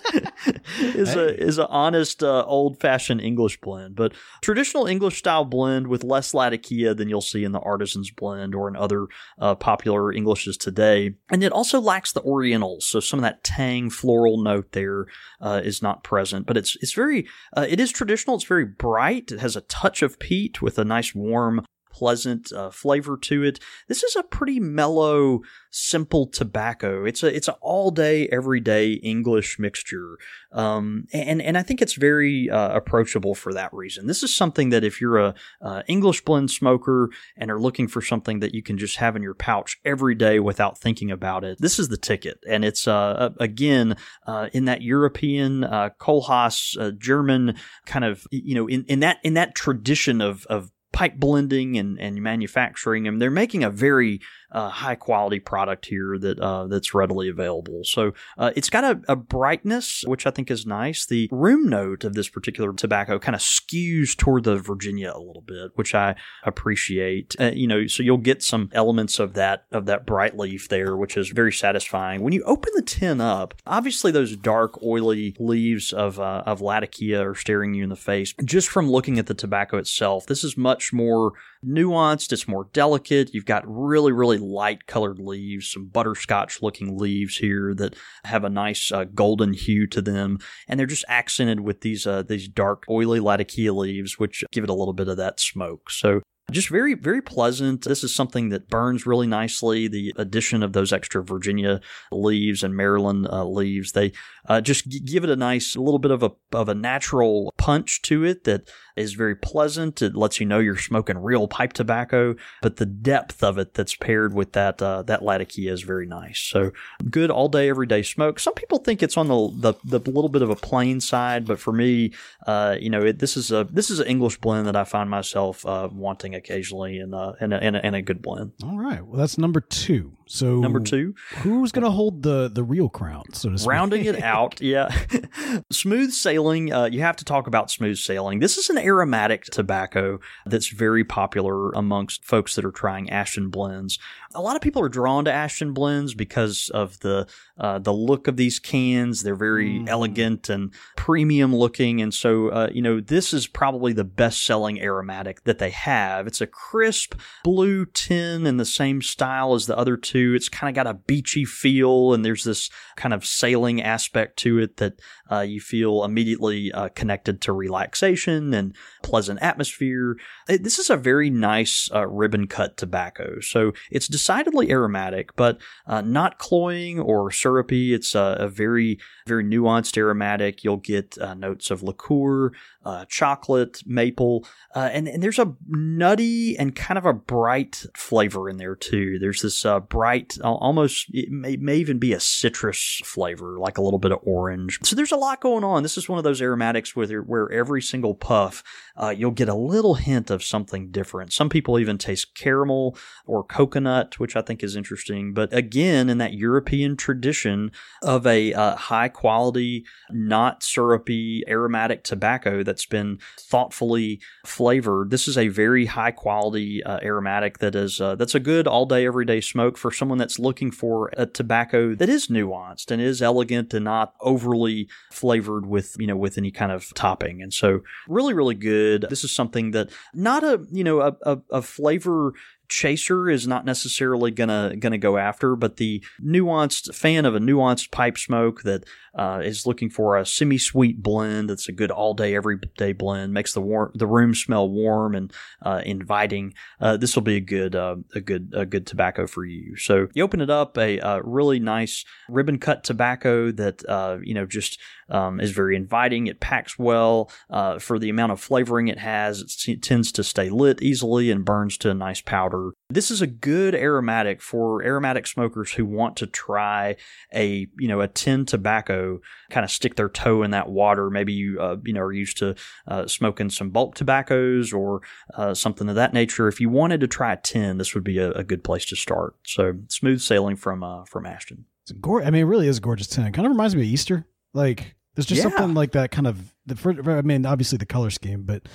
is 0.79 1.13
hey. 1.13 1.19
a 1.19 1.27
is 1.27 1.57
an 1.57 1.67
honest, 1.69 2.23
uh, 2.23 2.43
old 2.45 2.79
fashioned 2.79 3.21
English 3.21 3.59
blend, 3.61 3.95
but 3.95 4.13
traditional 4.41 4.87
English 4.87 5.17
style 5.19 5.45
blend 5.45 5.87
with 5.87 6.03
less 6.03 6.33
Latakia 6.33 6.93
than 6.93 7.09
you'll 7.09 7.21
see 7.21 7.43
in 7.43 7.51
the 7.51 7.59
Artisan's 7.59 8.11
blend 8.11 8.55
or 8.55 8.67
in 8.67 8.75
other 8.75 9.07
uh, 9.39 9.55
popular 9.55 10.11
Englishes 10.11 10.57
today. 10.57 11.15
And 11.29 11.43
it 11.43 11.51
also 11.51 11.79
lacks 11.79 12.11
the 12.11 12.21
Orientals, 12.21 12.85
so 12.85 12.99
some 12.99 13.19
of 13.19 13.23
that 13.23 13.43
tang 13.43 13.89
floral 13.89 14.41
note 14.41 14.71
there 14.71 15.05
uh, 15.39 15.61
is 15.63 15.81
not 15.81 16.03
present. 16.03 16.45
But 16.45 16.57
it's 16.57 16.75
it's 16.81 16.93
very 16.93 17.27
uh, 17.55 17.65
it 17.69 17.79
is 17.79 17.91
traditional. 17.91 18.35
It's 18.35 18.45
very 18.45 18.65
bright. 18.65 19.31
It 19.31 19.39
has 19.39 19.55
a 19.55 19.61
touch 19.61 20.01
of 20.01 20.19
peat 20.19 20.61
with 20.61 20.79
a 20.79 20.85
nice 20.85 21.13
warm 21.13 21.65
pleasant 21.91 22.51
uh, 22.51 22.69
flavor 22.71 23.17
to 23.17 23.43
it. 23.43 23.59
This 23.87 24.03
is 24.03 24.15
a 24.15 24.23
pretty 24.23 24.59
mellow, 24.59 25.41
simple 25.69 26.27
tobacco. 26.27 27.05
It's 27.05 27.23
a 27.23 27.35
it's 27.35 27.47
an 27.47 27.55
all 27.61 27.91
day, 27.91 28.27
everyday 28.27 28.93
English 28.93 29.59
mixture, 29.59 30.17
um, 30.51 31.05
and 31.13 31.41
and 31.41 31.57
I 31.57 31.63
think 31.63 31.81
it's 31.81 31.93
very 31.93 32.49
uh, 32.49 32.75
approachable 32.75 33.35
for 33.35 33.53
that 33.53 33.73
reason. 33.73 34.07
This 34.07 34.23
is 34.23 34.33
something 34.33 34.69
that 34.69 34.83
if 34.83 35.01
you're 35.01 35.19
a 35.19 35.35
uh, 35.61 35.83
English 35.87 36.21
blend 36.21 36.51
smoker 36.51 37.09
and 37.37 37.51
are 37.51 37.59
looking 37.59 37.87
for 37.87 38.01
something 38.01 38.39
that 38.39 38.53
you 38.53 38.63
can 38.63 38.77
just 38.77 38.97
have 38.97 39.15
in 39.15 39.21
your 39.21 39.33
pouch 39.33 39.77
every 39.85 40.15
day 40.15 40.39
without 40.39 40.77
thinking 40.77 41.11
about 41.11 41.43
it, 41.43 41.57
this 41.59 41.79
is 41.79 41.89
the 41.89 41.97
ticket. 41.97 42.39
And 42.49 42.65
it's 42.65 42.87
uh, 42.87 43.29
again 43.39 43.95
uh, 44.27 44.49
in 44.53 44.65
that 44.65 44.81
European 44.81 45.63
uh, 45.63 45.89
Kohlhase 45.99 46.77
uh, 46.79 46.91
German 46.91 47.55
kind 47.85 48.05
of 48.05 48.25
you 48.31 48.55
know 48.55 48.67
in, 48.67 48.85
in 48.85 48.99
that 49.01 49.17
in 49.23 49.33
that 49.33 49.55
tradition 49.55 50.21
of 50.21 50.45
of 50.47 50.71
pipe 50.91 51.15
blending 51.15 51.77
and, 51.77 51.99
and 51.99 52.21
manufacturing 52.21 53.07
and 53.07 53.21
they're 53.21 53.31
making 53.31 53.63
a 53.63 53.69
very 53.69 54.19
uh, 54.51 54.69
high 54.69 54.95
quality 54.95 55.39
product 55.39 55.85
here 55.85 56.17
that 56.17 56.39
uh, 56.39 56.67
that's 56.67 56.93
readily 56.93 57.29
available. 57.29 57.83
So 57.83 58.13
uh, 58.37 58.51
it's 58.55 58.69
got 58.69 58.83
a, 58.83 59.01
a, 59.07 59.15
brightness, 59.15 60.03
which 60.05 60.27
I 60.27 60.31
think 60.31 60.51
is 60.51 60.65
nice. 60.65 61.05
The 61.05 61.29
room 61.31 61.69
note 61.69 62.03
of 62.03 62.13
this 62.13 62.27
particular 62.27 62.73
tobacco 62.73 63.17
kind 63.19 63.35
of 63.35 63.41
skews 63.41 64.15
toward 64.15 64.43
the 64.43 64.57
Virginia 64.57 65.11
a 65.13 65.19
little 65.19 65.41
bit, 65.41 65.71
which 65.75 65.95
I 65.95 66.15
appreciate. 66.43 67.35
Uh, 67.39 67.51
you 67.53 67.67
know, 67.67 67.87
so 67.87 68.03
you'll 68.03 68.17
get 68.17 68.43
some 68.43 68.69
elements 68.73 69.19
of 69.19 69.33
that 69.35 69.65
of 69.71 69.85
that 69.85 70.05
bright 70.05 70.37
leaf 70.37 70.67
there, 70.67 70.97
which 70.97 71.15
is 71.15 71.29
very 71.29 71.53
satisfying. 71.53 72.21
When 72.21 72.33
you 72.33 72.43
open 72.43 72.73
the 72.75 72.81
tin 72.81 73.21
up, 73.21 73.53
obviously 73.65 74.11
those 74.11 74.35
dark, 74.35 74.81
oily 74.83 75.35
leaves 75.39 75.93
of 75.93 76.19
uh, 76.19 76.43
of 76.45 76.61
Latakia 76.61 77.25
are 77.25 77.35
staring 77.35 77.73
you 77.73 77.83
in 77.83 77.89
the 77.89 77.95
face. 77.95 78.33
Just 78.43 78.67
from 78.67 78.89
looking 78.89 79.17
at 79.17 79.27
the 79.27 79.33
tobacco 79.33 79.77
itself, 79.77 80.25
this 80.25 80.43
is 80.43 80.57
much 80.57 80.91
more 80.91 81.33
nuanced. 81.65 82.33
It's 82.33 82.47
more 82.47 82.67
delicate. 82.73 83.33
You've 83.33 83.45
got 83.45 83.63
really, 83.65 84.11
really 84.11 84.40
light 84.41 84.87
colored 84.87 85.19
leaves, 85.19 85.71
some 85.71 85.87
butterscotch 85.87 86.61
looking 86.61 86.97
leaves 86.97 87.37
here 87.37 87.73
that 87.75 87.95
have 88.25 88.43
a 88.43 88.49
nice 88.49 88.91
uh, 88.91 89.05
golden 89.05 89.53
hue 89.53 89.87
to 89.87 90.01
them, 90.01 90.39
and 90.67 90.79
they're 90.79 90.87
just 90.87 91.05
accented 91.07 91.61
with 91.61 91.81
these 91.81 92.05
uh, 92.05 92.23
these 92.23 92.47
dark, 92.47 92.83
oily 92.89 93.19
Latakia 93.19 93.73
leaves, 93.73 94.19
which 94.19 94.43
give 94.51 94.63
it 94.63 94.69
a 94.69 94.75
little 94.75 94.93
bit 94.93 95.07
of 95.07 95.17
that 95.17 95.39
smoke. 95.39 95.89
So 95.89 96.21
just 96.51 96.69
very, 96.69 96.93
very 96.93 97.21
pleasant. 97.21 97.83
This 97.83 98.03
is 98.03 98.13
something 98.13 98.49
that 98.49 98.67
burns 98.67 99.05
really 99.05 99.27
nicely. 99.27 99.87
The 99.87 100.13
addition 100.17 100.63
of 100.63 100.73
those 100.73 100.91
extra 100.91 101.23
Virginia 101.23 101.79
leaves 102.11 102.63
and 102.63 102.75
Maryland 102.75 103.27
uh, 103.31 103.45
leaves, 103.45 103.93
they 103.93 104.11
uh, 104.47 104.61
just 104.61 104.87
g- 104.87 104.99
give 104.99 105.23
it 105.23 105.29
a 105.29 105.35
nice, 105.35 105.75
little 105.75 105.99
bit 105.99 106.11
of 106.11 106.23
a 106.23 106.31
of 106.51 106.67
a 106.67 106.75
natural 106.75 107.53
punch 107.57 108.01
to 108.03 108.23
it 108.23 108.43
that 108.43 108.69
is 108.95 109.13
very 109.13 109.35
pleasant. 109.35 110.01
It 110.01 110.15
lets 110.15 110.39
you 110.39 110.45
know 110.45 110.59
you're 110.59 110.77
smoking 110.77 111.17
real 111.17 111.47
pipe 111.47 111.73
tobacco, 111.73 112.35
but 112.61 112.77
the 112.77 112.85
depth 112.85 113.43
of 113.43 113.57
it 113.57 113.73
that's 113.73 113.95
paired 113.95 114.33
with 114.33 114.53
that 114.53 114.81
uh, 114.81 115.03
that 115.03 115.23
Latakia 115.23 115.71
is 115.71 115.81
very 115.81 116.05
nice. 116.05 116.39
So 116.39 116.71
good 117.09 117.31
all 117.31 117.47
day, 117.47 117.69
every 117.69 117.87
day 117.87 118.03
smoke. 118.03 118.39
Some 118.39 118.53
people 118.53 118.79
think 118.79 119.03
it's 119.03 119.17
on 119.17 119.27
the 119.27 119.73
the, 119.83 119.99
the 119.99 120.11
little 120.11 120.29
bit 120.29 120.41
of 120.41 120.49
a 120.49 120.55
plain 120.55 120.99
side, 120.99 121.45
but 121.45 121.59
for 121.59 121.73
me, 121.73 122.13
uh, 122.47 122.77
you 122.79 122.89
know, 122.89 123.01
it, 123.01 123.19
this 123.19 123.37
is 123.37 123.51
a 123.51 123.63
this 123.69 123.89
is 123.89 123.99
an 123.99 124.07
English 124.07 124.37
blend 124.37 124.67
that 124.67 124.75
I 124.75 124.83
find 124.83 125.09
myself 125.09 125.65
uh, 125.65 125.89
wanting 125.91 126.35
occasionally, 126.35 126.99
and 126.99 127.13
and, 127.13 127.53
a, 127.53 127.85
and 127.85 127.95
a 127.95 128.01
good 128.01 128.21
blend. 128.21 128.53
All 128.63 128.77
right, 128.77 129.05
well 129.05 129.17
that's 129.17 129.37
number 129.37 129.61
two. 129.61 130.13
So 130.31 130.59
number 130.59 130.79
two, 130.79 131.13
who's 131.39 131.73
going 131.73 131.83
to 131.83 131.91
hold 131.91 132.23
the 132.23 132.49
the 132.49 132.63
real 132.63 132.87
crown? 132.87 133.23
So 133.33 133.49
to 133.49 133.57
speak? 133.57 133.69
rounding 133.69 134.05
it 134.05 134.23
out, 134.23 134.61
yeah. 134.61 134.89
smooth 135.71 136.11
sailing. 136.11 136.71
Uh, 136.71 136.85
you 136.85 137.01
have 137.01 137.17
to 137.17 137.25
talk 137.25 137.47
about 137.47 137.69
smooth 137.69 137.97
sailing. 137.97 138.39
This 138.39 138.57
is 138.57 138.69
an 138.69 138.77
aromatic 138.77 139.43
tobacco 139.45 140.21
that's 140.45 140.69
very 140.69 141.03
popular 141.03 141.71
amongst 141.71 142.23
folks 142.23 142.55
that 142.55 142.63
are 142.63 142.71
trying 142.71 143.09
Ashton 143.09 143.49
blends. 143.49 143.99
A 144.33 144.41
lot 144.41 144.55
of 144.55 144.61
people 144.61 144.81
are 144.81 144.89
drawn 144.89 145.25
to 145.25 145.33
Ashton 145.33 145.73
blends 145.73 146.13
because 146.13 146.71
of 146.73 146.97
the 147.01 147.27
uh, 147.59 147.79
the 147.79 147.93
look 147.93 148.29
of 148.29 148.37
these 148.37 148.57
cans. 148.57 149.23
They're 149.23 149.35
very 149.35 149.79
mm. 149.79 149.89
elegant 149.89 150.47
and 150.47 150.73
premium 150.95 151.53
looking, 151.53 152.01
and 152.01 152.13
so 152.13 152.47
uh, 152.47 152.69
you 152.71 152.81
know 152.81 153.01
this 153.01 153.33
is 153.33 153.47
probably 153.47 153.91
the 153.91 154.05
best 154.05 154.45
selling 154.45 154.79
aromatic 154.79 155.43
that 155.43 155.59
they 155.59 155.71
have. 155.71 156.25
It's 156.25 156.39
a 156.39 156.47
crisp 156.47 157.15
blue 157.43 157.85
tin 157.85 158.47
in 158.47 158.55
the 158.55 158.65
same 158.65 159.01
style 159.01 159.53
as 159.55 159.65
the 159.65 159.77
other 159.77 159.97
two. 159.97 160.20
It's 160.35 160.49
kind 160.49 160.69
of 160.69 160.75
got 160.75 160.89
a 160.89 160.99
beachy 161.07 161.45
feel, 161.45 162.13
and 162.13 162.23
there's 162.23 162.43
this 162.43 162.69
kind 162.95 163.13
of 163.13 163.25
sailing 163.25 163.81
aspect 163.81 164.37
to 164.39 164.59
it 164.59 164.77
that 164.77 164.99
uh, 165.31 165.41
you 165.41 165.59
feel 165.59 166.03
immediately 166.03 166.71
uh, 166.71 166.89
connected 166.89 167.41
to 167.41 167.53
relaxation 167.53 168.53
and 168.53 168.75
pleasant 169.03 169.39
atmosphere. 169.41 170.17
It, 170.47 170.63
this 170.63 170.79
is 170.79 170.89
a 170.89 170.97
very 170.97 171.29
nice 171.29 171.89
uh, 171.93 172.07
ribbon 172.07 172.47
cut 172.47 172.77
tobacco. 172.77 173.39
So 173.41 173.73
it's 173.89 174.07
decidedly 174.07 174.71
aromatic, 174.71 175.35
but 175.35 175.59
uh, 175.87 176.01
not 176.01 176.37
cloying 176.37 176.99
or 176.99 177.31
syrupy. 177.31 177.93
It's 177.93 178.15
a 178.15 178.49
very, 178.51 178.99
very 179.25 179.43
nuanced 179.43 179.97
aromatic. 179.97 180.63
You'll 180.63 180.77
get 180.77 181.17
uh, 181.17 181.33
notes 181.33 181.71
of 181.71 181.83
liqueur, 181.83 182.51
uh, 182.83 183.05
chocolate, 183.07 183.81
maple, 183.85 184.45
uh, 184.75 184.89
and, 184.91 185.07
and 185.07 185.21
there's 185.21 185.39
a 185.39 185.53
nutty 185.67 186.57
and 186.57 186.75
kind 186.75 186.97
of 186.97 187.05
a 187.05 187.13
bright 187.13 187.85
flavor 187.95 188.49
in 188.49 188.57
there 188.57 188.75
too. 188.75 189.19
There's 189.19 189.41
this 189.41 189.65
uh, 189.65 189.79
bright, 189.79 190.37
almost 190.43 191.07
it 191.09 191.29
may, 191.29 191.57
may, 191.57 191.77
even 191.77 191.99
be 191.99 192.13
a 192.13 192.19
citrus 192.19 193.01
flavor, 193.03 193.57
like 193.59 193.77
a 193.77 193.81
little 193.81 193.99
bit 193.99 194.11
of 194.11 194.19
orange. 194.23 194.79
So 194.83 194.95
there's 194.95 195.11
a 195.11 195.17
lot 195.17 195.41
going 195.41 195.63
on. 195.63 195.83
This 195.83 195.97
is 195.97 196.09
one 196.09 196.17
of 196.17 196.23
those 196.23 196.41
aromatics 196.41 196.95
where 196.95 197.21
where 197.21 197.51
every 197.51 197.81
single 197.81 198.13
puff 198.13 198.63
uh, 199.01 199.09
you'll 199.09 199.31
get 199.31 199.49
a 199.49 199.55
little 199.55 199.95
hint 199.95 200.29
of 200.29 200.43
something 200.43 200.91
different. 200.91 201.33
Some 201.33 201.49
people 201.49 201.79
even 201.79 201.97
taste 201.97 202.35
caramel 202.35 202.97
or 203.25 203.43
coconut, 203.43 204.19
which 204.19 204.35
I 204.35 204.41
think 204.41 204.63
is 204.63 204.75
interesting. 204.75 205.33
But 205.33 205.53
again, 205.53 206.09
in 206.09 206.17
that 206.19 206.33
European 206.33 206.97
tradition 206.97 207.71
of 208.03 208.27
a 208.27 208.53
uh, 208.53 208.75
high 208.75 209.09
quality, 209.09 209.85
not 210.09 210.63
syrupy 210.63 211.43
aromatic 211.47 212.03
tobacco 212.03 212.63
that's 212.71 212.85
been 212.85 213.19
thoughtfully 213.37 214.21
flavored. 214.45 215.09
This 215.09 215.27
is 215.27 215.37
a 215.37 215.49
very 215.49 215.85
high 215.87 216.11
quality 216.11 216.81
uh, 216.81 216.99
aromatic 217.03 217.57
that 217.57 217.75
is 217.75 217.99
uh, 217.99 218.15
that's 218.15 218.33
a 218.33 218.39
good 218.39 218.65
all 218.65 218.85
day 218.85 219.05
everyday 219.05 219.41
smoke 219.41 219.77
for 219.77 219.91
someone 219.91 220.17
that's 220.17 220.39
looking 220.39 220.71
for 220.71 221.11
a 221.17 221.25
tobacco 221.25 221.93
that 221.95 222.07
is 222.07 222.27
nuanced 222.27 222.89
and 222.89 223.01
is 223.01 223.21
elegant 223.21 223.73
and 223.73 223.83
not 223.83 224.13
overly 224.21 224.87
flavored 225.11 225.65
with 225.65 225.97
you 225.99 226.07
know 226.07 226.15
with 226.15 226.37
any 226.37 226.49
kind 226.49 226.71
of 226.71 226.93
topping. 226.95 227.41
And 227.41 227.53
so 227.53 227.81
really 228.07 228.33
really 228.33 228.55
good. 228.55 229.05
This 229.09 229.25
is 229.25 229.35
something 229.35 229.71
that 229.71 229.89
not 230.13 230.45
a 230.45 230.65
you 230.71 230.85
know 230.85 231.01
a, 231.01 231.17
a, 231.23 231.39
a 231.49 231.61
flavor 231.61 232.33
chaser 232.71 233.29
is 233.29 233.45
not 233.45 233.65
necessarily 233.65 234.31
gonna 234.31 234.75
gonna 234.79 234.97
go 234.97 235.17
after, 235.17 235.57
but 235.57 235.75
the 235.75 236.01
nuanced 236.23 236.95
fan 236.95 237.25
of 237.25 237.35
a 237.35 237.39
nuanced 237.39 237.91
pipe 237.91 238.17
smoke 238.17 238.63
that 238.63 238.85
uh, 239.15 239.41
is 239.43 239.65
looking 239.65 239.89
for 239.89 240.17
a 240.17 240.25
semi-sweet 240.25 241.01
blend 241.01 241.49
that's 241.49 241.67
a 241.67 241.71
good 241.71 241.91
all-day, 241.91 242.35
everyday 242.35 242.93
blend 242.93 243.33
makes 243.33 243.53
the 243.53 243.61
warm 243.61 243.91
the 243.93 244.07
room 244.07 244.33
smell 244.33 244.69
warm 244.69 245.15
and 245.15 245.33
uh, 245.61 245.81
inviting. 245.85 246.53
Uh, 246.79 246.97
this 246.97 247.15
will 247.15 247.23
be 247.23 247.35
a 247.35 247.41
good 247.41 247.75
uh, 247.75 247.97
a 248.15 248.21
good 248.21 248.53
a 248.55 248.65
good 248.65 248.87
tobacco 248.87 249.27
for 249.27 249.45
you. 249.45 249.75
So 249.75 250.07
you 250.13 250.23
open 250.23 250.41
it 250.41 250.49
up, 250.49 250.77
a, 250.77 250.99
a 250.99 251.21
really 251.23 251.59
nice 251.59 252.05
ribbon 252.29 252.59
cut 252.59 252.83
tobacco 252.83 253.51
that 253.51 253.87
uh, 253.87 254.17
you 254.23 254.33
know 254.33 254.45
just 254.45 254.79
um, 255.09 255.39
is 255.39 255.51
very 255.51 255.75
inviting. 255.75 256.27
It 256.27 256.39
packs 256.39 256.79
well 256.79 257.29
uh, 257.49 257.79
for 257.79 257.99
the 257.99 258.09
amount 258.09 258.31
of 258.31 258.39
flavoring 258.39 258.87
it 258.87 258.99
has. 258.99 259.65
It 259.67 259.81
tends 259.81 260.11
to 260.13 260.23
stay 260.23 260.49
lit 260.49 260.81
easily 260.81 261.29
and 261.31 261.45
burns 261.45 261.77
to 261.79 261.89
a 261.89 261.93
nice 261.93 262.21
powder. 262.21 262.71
This 262.93 263.11
is 263.11 263.21
a 263.21 263.27
good 263.27 263.75
aromatic 263.75 264.41
for 264.41 264.83
aromatic 264.83 265.27
smokers 265.27 265.71
who 265.71 265.85
want 265.85 266.17
to 266.17 266.27
try 266.27 266.95
a 267.33 267.67
you 267.79 267.87
know 267.87 268.01
a 268.01 268.07
tin 268.07 268.45
tobacco, 268.45 269.19
kind 269.49 269.63
of 269.63 269.71
stick 269.71 269.95
their 269.95 270.09
toe 270.09 270.43
in 270.43 270.51
that 270.51 270.69
water. 270.69 271.09
Maybe 271.09 271.33
you 271.33 271.59
uh, 271.59 271.77
you 271.83 271.93
know 271.93 272.01
are 272.01 272.13
used 272.13 272.37
to 272.37 272.55
uh, 272.87 273.07
smoking 273.07 273.49
some 273.49 273.69
bulk 273.69 273.95
tobaccos 273.95 274.73
or 274.73 275.01
uh, 275.35 275.53
something 275.53 275.89
of 275.89 275.95
that 275.95 276.13
nature. 276.13 276.47
If 276.47 276.59
you 276.59 276.69
wanted 276.69 276.99
to 277.01 277.07
try 277.07 277.33
a 277.33 277.37
tin, 277.37 277.77
this 277.77 277.93
would 277.95 278.03
be 278.03 278.17
a, 278.17 278.31
a 278.31 278.43
good 278.43 278.63
place 278.63 278.85
to 278.85 278.95
start. 278.95 279.35
So 279.45 279.73
smooth 279.87 280.21
sailing 280.21 280.55
from 280.55 280.83
uh, 280.83 281.05
from 281.05 281.25
Ashton. 281.25 281.65
It's 281.83 281.93
I 282.05 282.29
mean, 282.29 282.41
it 282.41 282.45
really 282.45 282.67
is 282.67 282.77
a 282.77 282.81
gorgeous 282.81 283.07
tin. 283.07 283.25
It 283.25 283.33
kind 283.33 283.45
of 283.45 283.51
reminds 283.51 283.75
me 283.75 283.81
of 283.81 283.87
Easter. 283.87 284.27
Like 284.53 284.95
there's 285.15 285.25
just 285.25 285.43
yeah. 285.43 285.49
something 285.49 285.73
like 285.73 285.91
that 285.93 286.11
kind 286.11 286.27
of 286.27 286.53
the. 286.65 287.17
I 287.17 287.21
mean, 287.21 287.45
obviously 287.45 287.77
the 287.77 287.85
color 287.85 288.09
scheme, 288.09 288.43
but 288.43 288.67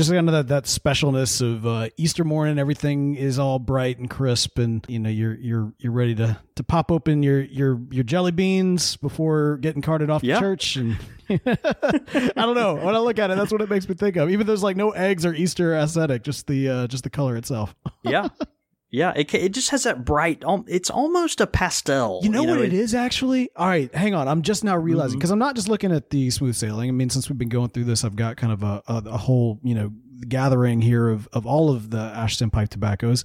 just 0.00 0.10
kind 0.10 0.28
of 0.30 0.32
that 0.32 0.48
that 0.48 0.64
specialness 0.64 1.42
of 1.42 1.66
uh, 1.66 1.90
Easter 1.98 2.24
morning. 2.24 2.58
Everything 2.58 3.16
is 3.16 3.38
all 3.38 3.58
bright 3.58 3.98
and 3.98 4.08
crisp, 4.08 4.58
and 4.58 4.82
you 4.88 4.98
know 4.98 5.10
you're 5.10 5.34
you're 5.34 5.74
you're 5.78 5.92
ready 5.92 6.14
to 6.14 6.38
to 6.54 6.64
pop 6.64 6.90
open 6.90 7.22
your 7.22 7.42
your 7.42 7.78
your 7.90 8.02
jelly 8.02 8.30
beans 8.30 8.96
before 8.96 9.58
getting 9.58 9.82
carted 9.82 10.08
off 10.08 10.24
yeah. 10.24 10.36
to 10.36 10.40
church. 10.40 10.76
And 10.76 10.96
I 11.28 12.32
don't 12.34 12.54
know 12.54 12.76
when 12.76 12.94
I 12.94 12.98
look 12.98 13.18
at 13.18 13.30
it, 13.30 13.36
that's 13.36 13.52
what 13.52 13.60
it 13.60 13.68
makes 13.68 13.86
me 13.86 13.94
think 13.94 14.16
of. 14.16 14.30
Even 14.30 14.46
though 14.46 14.52
there's 14.52 14.62
like 14.62 14.76
no 14.76 14.92
eggs 14.92 15.26
or 15.26 15.34
Easter 15.34 15.74
aesthetic, 15.74 16.22
just 16.22 16.46
the 16.46 16.68
uh, 16.70 16.86
just 16.86 17.04
the 17.04 17.10
color 17.10 17.36
itself. 17.36 17.74
yeah, 18.02 18.28
yeah, 18.90 19.12
it 19.14 19.32
it 19.34 19.52
just 19.52 19.70
has 19.70 19.84
that 19.84 20.04
bright. 20.04 20.42
It's 20.66 20.90
almost 20.90 21.40
a 21.40 21.46
pastel. 21.46 22.20
You 22.22 22.28
know, 22.28 22.40
you 22.40 22.46
know 22.48 22.54
what 22.54 22.62
it, 22.62 22.72
it 22.72 22.78
is 22.78 22.94
actually. 22.94 23.50
All 23.54 23.68
right, 23.68 23.94
hang 23.94 24.14
on. 24.14 24.26
I'm 24.26 24.42
just 24.42 24.64
now 24.64 24.76
realizing 24.76 25.18
because 25.18 25.28
mm-hmm. 25.28 25.34
I'm 25.34 25.38
not 25.46 25.54
just 25.54 25.68
looking 25.68 25.92
at 25.92 26.10
the 26.10 26.30
smooth 26.30 26.56
sailing. 26.56 26.88
I 26.88 26.92
mean, 26.92 27.08
since 27.08 27.28
we've 27.28 27.38
been 27.38 27.48
going 27.48 27.68
through 27.70 27.84
this, 27.84 28.04
I've 28.04 28.16
got 28.16 28.36
kind 28.36 28.52
of 28.52 28.62
a, 28.62 28.82
a, 28.88 29.02
a 29.06 29.16
whole 29.16 29.60
you 29.62 29.74
know 29.74 29.92
gathering 30.28 30.80
here 30.80 31.08
of 31.08 31.28
of 31.32 31.46
all 31.46 31.70
of 31.70 31.90
the 31.90 32.00
Ashton 32.00 32.50
pipe 32.50 32.70
tobaccos. 32.70 33.22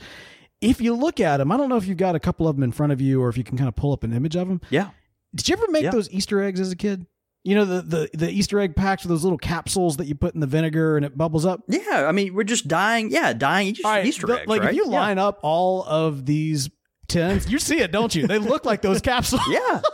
If 0.62 0.82
you 0.82 0.94
look 0.96 1.20
at 1.20 1.38
them, 1.38 1.52
I 1.52 1.58
don't 1.58 1.70
know 1.70 1.78
if 1.78 1.88
you've 1.88 1.98
got 1.98 2.16
a 2.16 2.20
couple 2.20 2.48
of 2.48 2.56
them 2.56 2.64
in 2.64 2.72
front 2.72 2.94
of 2.94 3.02
you 3.02 3.22
or 3.22 3.30
if 3.30 3.38
you 3.38 3.44
can 3.44 3.58
kind 3.58 3.68
of 3.68 3.76
pull 3.76 3.92
up 3.92 4.04
an 4.04 4.14
image 4.14 4.36
of 4.36 4.48
them. 4.48 4.62
Yeah. 4.70 4.90
Did 5.34 5.50
you 5.50 5.54
ever 5.54 5.68
make 5.70 5.84
Yeah. 5.84 5.92
those 5.92 6.10
Easter 6.12 6.42
eggs 6.42 6.60
as 6.60 6.72
a 6.72 6.76
kid? 6.76 7.06
You 7.48 7.54
know 7.56 7.64
the, 7.66 7.82
the 7.84 8.10
the 8.18 8.30
Easter 8.32 8.60
egg 8.60 8.76
packs 8.76 9.04
with 9.04 9.10
those 9.12 9.24
little 9.24 9.38
capsules 9.38 9.98
that 9.98 10.08
you 10.08 10.16
put 10.16 10.34
in 10.34 10.40
the 10.42 10.48
vinegar 10.48 10.98
and 10.98 11.06
it 11.06 11.16
bubbles 11.16 11.46
up. 11.46 11.62
Yeah, 11.68 12.06
I 12.08 12.12
mean, 12.12 12.34
we're 12.34 12.44
just 12.44 12.68
dying. 12.68 13.12
Yeah, 13.12 13.34
dying 13.34 13.68
Easter, 13.68 13.88
right, 13.88 14.06
Easter 14.06 14.26
the- 14.28 14.40
eggs. 14.40 14.48
like 14.48 14.62
right? 14.62 14.72
if 14.72 14.76
you 14.76 14.86
Yeah. 14.90 15.00
line 15.00 15.20
up 15.20 15.40
all 15.44 15.84
of 15.84 16.26
these 16.26 16.70
tins, 17.08 17.48
you 17.50 17.60
see 17.60 17.80
it, 17.80 17.92
don't 17.92 18.16
you? 18.16 18.26
They 18.26 18.40
look 18.40 18.66
like 18.66 18.82
those 18.82 19.00
capsules. 19.02 19.42
Yeah. 19.48 19.82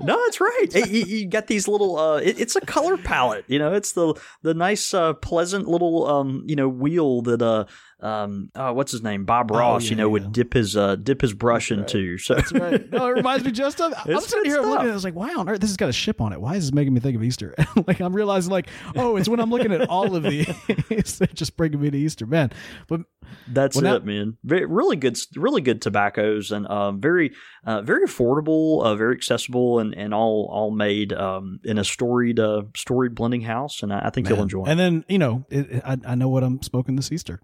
No, 0.00 0.20
that's 0.24 0.40
right. 0.40 0.66
You, 0.74 1.04
you 1.04 1.26
got 1.28 1.46
these 1.46 1.68
little. 1.68 1.96
Uh, 1.96 2.16
it, 2.16 2.40
it's 2.40 2.56
a 2.56 2.60
color 2.60 2.96
palette. 2.96 3.44
You 3.46 3.60
know, 3.60 3.72
it's 3.72 3.92
the 3.92 4.14
the 4.42 4.52
nice, 4.52 4.92
uh, 4.92 5.12
pleasant 5.12 5.68
little, 5.68 6.08
um, 6.08 6.42
you 6.48 6.56
know, 6.56 6.68
wheel 6.68 7.22
that 7.22 7.40
uh, 7.40 7.66
um, 8.02 8.50
uh, 8.54 8.72
what's 8.72 8.90
his 8.92 9.02
name, 9.02 9.24
Bob 9.24 9.50
Ross. 9.50 9.82
Oh, 9.82 9.84
yeah, 9.84 9.90
you 9.90 9.96
know, 9.96 10.02
yeah. 10.08 10.12
would 10.12 10.32
dip 10.32 10.54
his 10.54 10.76
uh, 10.76 10.96
dip 10.96 11.20
his 11.20 11.32
brush 11.32 11.70
into. 11.70 12.18
So 12.18 12.34
That's 12.34 12.52
right. 12.52 12.82
No, 12.92 13.06
it 13.06 13.10
reminds 13.10 13.44
me 13.44 13.52
just 13.52 13.80
of. 13.80 13.94
I'm 14.04 14.20
sitting 14.20 14.44
here 14.50 14.60
looking 14.60 14.80
at 14.80 14.86
it. 14.86 14.90
I 14.90 14.94
was 14.94 15.04
like, 15.04 15.14
why 15.14 15.32
on 15.34 15.48
earth? 15.48 15.60
This 15.60 15.70
has 15.70 15.76
got 15.76 15.88
a 15.88 15.92
ship 15.92 16.20
on 16.20 16.32
it. 16.32 16.40
Why 16.40 16.56
is 16.56 16.64
this 16.66 16.74
making 16.74 16.92
me 16.92 17.00
think 17.00 17.16
of 17.16 17.22
Easter? 17.22 17.54
like, 17.86 18.00
I'm 18.00 18.14
realizing, 18.14 18.50
like, 18.50 18.68
oh, 18.96 19.16
it's 19.16 19.28
when 19.28 19.40
I'm 19.40 19.50
looking 19.50 19.72
at 19.72 19.88
all 19.88 20.14
of 20.16 20.24
these. 20.24 20.46
They're 20.88 21.26
just 21.28 21.56
bringing 21.56 21.80
me 21.80 21.90
to 21.90 21.96
Easter, 21.98 22.26
man. 22.26 22.50
But 22.88 23.02
That's 23.48 23.76
Well, 23.76 23.84
now- 23.84 23.94
it, 23.96 24.04
man. 24.04 24.36
Very, 24.44 24.66
really 24.66 24.96
good, 24.96 25.16
really 25.36 25.60
good 25.62 25.80
tobaccos, 25.80 26.50
and 26.50 26.66
um, 26.68 27.00
very, 27.00 27.32
uh, 27.64 27.82
very 27.82 28.06
affordable, 28.06 28.82
uh, 28.84 28.94
very 28.96 29.14
accessible, 29.14 29.78
and, 29.78 29.94
and 29.94 30.12
all 30.12 30.48
all 30.52 30.70
made 30.70 31.12
um, 31.12 31.60
in 31.64 31.78
a 31.78 31.84
storied 31.84 32.38
uh, 32.40 32.62
storied 32.76 33.14
blending 33.14 33.42
house. 33.42 33.82
And 33.82 33.92
I, 33.92 34.06
I 34.06 34.10
think 34.10 34.28
you'll 34.28 34.36
man. 34.38 34.42
enjoy. 34.44 34.64
And 34.64 34.78
then, 34.80 35.04
you 35.08 35.18
know, 35.18 35.46
it- 35.50 35.82
I, 35.84 35.96
I 36.04 36.14
know 36.16 36.28
what 36.28 36.42
I'm 36.42 36.60
smoking 36.62 36.96
this 36.96 37.10
Easter. 37.12 37.40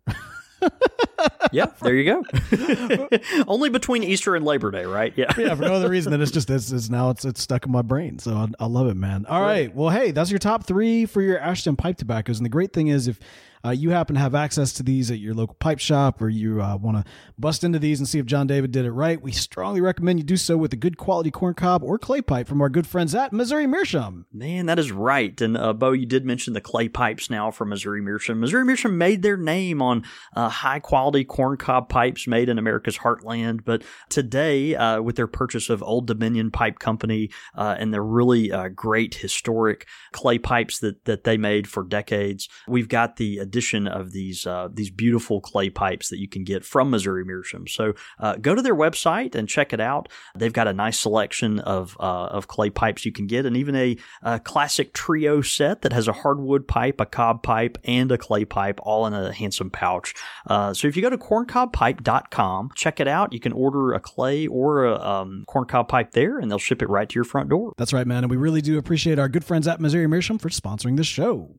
Yeah, 1.53 1.67
there 1.83 1.95
you 1.95 2.05
go. 2.05 2.25
Only 3.49 3.71
between 3.71 4.03
Easter 4.03 4.35
and 4.35 4.45
Labor 4.45 4.71
Day, 4.71 4.85
right? 4.85 5.13
Yeah. 5.17 5.33
yeah, 5.37 5.55
for 5.55 5.63
no 5.63 5.75
other 5.75 5.89
reason 5.89 6.13
than 6.13 6.21
it's 6.21 6.31
just 6.31 6.51
it's, 6.51 6.71
it's 6.71 6.89
now 6.89 7.11
it's 7.11 7.25
it's 7.25 7.41
stuck 7.41 7.67
in 7.67 7.73
my 7.73 7.83
brain. 7.83 8.19
So 8.19 8.35
I, 8.35 8.47
I 8.61 8.67
love 8.67 8.89
it, 8.89 8.97
man. 8.97 9.27
All 9.27 9.43
right. 9.43 9.75
Well, 9.75 9.91
hey, 9.91 10.11
that's 10.11 10.31
your 10.31 10.39
top 10.39 10.65
three 10.65 11.07
for 11.07 11.23
your 11.23 11.39
Ashton 11.39 11.77
pipe 11.77 11.97
tobaccos. 11.97 12.39
And 12.39 12.45
the 12.45 12.51
great 12.51 12.73
thing 12.73 12.89
is 12.89 13.09
if 13.09 13.19
uh, 13.65 13.71
you 13.71 13.91
happen 13.91 14.15
to 14.15 14.21
have 14.21 14.35
access 14.35 14.73
to 14.75 14.83
these 14.83 15.11
at 15.11 15.19
your 15.19 15.35
local 15.35 15.55
pipe 15.55 15.79
shop 15.79 16.21
or 16.21 16.29
you 16.29 16.63
uh, 16.63 16.77
want 16.77 16.97
to 16.97 17.05
bust 17.39 17.65
into 17.65 17.79
these 17.79 17.99
and 17.99 18.09
see 18.09 18.19
if 18.19 18.27
John 18.27 18.47
David 18.47 18.73
did 18.73 18.85
it 18.85 18.93
right, 18.93 19.21
we 19.21 19.33
strongly 19.33 19.81
recommend 19.81 20.19
you 20.19 20.25
do 20.25 20.37
so 20.37 20.57
with 20.57 20.73
a 20.73 20.77
good 20.77 20.97
quality 20.97 21.31
corn 21.31 21.55
cob 21.55 21.83
or 21.83 21.99
clay 21.99 22.23
pipe 22.23 22.49
from 22.49 22.61
our 22.61 22.69
good 22.69 22.87
friends 22.87 23.15
at 23.15 23.33
Missouri 23.33 23.67
Meerschaum. 23.67 24.27
Man, 24.33 24.67
that 24.67 24.79
is 24.79 24.93
right. 24.93 25.39
And 25.41 25.57
uh, 25.57 25.73
Bo, 25.73 25.93
you 25.93 26.07
did 26.07 26.25
mention 26.25 26.55
the 26.55 26.61
clay 26.61 26.89
pipes 26.89 27.31
now 27.31 27.51
from 27.51 27.71
Missouri 27.71 28.01
Meerschaum. 28.01 28.41
Missouri 28.41 28.65
Meerschaum 28.65 28.99
made 28.99 29.23
their 29.23 29.37
name 29.37 29.83
on 29.83 30.05
uh, 30.35 30.49
high 30.49 30.81
quality 30.81 31.25
corn 31.25 31.57
cob 31.57 31.89
pipes 31.89 32.27
made 32.27 32.49
in 32.49 32.59
America's 32.59 32.99
heartland. 32.99 33.65
But 33.65 33.83
today, 34.09 34.75
uh, 34.75 35.03
with 35.03 35.17
their 35.17 35.27
purchase 35.27 35.69
of 35.71 35.83
Old 35.83 36.07
Dominion 36.07 36.51
Pipe 36.51 36.79
Company 36.79 37.31
uh, 37.55 37.77
and 37.79 37.93
the 37.93 38.01
really 38.01 38.53
great 38.75 39.17
historic 39.17 39.87
clay 40.13 40.39
pipes 40.39 40.79
that, 40.81 41.05
that 41.05 41.25
they 41.25 41.37
made 41.37 41.69
for 41.69 41.85
decades, 41.85 42.49
we've 42.67 42.89
got 42.89 43.17
the 43.17 43.41
addition 43.49 43.89
of 43.89 44.13
these 44.13 44.47
uh, 44.47 44.69
these 44.73 44.91
beautiful 44.91 45.41
clay 45.41 45.71
pipes 45.71 46.11
that 46.11 46.19
you 46.19 46.29
can 46.29 46.45
get 46.45 46.65
from 46.65 46.91
Missouri 46.91 47.25
Meerschaum. 47.25 47.67
So 47.67 47.95
uh, 48.21 48.37
go 48.37 48.55
to 48.55 48.63
their 48.63 48.75
website 48.75 49.35
and 49.35 49.49
check 49.49 49.73
it 49.73 49.81
out. 49.81 50.09
They've 50.37 50.53
got 50.53 50.69
a 50.69 50.73
nice 50.73 50.99
selection 50.99 51.61
of 51.61 51.97
uh, 51.99 52.27
of 52.27 52.47
clay 52.47 52.71
pipes 52.71 53.05
you 53.05 53.13
can 53.13 53.27
get, 53.27 53.47
and 53.47 53.57
even 53.57 53.75
a, 53.75 53.97
a 54.23 54.39
classic 54.39 54.93
trio 54.93 55.41
set 55.41 55.83
that 55.83 55.93
has 55.93 56.09
a 56.09 56.13
hardwood 56.13 56.69
pipe, 56.69 57.01
a 57.01 57.07
cob 57.07 57.43
pipe, 57.43 57.79
and 57.85 58.13
a 58.13 58.19
clay 58.19 58.45
pipe, 58.45 58.79
all 58.83 59.07
in 59.07 59.15
a 59.15 59.33
handsome 59.33 59.71
pouch. 59.71 60.15
Uh, 60.47 60.75
so 60.75 60.87
if 60.87 60.97
you 60.97 61.03
go 61.03 61.11
to 61.11 61.19
corncobpipe.com, 61.19 62.71
check 62.77 63.01
it 63.01 63.09
out. 63.09 63.33
You 63.33 63.41
can 63.41 63.53
order 63.53 63.95
a 63.95 64.01
clay 64.01 64.47
or 64.47 64.85
a 64.85 65.01
um, 65.01 65.45
corncob 65.49 65.89
pipe 65.89 66.13
there, 66.13 66.39
and 66.39 66.51
they'll 66.51 66.59
ship 66.59 66.83
it 66.83 66.89
right 66.89 67.09
to 67.09 67.15
your 67.15 67.25
front 67.25 67.49
door. 67.49 67.73
That's 67.79 67.93
right, 67.93 68.07
man. 68.07 68.25
And 68.25 68.31
we 68.31 68.37
really 68.37 68.61
do 68.61 68.79
appreciate 68.79 69.19
our 69.19 69.29
good 69.29 69.45
friends 69.45 69.67
at 69.67 69.81
Missouri 69.81 70.07
Meerschaum 70.07 70.39
for 70.39 70.51
sponsoring 70.51 70.97
this 70.97 71.07
show. 71.07 71.59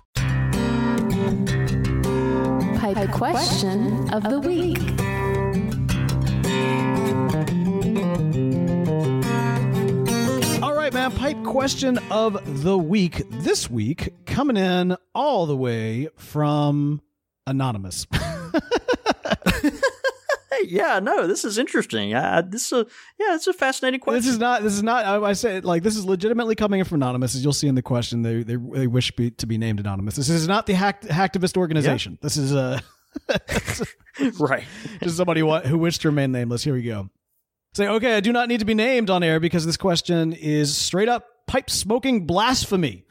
Pipe 2.93 3.11
question 3.11 4.13
of 4.13 4.23
the 4.23 4.39
week. 4.39 4.77
All 10.61 10.75
right, 10.75 10.93
man. 10.93 11.11
Pipe 11.11 11.41
question 11.45 11.97
of 12.09 12.63
the 12.63 12.77
week. 12.77 13.23
This 13.29 13.69
week, 13.69 14.25
coming 14.25 14.57
in 14.57 14.97
all 15.15 15.45
the 15.45 15.55
way 15.55 16.09
from 16.17 17.01
Anonymous. 17.47 18.07
Hey, 20.51 20.67
yeah, 20.67 20.99
no, 20.99 21.27
this 21.27 21.45
is 21.45 21.57
interesting. 21.57 22.13
Uh, 22.13 22.43
this 22.45 22.65
is 22.65 22.71
a 22.73 22.85
yeah, 23.17 23.35
it's 23.35 23.47
a 23.47 23.53
fascinating 23.53 24.01
question. 24.01 24.21
this 24.21 24.27
is 24.29 24.37
not. 24.37 24.63
This 24.63 24.73
is 24.73 24.83
not. 24.83 25.05
I, 25.05 25.21
I 25.29 25.33
say 25.33 25.61
like 25.61 25.81
this 25.81 25.95
is 25.95 26.05
legitimately 26.05 26.55
coming 26.55 26.79
in 26.79 26.85
from 26.85 27.01
Anonymous, 27.01 27.35
as 27.35 27.43
you'll 27.43 27.53
see 27.53 27.67
in 27.67 27.75
the 27.75 27.81
question. 27.81 28.21
They 28.21 28.43
they, 28.43 28.57
they 28.57 28.87
wish 28.87 29.11
be, 29.11 29.31
to 29.31 29.45
be 29.45 29.57
named 29.57 29.79
Anonymous. 29.79 30.17
This 30.17 30.29
is 30.29 30.49
not 30.49 30.65
the 30.65 30.73
hack, 30.73 31.03
hacktivist 31.03 31.55
organization. 31.55 32.17
This 32.21 32.35
is 32.35 32.53
uh, 32.53 32.81
right. 34.39 34.63
just 35.01 35.17
somebody 35.17 35.41
who, 35.41 35.55
who 35.59 35.77
wished 35.77 36.01
to 36.01 36.09
remain 36.09 36.31
nameless. 36.31 36.63
Here 36.63 36.73
we 36.73 36.83
go. 36.83 37.09
Say, 37.73 37.87
okay, 37.87 38.17
I 38.17 38.19
do 38.19 38.33
not 38.33 38.49
need 38.49 38.59
to 38.59 38.65
be 38.65 38.73
named 38.73 39.09
on 39.09 39.23
air 39.23 39.39
because 39.39 39.65
this 39.65 39.77
question 39.77 40.33
is 40.33 40.75
straight 40.75 41.07
up 41.07 41.25
pipe 41.47 41.69
smoking 41.69 42.25
blasphemy. 42.25 43.05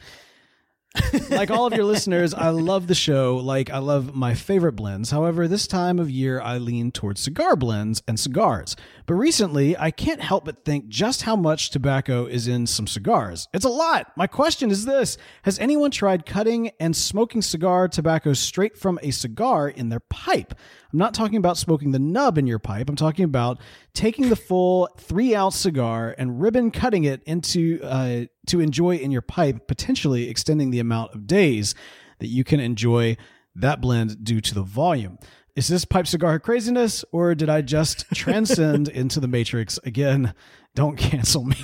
Like 1.30 1.50
all 1.50 1.66
of 1.66 1.74
your 1.74 1.84
listeners, 1.84 2.34
I 2.34 2.50
love 2.50 2.86
the 2.86 2.94
show. 2.94 3.36
Like 3.36 3.70
I 3.70 3.78
love 3.78 4.14
my 4.14 4.34
favorite 4.34 4.72
blends. 4.72 5.10
However, 5.10 5.46
this 5.46 5.66
time 5.66 5.98
of 5.98 6.10
year, 6.10 6.40
I 6.40 6.58
lean 6.58 6.90
towards 6.90 7.20
cigar 7.20 7.56
blends 7.56 8.02
and 8.08 8.18
cigars. 8.18 8.76
But 9.06 9.14
recently, 9.14 9.76
I 9.76 9.90
can't 9.90 10.20
help 10.20 10.44
but 10.44 10.64
think 10.64 10.88
just 10.88 11.22
how 11.22 11.36
much 11.36 11.70
tobacco 11.70 12.26
is 12.26 12.48
in 12.48 12.66
some 12.66 12.86
cigars. 12.86 13.48
It's 13.54 13.64
a 13.64 13.70
lot. 13.70 14.12
My 14.16 14.26
question 14.26 14.70
is 14.70 14.84
this 14.84 15.16
Has 15.42 15.58
anyone 15.58 15.90
tried 15.90 16.26
cutting 16.26 16.70
and 16.80 16.96
smoking 16.96 17.42
cigar 17.42 17.88
tobacco 17.88 18.32
straight 18.32 18.76
from 18.76 18.98
a 19.02 19.10
cigar 19.10 19.68
in 19.68 19.88
their 19.90 20.00
pipe? 20.00 20.54
I'm 20.92 20.98
not 20.98 21.14
talking 21.14 21.36
about 21.36 21.56
smoking 21.56 21.92
the 21.92 21.98
nub 21.98 22.36
in 22.36 22.46
your 22.46 22.58
pipe. 22.58 22.88
I'm 22.88 22.96
talking 22.96 23.24
about 23.24 23.60
taking 23.94 24.28
the 24.28 24.36
full 24.36 24.88
three 24.98 25.34
ounce 25.34 25.56
cigar 25.56 26.14
and 26.18 26.40
ribbon 26.40 26.70
cutting 26.70 27.04
it 27.04 27.22
into 27.24 27.80
uh, 27.82 28.24
to 28.46 28.60
enjoy 28.60 28.96
in 28.96 29.10
your 29.10 29.22
pipe, 29.22 29.68
potentially 29.68 30.28
extending 30.28 30.70
the 30.70 30.80
amount 30.80 31.14
of 31.14 31.26
days 31.26 31.74
that 32.18 32.26
you 32.26 32.42
can 32.44 32.60
enjoy 32.60 33.16
that 33.54 33.80
blend 33.80 34.24
due 34.24 34.40
to 34.40 34.54
the 34.54 34.62
volume. 34.62 35.18
Is 35.56 35.68
this 35.68 35.84
pipe 35.84 36.06
cigar 36.06 36.38
craziness, 36.38 37.04
or 37.12 37.34
did 37.34 37.48
I 37.48 37.62
just 37.62 38.06
transcend 38.14 38.88
into 38.88 39.20
the 39.20 39.28
matrix 39.28 39.78
again? 39.84 40.34
Don't 40.74 40.96
cancel 40.96 41.44
me 41.44 41.56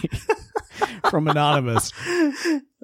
from 1.10 1.28
anonymous. 1.28 1.92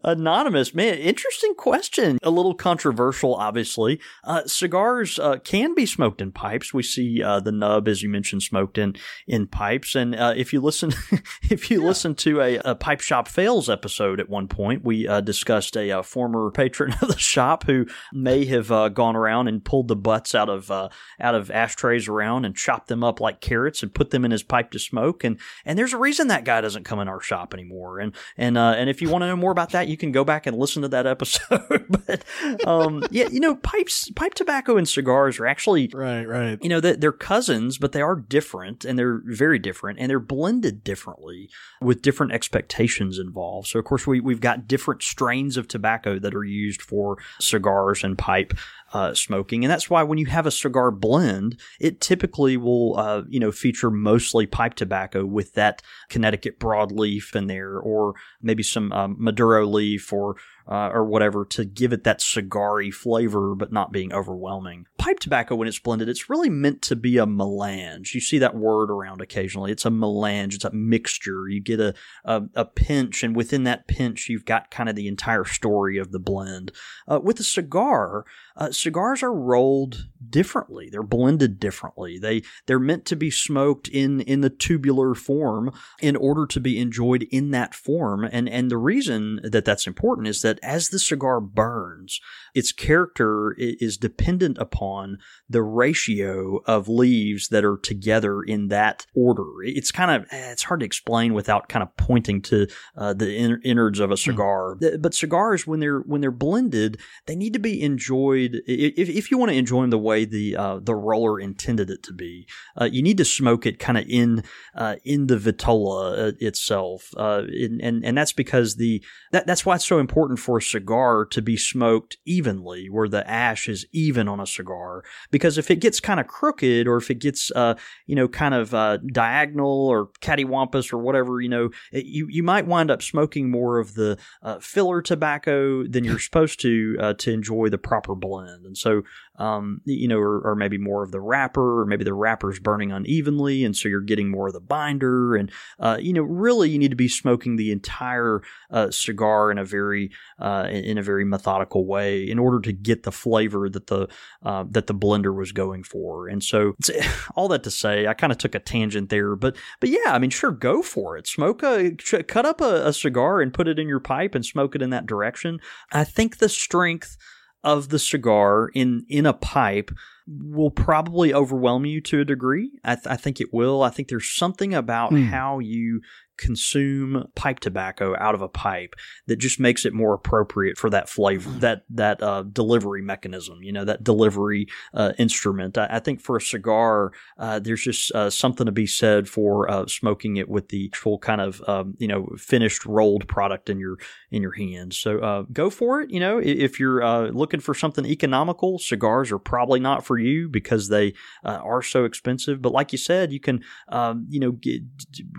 Anonymous, 0.05 0.75
man, 0.75 0.95
interesting 0.95 1.55
question. 1.55 2.19
A 2.23 2.31
little 2.31 2.55
controversial, 2.55 3.37
obviously. 3.37 4.01
Uh, 4.25 4.43
cigars 4.47 5.19
uh, 5.19 5.37
can 5.37 5.75
be 5.75 5.87
smoked 5.87 6.21
in 6.21 6.33
pipes. 6.33 6.75
We 6.75 6.83
see 6.83 7.23
uh, 7.23 7.39
the 7.39 7.53
nub, 7.53 7.87
as 7.87 8.03
you 8.03 8.09
mentioned, 8.09 8.43
smoked 8.43 8.79
in 8.79 8.97
in 9.29 9.47
pipes. 9.47 9.95
And 9.95 10.15
uh, 10.17 10.35
if 10.37 10.53
you 10.53 10.61
listen, 10.61 10.93
if 11.51 11.71
you 11.71 11.81
yeah. 11.81 11.87
listen 11.87 12.17
to 12.17 12.41
a, 12.41 12.57
a, 12.65 12.75
pipe 12.75 13.01
shop 13.01 13.29
fails 13.29 13.71
episode 13.71 14.19
at 14.19 14.29
one 14.29 14.49
point, 14.49 14.85
we 14.85 15.07
uh, 15.07 15.21
discussed 15.21 15.77
a, 15.77 15.91
a, 15.91 16.01
uh, 16.01 16.03
former 16.03 16.51
patron 16.51 16.95
of 17.03 17.09
the 17.09 17.19
shop 17.19 17.65
who 17.65 17.87
may 18.13 18.45
have 18.45 18.69
gone 18.95 19.15
around 19.15 19.47
and 19.47 19.65
pulled 19.65 19.89
the 19.89 19.97
butts 19.97 20.35
out 20.35 20.49
of 20.49 20.71
out 20.71 20.91
of 21.35 21.51
ashtrays 21.51 22.09
around 22.09 22.45
and 22.45 22.57
chopped 22.57 22.89
them 22.89 23.05
up 23.05 23.21
like 23.21 23.41
carrots 23.41 23.83
and 23.83 23.95
put 23.95 24.11
them 24.11 24.25
in 24.25 24.31
his 24.31 24.43
pipe 24.43 24.73
to 24.73 24.79
smoke. 24.79 25.23
And 25.23 25.39
and 25.65 25.79
there's 25.79 25.93
a 25.93 25.99
reason 25.99 26.29
that 26.29 26.45
guy 26.45 26.61
doesn't 26.61 26.85
come 26.85 26.99
in 26.99 27.09
our 27.09 27.21
shop 27.21 27.55
anymore. 27.55 28.01
And 28.01 28.15
and 28.37 28.59
and 28.59 28.91
if 28.91 29.01
you 29.01 29.09
want 29.09 29.23
to 29.23 29.29
know 29.29 29.37
more 29.37 29.53
about 29.53 29.71
that 29.71 29.92
you 29.93 29.99
can 29.99 30.11
go 30.11 30.25
back 30.25 30.47
and 30.47 30.59
listen 30.59 30.83
to 30.83 30.89
that 30.89 31.07
episode. 31.07 31.87
but 32.07 32.25
um, 32.67 33.05
yeah, 33.11 33.29
you 33.29 33.39
know, 33.39 33.55
pipes, 33.57 34.11
pipe 34.11 34.35
tobacco, 34.35 34.77
and 34.77 34.89
cigars 34.89 35.39
are 35.39 35.47
actually 35.47 35.91
right, 35.95 36.27
right. 36.27 36.59
You 36.61 36.69
know, 36.69 36.81
they're 36.81 37.13
cousins, 37.13 37.79
but 37.79 37.93
they 37.93 38.01
are 38.01 38.17
different, 38.17 38.85
and 38.85 38.99
they're 38.99 39.21
very 39.25 39.59
different, 39.59 40.01
and 40.01 40.11
they're 40.11 40.19
blended 40.19 40.83
differently 40.83 41.51
with 41.81 42.03
different 42.03 42.33
expectations 42.33 43.19
involved. 43.19 43.69
So, 43.69 43.79
of 43.79 43.85
course, 43.85 44.07
we 44.07 44.21
we've 44.21 44.41
got 44.41 44.67
different 44.67 45.03
strains 45.03 45.57
of 45.57 45.69
tobacco 45.69 46.19
that 46.19 46.35
are 46.35 46.45
used 46.45 46.83
for 46.83 47.19
cigars 47.39 48.03
and 48.03 48.17
pipe 48.17 48.55
uh, 48.93 49.15
smoking, 49.15 49.65
and 49.65 49.71
that's 49.71 49.89
why 49.89 50.03
when 50.03 50.19
you 50.19 50.27
have 50.27 50.47
a 50.47 50.51
cigar 50.51 50.91
blend, 50.91 51.59
it 51.81 52.01
typically 52.01 52.57
will 52.57 52.99
uh, 52.99 53.23
you 53.29 53.41
know 53.41 53.53
feature 53.53 53.91
mostly 53.91 54.47
pipe 54.47 54.75
tobacco 54.75 55.25
with 55.25 55.55
that 55.55 55.83
Connecticut 56.09 56.59
broadleaf 56.59 57.35
in 57.35 57.47
there, 57.47 57.79
or 57.79 58.15
maybe 58.41 58.63
some 58.63 58.93
um, 58.93 59.17
Maduro 59.19 59.67
leaf 59.67 60.13
or 60.13 60.37
uh, 60.69 60.91
or 60.93 61.05
whatever 61.05 61.45
to 61.45 61.65
give 61.65 61.93
it 61.93 62.05
that 62.05 62.21
cigary 62.21 62.91
flavor, 62.91 63.55
but 63.55 63.73
not 63.73 63.93
being 63.93 64.13
overwhelming. 64.13 64.87
Pipe 64.99 65.19
tobacco, 65.19 65.57
when 65.57 65.67
it's 65.67 65.79
blended, 65.79 66.09
it's 66.09 66.31
really 66.31 66.51
meant 66.51 66.83
to 66.83 66.97
be 66.97 67.19
a 67.19 67.27
melange. 67.27 68.15
You 68.15 68.21
see 68.21 68.39
that 68.39 68.55
word 68.55 68.91
around 68.91 69.21
occasionally. 69.21 69.73
It's 69.73 69.85
a 69.85 69.91
melange. 69.91 70.55
It's 70.55 70.65
a 70.65 70.73
mixture. 70.73 71.49
You 71.49 71.61
get 71.61 71.81
a, 71.81 71.95
a, 72.25 72.43
a 72.55 72.65
pinch, 72.65 73.23
and 73.23 73.35
within 73.35 73.65
that 73.65 73.89
pinch, 73.89 74.29
you've 74.29 74.45
got 74.45 74.71
kind 74.71 74.89
of 74.89 74.95
the 74.95 75.09
entire 75.09 75.45
story 75.45 75.99
of 75.99 76.13
the 76.13 76.21
blend. 76.21 76.73
Uh, 77.09 77.21
with 77.23 77.41
a 77.41 77.45
cigar, 77.45 78.25
uh, 78.57 78.71
cigars 78.71 79.23
are 79.23 79.33
rolled 79.33 80.09
differently. 80.29 80.89
They're 80.91 81.03
blended 81.03 81.61
differently. 81.61 82.19
They 82.19 82.43
they're 82.67 82.79
meant 82.79 83.05
to 83.07 83.17
be 83.17 83.31
smoked 83.31 83.89
in 83.89 84.21
in 84.23 84.41
the 84.41 84.51
tubular 84.51 85.15
form 85.15 85.73
in 86.01 86.17
order 86.17 86.47
to 86.47 86.61
be 86.61 86.79
enjoyed 86.79 87.27
in 87.31 87.51
that 87.53 87.75
form. 87.75 88.25
And 88.25 88.49
and 88.49 88.71
the 88.71 88.79
reason 88.79 89.41
that 89.45 89.65
that's 89.65 89.87
important 89.87 90.29
is 90.29 90.43
that 90.43 90.59
as 90.63 90.89
the 90.89 90.99
cigar 90.99 91.41
burns, 91.41 92.21
its 92.55 92.73
character 92.73 93.55
is 93.59 93.97
dependent 93.97 94.59
upon 94.59 95.19
the 95.49 95.63
ratio 95.63 96.61
of 96.67 96.89
leaves 96.89 97.49
that 97.49 97.65
are 97.65 97.79
together 97.79 98.43
in 98.43 98.69
that 98.69 99.07
order. 99.15 99.63
It's 99.63 99.91
kind 99.93 100.11
of 100.11 100.23
eh, 100.33 100.51
it's 100.53 100.65
hard 100.65 100.81
to 100.81 100.87
explain 100.87 101.35
without 101.35 101.69
kind 101.69 101.83
of 101.83 101.97
pointing 101.97 102.43
to 102.43 102.67
uh, 102.97 103.13
the 103.13 103.59
innards 103.65 104.01
of 104.01 104.11
a 104.11 104.15
hmm. 104.15 104.17
cigar. 104.17 104.77
Mm. 104.77 105.03
But 105.03 105.15
cigars, 105.15 105.67
when 105.67 105.81
they're 105.81 106.01
when 106.01 106.21
they're 106.21 106.31
blended, 106.31 107.01
they 107.27 107.37
need 107.37 107.53
to 107.53 107.59
be 107.59 107.83
enjoyed. 107.83 108.42
If, 108.47 109.09
if 109.09 109.31
you 109.31 109.39
want 109.39 109.51
to 109.51 109.57
enjoy 109.57 109.83
them 109.83 109.91
the 109.91 109.99
way 109.99 110.25
the 110.25 110.57
uh, 110.57 110.81
the 110.83 110.95
roller 110.95 111.41
intended 111.41 111.91
it 111.91 112.03
to 112.05 112.13
be, 112.13 112.47
uh, 112.81 112.85
you 112.85 113.03
need 113.03 113.19
to 113.19 113.25
smoke 113.25 113.67
it 113.67 113.79
kind 113.79 113.99
of 113.99 114.05
in 114.09 114.45
uh, 114.75 114.97
in 115.05 115.27
the 115.27 115.37
vitola 115.37 116.29
uh, 116.29 116.33
itself, 116.41 117.11
uh, 117.17 117.43
and 117.49 118.05
and 118.05 118.17
that's 118.17 118.33
because 118.33 118.77
the 118.77 119.03
that, 119.33 119.47
that's 119.47 119.65
why 119.65 119.77
it's 119.77 119.87
so 119.87 119.99
important 119.99 120.39
for 120.39 120.59
a 120.59 120.63
cigar 120.63 121.25
to 121.27 121.43
be 121.43 121.57
smoked 121.57 122.19
evenly, 122.25 122.89
where 122.89 123.09
the 123.09 123.29
ash 123.29 123.69
is 123.69 123.87
even 123.93 124.29
on 124.29 124.41
a 124.41 124.47
cigar. 124.47 125.05
Because 125.31 125.59
if 125.59 125.71
it 125.71 125.77
gets 125.77 126.01
kind 126.01 126.21
of 126.21 126.27
crooked, 126.27 126.87
or 126.87 126.97
if 126.97 127.11
it 127.11 127.19
gets, 127.19 127.51
uh, 127.53 127.75
you 128.07 128.15
know, 128.15 128.29
kind 128.29 128.55
of 128.55 128.75
uh, 128.75 128.99
diagonal 128.99 129.89
or 129.89 130.09
cattywampus 130.21 130.93
or 130.93 130.99
whatever, 130.99 131.41
you 131.41 131.49
know, 131.49 131.71
it, 131.93 132.07
you 132.07 132.27
you 132.29 132.43
might 132.43 132.67
wind 132.67 132.91
up 132.91 133.03
smoking 133.03 133.51
more 133.51 133.79
of 133.79 133.95
the 133.95 134.19
uh, 134.43 134.59
filler 134.59 135.03
tobacco 135.03 135.87
than 135.87 136.05
you're 136.05 136.19
supposed 136.33 136.61
to 136.61 136.97
uh, 137.01 137.15
to 137.15 137.33
enjoy 137.33 137.69
the 137.69 137.79
proper 137.79 138.15
blend. 138.15 138.32
And 138.41 138.77
so 138.77 139.03
um, 139.37 139.81
you 139.85 140.07
know, 140.09 140.19
or, 140.19 140.41
or, 140.41 140.55
maybe 140.55 140.77
more 140.77 141.03
of 141.03 141.11
the 141.11 141.21
wrapper, 141.21 141.81
or 141.81 141.87
maybe 141.87 142.05
the 142.05 142.13
wrapper's 142.13 142.59
burning 142.59 142.93
unevenly, 142.93 143.65
and 143.65 143.75
so 143.75 143.89
you're 143.89 144.03
getting 144.03 144.31
more 144.31 144.49
of 144.49 144.53
the 144.53 144.61
binder. 144.61 145.35
And 145.35 145.51
uh, 145.81 145.97
you 145.99 146.13
know, 146.13 146.23
really, 146.23 146.69
you 146.69 146.79
need 146.79 146.91
to 146.91 146.97
be 146.97 147.09
smoking 147.09 147.57
the 147.57 147.73
entire 147.73 148.43
uh, 148.71 148.91
cigar 148.91 149.51
in 149.51 149.57
a 149.57 149.65
very 149.65 150.11
uh, 150.39 150.69
in 150.71 150.99
a 150.99 151.03
very 151.03 151.25
methodical 151.25 151.87
way 151.87 152.29
in 152.29 152.39
order 152.39 152.61
to 152.61 152.73
get 152.73 153.05
the 153.05 153.11
flavor 153.11 153.71
that 153.71 153.87
the 153.87 154.07
uh, 154.43 154.65
that 154.71 154.87
the 154.87 154.95
blender 154.95 155.35
was 155.35 155.51
going 155.51 155.83
for. 155.83 156.29
And 156.29 156.45
so, 156.45 156.75
all 157.35 157.49
that 157.49 157.63
to 157.65 157.71
say, 157.71 158.07
I 158.07 158.13
kind 158.13 158.33
of 158.33 158.39
took 158.39 158.55
a 158.55 158.61
tangent 158.61 159.09
there, 159.09 159.35
but 159.35 159.57
but 159.81 159.89
yeah, 159.89 160.13
I 160.13 160.19
mean, 160.19 160.31
sure, 160.31 160.53
go 160.53 160.83
for 160.83 161.17
it. 161.17 161.27
Smoke 161.27 161.63
a 161.63 161.93
cut 162.23 162.45
up 162.45 162.61
a, 162.61 162.87
a 162.89 162.93
cigar 162.93 163.41
and 163.41 163.55
put 163.55 163.67
it 163.67 163.79
in 163.79 163.89
your 163.89 164.01
pipe 164.01 164.35
and 164.35 164.45
smoke 164.45 164.75
it 164.75 164.83
in 164.83 164.91
that 164.91 165.07
direction. 165.07 165.59
I 165.91 166.05
think 166.05 166.37
the 166.37 166.51
strength 166.51 167.17
of 167.65 167.89
the 167.89 167.99
cigar 167.99 168.71
in 168.75 169.05
in 169.09 169.27
a 169.27 169.33
pipe 169.33 169.91
will 170.27 170.71
probably 170.71 171.35
overwhelm 171.35 171.85
you 171.85 172.01
to 172.01 172.21
a 172.21 172.25
degree. 172.25 172.71
I, 172.85 172.95
th- 172.95 173.07
I 173.07 173.17
think 173.17 173.41
it 173.41 173.53
will. 173.53 173.83
I 173.83 173.91
think 173.91 174.09
there's 174.09 174.31
something 174.31 174.73
about 174.73 175.13
mm. 175.13 175.27
how 175.27 175.59
you 175.59 176.01
consume 176.43 177.29
pipe 177.37 177.61
tobacco 177.61 178.17
out 178.19 178.35
of 178.35 178.43
a 178.43 178.49
pipe 178.49 178.97
that 179.29 179.37
just 179.37 179.61
makes 179.61 179.85
it 179.85 179.93
more 179.93 180.13
appropriate 180.13 180.77
for 180.77 180.91
that 180.91 181.09
flavor, 181.09 181.49
mm. 181.49 181.61
that 181.61 181.85
that 181.89 182.21
uh, 182.21 182.43
delivery 182.43 183.01
mechanism, 183.01 183.63
you 183.63 183.73
know, 183.73 183.85
that 183.85 184.03
delivery 184.03 184.67
uh, 184.93 185.13
instrument. 185.19 185.79
I, 185.79 185.87
I, 185.89 186.01
think 186.01 186.21
for 186.21 186.37
a 186.37 186.41
cigar, 186.41 187.13
uh, 187.39 187.61
there's 187.61 187.85
just 187.85 188.11
uh, 188.13 188.29
something 188.29 188.67
to 188.67 188.73
be 188.73 188.89
said 188.89 189.29
for 189.29 189.71
uh, 189.71 189.87
smoking 189.87 190.37
it 190.37 190.49
with 190.49 190.69
the 190.71 190.93
full 190.97 191.19
kind 191.19 191.41
of 191.41 191.63
um, 191.69 191.95
you 191.99 192.09
know 192.09 192.27
finished 192.37 192.85
rolled 192.85 193.29
product 193.29 193.71
in 193.71 193.79
your 193.79 193.99
in 194.33 194.43
your 194.43 194.53
hands. 194.53 194.99
So 194.99 195.21
uh, 195.21 195.43
go 195.53 195.71
for 195.71 196.01
it. 196.01 196.11
You 196.11 196.19
know, 196.19 196.41
if 196.43 196.81
you're 196.81 197.31
looking 197.31 197.61
for 197.61 197.73
something 197.73 198.05
economical, 198.05 198.81
cigars 198.81 199.31
are 199.31 199.39
probably 199.39 199.79
not 199.79 200.05
for 200.05 200.19
you 200.19 200.49
because 200.49 200.89
they 200.89 201.15
are 201.45 201.83
so 201.83 202.05
expensive. 202.05 202.61
But 202.61 202.73
like 202.73 202.91
you 202.91 202.99
said, 202.99 203.33
you 203.33 203.39
can 203.39 203.63
um, 203.89 204.27
you 204.29 204.41
know 204.41 204.53
get, 204.53 204.83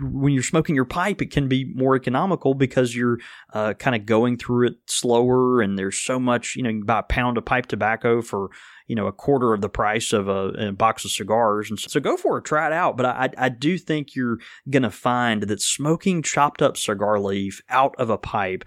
when 0.00 0.32
you're 0.32 0.42
smoking 0.42 0.74
your 0.74 0.84
your 0.84 0.88
pipe, 0.94 1.20
it 1.20 1.32
can 1.32 1.48
be 1.48 1.64
more 1.74 1.96
economical 1.96 2.54
because 2.54 2.94
you're 2.94 3.18
uh, 3.52 3.74
kind 3.74 3.96
of 3.96 4.06
going 4.06 4.36
through 4.36 4.68
it 4.68 4.74
slower, 4.86 5.60
and 5.60 5.76
there's 5.76 5.98
so 5.98 6.20
much. 6.20 6.54
You 6.54 6.62
know, 6.62 6.70
you 6.70 6.84
buy 6.84 7.00
a 7.00 7.02
pound 7.02 7.36
of 7.36 7.44
pipe 7.44 7.66
tobacco 7.66 8.22
for 8.22 8.50
you 8.86 8.94
know 8.94 9.08
a 9.08 9.12
quarter 9.12 9.52
of 9.52 9.60
the 9.60 9.68
price 9.68 10.12
of 10.12 10.28
a, 10.28 10.68
a 10.68 10.72
box 10.72 11.04
of 11.04 11.10
cigars, 11.10 11.68
and 11.68 11.80
so, 11.80 11.88
so, 11.88 11.98
go 11.98 12.16
for 12.16 12.38
it, 12.38 12.44
try 12.44 12.68
it 12.68 12.72
out. 12.72 12.96
But 12.96 13.06
I, 13.06 13.30
I 13.36 13.48
do 13.48 13.76
think 13.76 14.14
you're 14.14 14.38
gonna 14.70 14.88
find 14.88 15.42
that 15.42 15.60
smoking 15.60 16.22
chopped 16.22 16.62
up 16.62 16.76
cigar 16.76 17.18
leaf 17.18 17.60
out 17.68 17.96
of 17.98 18.08
a 18.08 18.18
pipe 18.18 18.64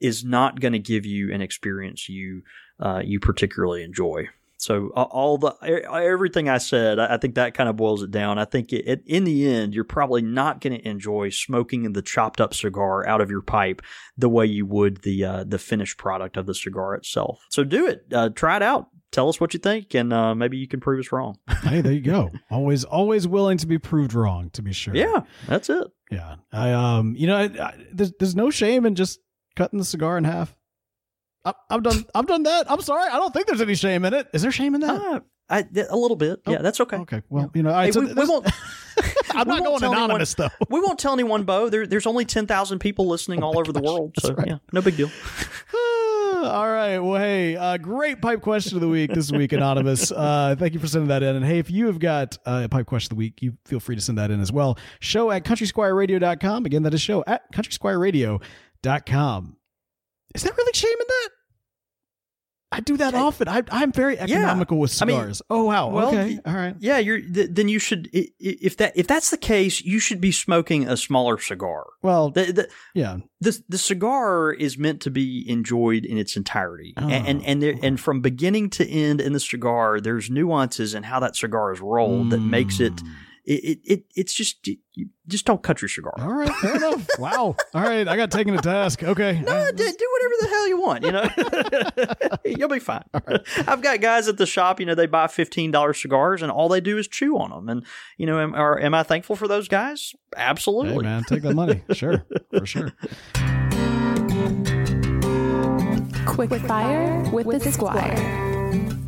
is 0.00 0.24
not 0.24 0.60
going 0.60 0.74
to 0.74 0.78
give 0.78 1.04
you 1.04 1.32
an 1.32 1.40
experience 1.40 2.08
you 2.08 2.42
uh, 2.78 3.02
you 3.04 3.18
particularly 3.18 3.82
enjoy. 3.82 4.28
So 4.64 4.88
all 4.94 5.36
the 5.36 5.54
everything 5.62 6.48
I 6.48 6.56
said, 6.56 6.98
I 6.98 7.18
think 7.18 7.34
that 7.34 7.52
kind 7.52 7.68
of 7.68 7.76
boils 7.76 8.02
it 8.02 8.10
down. 8.10 8.38
I 8.38 8.46
think 8.46 8.72
it, 8.72 9.02
in 9.04 9.24
the 9.24 9.46
end, 9.46 9.74
you're 9.74 9.84
probably 9.84 10.22
not 10.22 10.62
going 10.62 10.72
to 10.72 10.88
enjoy 10.88 11.28
smoking 11.28 11.92
the 11.92 12.00
chopped 12.00 12.40
up 12.40 12.54
cigar 12.54 13.06
out 13.06 13.20
of 13.20 13.30
your 13.30 13.42
pipe 13.42 13.82
the 14.16 14.30
way 14.30 14.46
you 14.46 14.64
would 14.64 15.02
the 15.02 15.22
uh, 15.22 15.44
the 15.46 15.58
finished 15.58 15.98
product 15.98 16.38
of 16.38 16.46
the 16.46 16.54
cigar 16.54 16.94
itself. 16.94 17.40
So 17.50 17.62
do 17.62 17.86
it, 17.86 18.06
uh, 18.10 18.30
try 18.30 18.56
it 18.56 18.62
out. 18.62 18.86
Tell 19.12 19.28
us 19.28 19.38
what 19.38 19.52
you 19.52 19.60
think, 19.60 19.92
and 19.92 20.14
uh, 20.14 20.34
maybe 20.34 20.56
you 20.56 20.66
can 20.66 20.80
prove 20.80 20.98
us 20.98 21.12
wrong. 21.12 21.36
hey, 21.62 21.82
there 21.82 21.92
you 21.92 22.00
go. 22.00 22.30
Always, 22.50 22.84
always 22.84 23.28
willing 23.28 23.58
to 23.58 23.66
be 23.66 23.78
proved 23.78 24.14
wrong. 24.14 24.48
To 24.54 24.62
be 24.62 24.72
sure. 24.72 24.96
Yeah, 24.96 25.24
that's 25.46 25.68
it. 25.68 25.88
Yeah, 26.10 26.36
I 26.50 26.72
um, 26.72 27.14
you 27.18 27.26
know, 27.26 27.36
I, 27.36 27.44
I, 27.44 27.74
there's 27.92 28.12
there's 28.18 28.34
no 28.34 28.48
shame 28.48 28.86
in 28.86 28.94
just 28.94 29.20
cutting 29.56 29.78
the 29.78 29.84
cigar 29.84 30.16
in 30.16 30.24
half. 30.24 30.56
I, 31.44 31.52
I've 31.70 31.82
done. 31.82 32.04
I've 32.14 32.26
done 32.26 32.44
that. 32.44 32.70
I'm 32.70 32.80
sorry. 32.80 33.10
I 33.10 33.16
don't 33.16 33.32
think 33.34 33.46
there's 33.46 33.60
any 33.60 33.74
shame 33.74 34.04
in 34.04 34.14
it. 34.14 34.28
Is 34.32 34.42
there 34.42 34.52
shame 34.52 34.74
in 34.74 34.80
that? 34.82 35.00
Uh, 35.00 35.20
I, 35.50 35.64
a 35.90 35.96
little 35.96 36.16
bit. 36.16 36.40
Yeah, 36.46 36.62
that's 36.62 36.80
okay. 36.80 36.96
Okay. 36.98 37.22
Well, 37.28 37.50
you 37.54 37.62
know, 37.62 37.70
right, 37.70 37.86
Hey, 37.86 37.92
so 37.92 38.00
we, 38.00 38.12
we 38.14 38.24
won't. 38.26 38.46
I'm 39.34 39.48
we 39.48 39.54
not 39.56 39.62
won't 39.62 39.64
going 39.64 39.80
tell 39.80 39.94
anyone- 40.04 40.24
though. 40.36 40.48
We 40.70 40.80
won't 40.80 40.98
tell 40.98 41.12
anyone, 41.12 41.42
Bo. 41.44 41.68
There, 41.68 41.86
there's 41.86 42.06
only 42.06 42.24
ten 42.24 42.46
thousand 42.46 42.78
people 42.78 43.06
listening 43.08 43.42
all 43.42 43.58
over 43.58 43.72
the 43.72 43.80
world, 43.80 44.14
so 44.20 44.34
yeah, 44.46 44.58
no 44.72 44.80
big 44.80 44.96
deal. 44.96 45.10
All 46.44 46.68
right. 46.68 46.98
Well, 46.98 47.18
hey, 47.20 47.56
uh, 47.56 47.76
great 47.78 48.20
pipe 48.22 48.40
question 48.42 48.76
of 48.76 48.80
the 48.82 48.88
week 48.88 49.12
this 49.14 49.32
week, 49.32 49.52
Anonymous. 49.52 50.12
Uh, 50.12 50.54
thank 50.58 50.74
you 50.74 50.80
for 50.80 50.86
sending 50.86 51.08
that 51.08 51.22
in. 51.22 51.36
And 51.36 51.44
hey, 51.44 51.58
if 51.58 51.70
you 51.70 51.86
have 51.86 51.98
got 51.98 52.36
uh, 52.46 52.62
a 52.64 52.68
pipe 52.68 52.86
question 52.86 53.06
of 53.12 53.16
the 53.16 53.18
week, 53.18 53.40
you 53.42 53.56
feel 53.64 53.80
free 53.80 53.96
to 53.96 54.02
send 54.02 54.18
that 54.18 54.30
in 54.30 54.40
as 54.40 54.52
well. 54.52 54.78
Show 55.00 55.30
at 55.30 55.44
countrysquireradio.com. 55.44 56.66
Again, 56.66 56.82
that 56.82 56.92
is 56.94 57.00
show 57.00 57.24
at 57.26 57.50
countrysquireradio.com. 57.52 59.56
Is 60.34 60.42
there 60.42 60.52
really 60.56 60.72
shame 60.74 60.96
in 61.00 61.06
that? 61.08 61.28
I 62.76 62.80
do 62.80 62.96
that 62.96 63.14
often. 63.14 63.48
I, 63.48 63.62
I'm 63.70 63.92
very 63.92 64.18
economical 64.18 64.78
with 64.78 65.00
I 65.00 65.04
mean, 65.04 65.16
cigars. 65.16 65.42
oh, 65.48 65.64
wow. 65.64 65.88
well, 65.90 66.08
okay. 66.08 66.40
All 66.44 66.54
right. 66.54 66.74
Yeah, 66.80 66.98
you're. 66.98 67.20
Th- 67.20 67.48
then 67.50 67.68
you 67.68 67.78
should. 67.78 68.08
i- 68.14 68.18
i- 68.18 68.58
If 68.60 68.76
that 68.78 68.92
if 68.96 69.06
that's 69.06 69.30
the 69.30 69.36
case, 69.38 69.80
you 69.82 69.98
should 70.00 70.20
be 70.20 70.32
smoking 70.32 70.88
a 70.88 70.96
smaller 70.96 71.38
cigar. 71.38 71.84
Well, 72.02 72.30
The, 72.30 72.52
the, 72.52 72.68
yeah. 72.94 73.18
the 73.40 73.58
the 73.68 73.78
cigar 73.78 74.52
is 74.52 74.76
meant 74.76 75.00
to 75.02 75.10
be 75.10 75.48
enjoyed 75.48 76.04
in 76.04 76.18
its 76.18 76.36
entirety, 76.36 76.94
and 76.96 77.06
oh, 77.06 77.08
and 77.30 77.44
and, 77.44 77.62
there, 77.62 77.74
and 77.82 78.00
from 78.00 78.20
beginning 78.20 78.70
to 78.70 78.88
end 78.88 79.20
in 79.20 79.32
the 79.32 79.40
cigar, 79.40 80.00
there's 80.00 80.28
nuances 80.30 80.94
in 80.94 81.04
how 81.04 81.20
that 81.20 81.36
cigar 81.36 81.72
is 81.72 81.80
rolled 81.80 82.30
that 82.30 82.38
makes 82.40 82.80
it. 82.80 82.94
Mm. 82.96 83.08
It, 83.46 83.52
it, 83.52 83.78
it 83.84 84.04
it's 84.14 84.32
just 84.32 84.66
you 84.66 84.78
you 84.94 85.08
just 85.26 85.44
don't 85.44 85.62
cut 85.62 85.82
your 85.82 85.88
cigar. 85.88 86.14
All 86.18 86.32
right. 86.32 86.50
Fair 86.56 86.76
enough. 86.76 87.06
Wow. 87.18 87.56
All 87.74 87.82
right. 87.82 88.06
I 88.08 88.16
got 88.16 88.30
taken 88.30 88.54
to 88.54 88.60
task. 88.60 89.02
Okay. 89.02 89.40
No, 89.40 89.52
uh, 89.52 89.70
do, 89.70 89.76
do 89.76 90.08
whatever 90.12 90.34
the 90.40 90.48
hell 90.48 90.68
you 90.68 90.80
want. 90.80 91.04
You 91.04 91.12
know, 91.12 92.36
you'll 92.58 92.68
be 92.68 92.78
fine. 92.78 93.04
I've 93.66 93.82
got 93.82 94.00
guys 94.00 94.28
at 94.28 94.36
the 94.36 94.46
shop. 94.46 94.80
You 94.80 94.86
know, 94.86 94.94
they 94.94 95.06
buy 95.06 95.26
fifteen 95.26 95.70
dollars 95.70 96.00
cigars, 96.00 96.42
and 96.42 96.50
all 96.50 96.68
they 96.68 96.80
do 96.80 96.98
is 96.98 97.06
chew 97.06 97.38
on 97.38 97.50
them. 97.50 97.68
And 97.68 97.86
you 98.16 98.26
know, 98.26 98.40
am, 98.40 98.54
are, 98.54 98.78
am 98.80 98.94
I 98.94 99.02
thankful 99.02 99.36
for 99.36 99.46
those 99.46 99.68
guys? 99.68 100.12
Hey, 100.34 100.42
Absolutely. 100.42 101.04
man, 101.04 101.24
take 101.24 101.42
that 101.42 101.54
money. 101.54 101.82
Sure. 101.92 102.24
For 102.50 102.66
sure. 102.66 102.92
Quick 106.26 106.50
fire 106.62 107.22
with 107.30 107.62
the 107.62 107.72
squire. 107.72 108.70
Quick 108.70 109.03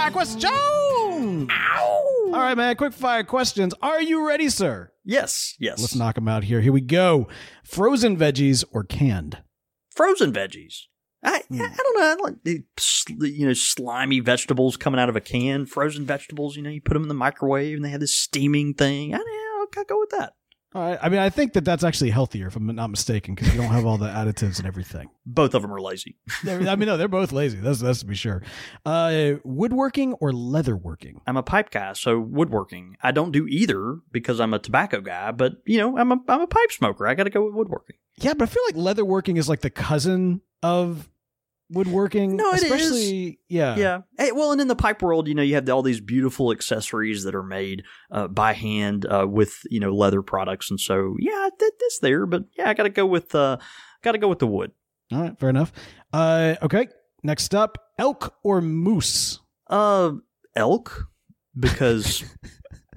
fire 0.00 0.10
question. 0.10 0.50
All 0.50 2.30
right, 2.32 2.56
man. 2.56 2.76
Quick 2.76 2.92
fire 2.94 3.24
questions. 3.24 3.74
Are 3.82 4.00
you 4.00 4.26
ready, 4.26 4.48
sir? 4.48 4.92
Yes, 5.04 5.54
yes. 5.58 5.80
Let's 5.80 5.94
knock 5.94 6.14
them 6.14 6.28
out 6.28 6.44
here. 6.44 6.60
Here 6.60 6.72
we 6.72 6.80
go. 6.80 7.28
Frozen 7.64 8.16
veggies 8.16 8.64
or 8.72 8.84
canned? 8.84 9.42
Frozen 9.90 10.32
veggies. 10.32 10.82
I, 11.22 11.42
Hmm. 11.48 11.60
I 11.60 11.64
I 11.66 11.76
don't 11.76 11.98
know. 11.98 12.04
I 12.04 12.14
like 12.30 12.42
the 12.44 12.62
you 13.28 13.46
know 13.46 13.52
slimy 13.52 14.20
vegetables 14.20 14.78
coming 14.78 14.98
out 14.98 15.10
of 15.10 15.16
a 15.16 15.20
can. 15.20 15.66
Frozen 15.66 16.06
vegetables. 16.06 16.56
You 16.56 16.62
know, 16.62 16.70
you 16.70 16.80
put 16.80 16.94
them 16.94 17.02
in 17.02 17.08
the 17.08 17.14
microwave 17.14 17.76
and 17.76 17.84
they 17.84 17.90
have 17.90 18.00
this 18.00 18.14
steaming 18.14 18.72
thing. 18.72 19.14
I, 19.14 19.18
I'll 19.18 19.84
go 19.84 19.98
with 19.98 20.10
that. 20.10 20.32
All 20.72 20.82
right. 20.82 20.98
I 21.02 21.08
mean, 21.08 21.18
I 21.18 21.30
think 21.30 21.54
that 21.54 21.64
that's 21.64 21.82
actually 21.82 22.10
healthier, 22.10 22.46
if 22.46 22.54
I'm 22.54 22.66
not 22.74 22.90
mistaken, 22.90 23.34
because 23.34 23.52
you 23.52 23.60
don't 23.60 23.72
have 23.72 23.84
all 23.84 23.98
the 23.98 24.06
additives 24.06 24.58
and 24.58 24.66
everything. 24.68 25.08
Both 25.26 25.54
of 25.54 25.62
them 25.62 25.72
are 25.72 25.80
lazy. 25.80 26.16
I 26.46 26.76
mean, 26.76 26.86
no, 26.86 26.96
they're 26.96 27.08
both 27.08 27.32
lazy. 27.32 27.58
That's 27.58 27.80
that's 27.80 28.00
to 28.00 28.06
be 28.06 28.14
sure. 28.14 28.42
Uh, 28.86 29.32
woodworking 29.42 30.12
or 30.14 30.30
leatherworking? 30.30 31.20
I'm 31.26 31.36
a 31.36 31.42
pipe 31.42 31.70
guy, 31.70 31.94
so 31.94 32.20
woodworking. 32.20 32.96
I 33.02 33.10
don't 33.10 33.32
do 33.32 33.48
either 33.48 33.98
because 34.12 34.38
I'm 34.38 34.54
a 34.54 34.60
tobacco 34.60 35.00
guy. 35.00 35.32
But 35.32 35.54
you 35.64 35.78
know, 35.78 35.98
I'm 35.98 36.12
a 36.12 36.20
I'm 36.28 36.42
a 36.42 36.46
pipe 36.46 36.70
smoker. 36.70 37.06
I 37.06 37.14
got 37.14 37.24
to 37.24 37.30
go 37.30 37.44
with 37.44 37.54
woodworking. 37.54 37.96
Yeah, 38.16 38.34
but 38.34 38.48
I 38.48 38.52
feel 38.52 38.62
like 38.66 38.76
leatherworking 38.76 39.38
is 39.38 39.48
like 39.48 39.62
the 39.62 39.70
cousin 39.70 40.40
of 40.62 41.08
woodworking. 41.70 42.36
No, 42.36 42.50
it 42.50 42.56
is. 42.56 42.62
especially, 42.64 43.38
Yeah. 43.48 43.76
Yeah. 43.76 44.00
Hey, 44.18 44.32
well, 44.32 44.52
and 44.52 44.60
in 44.60 44.68
the 44.68 44.76
pipe 44.76 45.02
world, 45.02 45.28
you 45.28 45.34
know, 45.34 45.42
you 45.42 45.54
have 45.54 45.68
all 45.70 45.82
these 45.82 46.00
beautiful 46.00 46.52
accessories 46.52 47.24
that 47.24 47.34
are 47.34 47.42
made 47.42 47.84
uh, 48.10 48.28
by 48.28 48.52
hand 48.52 49.06
uh, 49.06 49.26
with 49.28 49.60
you 49.70 49.80
know 49.80 49.94
leather 49.94 50.22
products, 50.22 50.70
and 50.70 50.78
so 50.80 51.16
yeah, 51.18 51.48
that, 51.58 51.72
that's 51.80 51.98
there. 52.00 52.26
But 52.26 52.44
yeah, 52.58 52.68
I 52.68 52.74
got 52.74 52.82
to 52.84 52.90
go 52.90 53.06
with 53.06 53.34
uh, 53.34 53.56
got 54.02 54.12
to 54.12 54.18
go 54.18 54.28
with 54.28 54.40
the 54.40 54.46
wood. 54.46 54.72
All 55.12 55.22
right. 55.22 55.38
Fair 55.38 55.48
enough. 55.48 55.72
Uh, 56.12 56.56
okay. 56.62 56.88
Next 57.22 57.54
up, 57.54 57.78
elk 57.98 58.34
or 58.42 58.60
moose? 58.60 59.40
Uh, 59.68 60.12
elk 60.56 61.06
because 61.58 62.24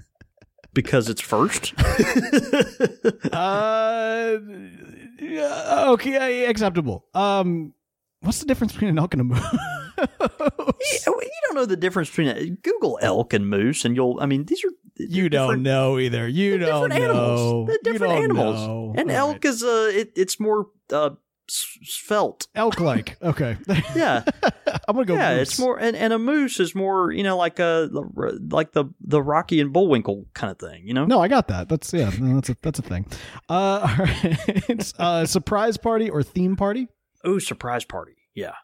because 0.72 1.08
it's 1.08 1.20
first. 1.20 1.72
Uh, 3.32 4.38
okay, 5.92 6.46
acceptable. 6.46 7.04
Um, 7.14 7.74
what's 8.24 8.40
the 8.40 8.46
difference 8.46 8.72
between 8.72 8.90
an 8.90 8.98
elk 8.98 9.14
and 9.14 9.20
a 9.20 9.24
moose? 9.24 9.40
you 9.98 10.98
don't 11.04 11.54
know 11.54 11.66
the 11.66 11.76
difference 11.76 12.08
between 12.10 12.28
a, 12.28 12.50
Google 12.50 12.98
elk 13.02 13.32
and 13.32 13.48
moose, 13.48 13.84
and 13.84 13.94
you'll. 13.96 14.18
I 14.20 14.26
mean, 14.26 14.44
these 14.44 14.64
are 14.64 14.70
you 14.96 15.28
don't 15.28 15.62
know 15.62 15.98
either. 15.98 16.26
You 16.28 16.58
don't 16.58 16.88
different 16.90 17.04
know. 17.04 17.10
animals. 17.10 17.66
They're 17.68 17.76
You 17.84 17.92
different 17.92 18.14
animals. 18.24 18.56
know. 18.56 18.94
And 18.96 19.10
All 19.10 19.16
elk 19.16 19.32
right. 19.34 19.44
is 19.44 19.62
uh, 19.62 19.90
it, 19.92 20.12
it's 20.16 20.38
more 20.40 20.68
uh, 20.92 21.10
s- 21.48 21.78
svelte. 21.82 22.46
elk-like. 22.54 23.16
Okay. 23.22 23.56
Yeah, 23.94 24.24
I'm 24.88 24.94
gonna 24.94 25.04
go. 25.04 25.14
yeah. 25.14 25.36
moose. 25.36 25.48
It's 25.50 25.58
more, 25.58 25.78
and, 25.78 25.96
and 25.96 26.12
a 26.12 26.18
moose 26.18 26.60
is 26.60 26.74
more, 26.74 27.10
you 27.12 27.22
know, 27.22 27.36
like 27.36 27.58
a 27.58 27.88
like 28.50 28.72
the 28.72 28.86
the 29.00 29.22
Rocky 29.22 29.60
and 29.60 29.72
Bullwinkle 29.72 30.26
kind 30.34 30.50
of 30.50 30.58
thing. 30.58 30.86
You 30.86 30.94
know, 30.94 31.04
No, 31.06 31.20
I 31.20 31.28
got 31.28 31.48
that. 31.48 31.68
That's 31.68 31.92
yeah. 31.92 32.10
no, 32.20 32.34
That's 32.36 32.50
a 32.50 32.56
that's 32.62 32.78
a 32.78 32.82
thing. 32.82 33.06
Uh, 33.48 33.52
all 33.98 34.04
right. 34.04 34.92
uh, 34.98 35.26
surprise 35.26 35.76
party 35.76 36.10
or 36.10 36.22
theme 36.22 36.56
party? 36.56 36.88
Oh, 37.24 37.38
surprise 37.38 37.84
party. 37.84 38.16
Yeah, 38.34 38.54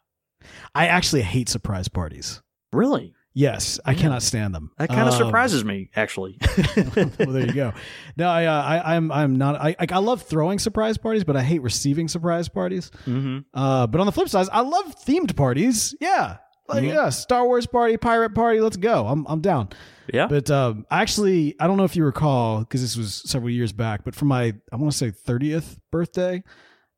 I 0.75 0.87
actually 0.87 1.21
hate 1.23 1.49
surprise 1.49 1.87
parties. 1.87 2.41
really. 2.73 3.13
Yes, 3.33 3.79
I 3.85 3.93
cannot 3.93 4.23
stand 4.23 4.53
them. 4.53 4.71
That 4.77 4.89
kind 4.89 5.07
of 5.07 5.13
Um, 5.13 5.17
surprises 5.17 5.63
me, 5.63 5.89
actually. 5.95 6.37
well, 6.75 7.27
there 7.31 7.45
you 7.45 7.53
go. 7.53 7.71
No, 8.17 8.27
I, 8.27 8.43
uh, 8.43 8.61
I, 8.61 8.95
I'm, 8.97 9.09
I'm 9.09 9.37
not. 9.37 9.55
I, 9.55 9.73
I 9.89 9.99
love 9.99 10.23
throwing 10.23 10.59
surprise 10.59 10.97
parties, 10.97 11.23
but 11.23 11.37
I 11.37 11.41
hate 11.41 11.61
receiving 11.61 12.09
surprise 12.09 12.49
parties. 12.49 12.91
hmm 13.05 13.37
Uh, 13.53 13.87
but 13.87 14.01
on 14.01 14.05
the 14.05 14.11
flip 14.11 14.27
side, 14.27 14.47
I 14.51 14.59
love 14.59 14.97
themed 15.05 15.33
parties. 15.37 15.95
Yeah, 16.01 16.39
like 16.67 16.83
Mhm. 16.83 16.89
yeah, 16.93 17.07
Star 17.09 17.45
Wars 17.45 17.65
party, 17.65 17.95
pirate 17.95 18.35
party. 18.35 18.59
Let's 18.59 18.75
go. 18.75 19.07
I'm, 19.07 19.25
I'm 19.29 19.39
down. 19.39 19.69
Yeah. 20.13 20.27
But 20.27 20.51
um, 20.51 20.85
actually, 20.91 21.55
I 21.57 21.67
don't 21.67 21.77
know 21.77 21.85
if 21.85 21.95
you 21.95 22.03
recall 22.03 22.59
because 22.59 22.81
this 22.81 22.97
was 22.97 23.13
several 23.29 23.49
years 23.51 23.71
back. 23.71 24.03
But 24.03 24.13
for 24.13 24.25
my, 24.25 24.53
I 24.73 24.75
want 24.75 24.91
to 24.91 24.97
say 24.97 25.09
30th 25.11 25.77
birthday, 25.89 26.43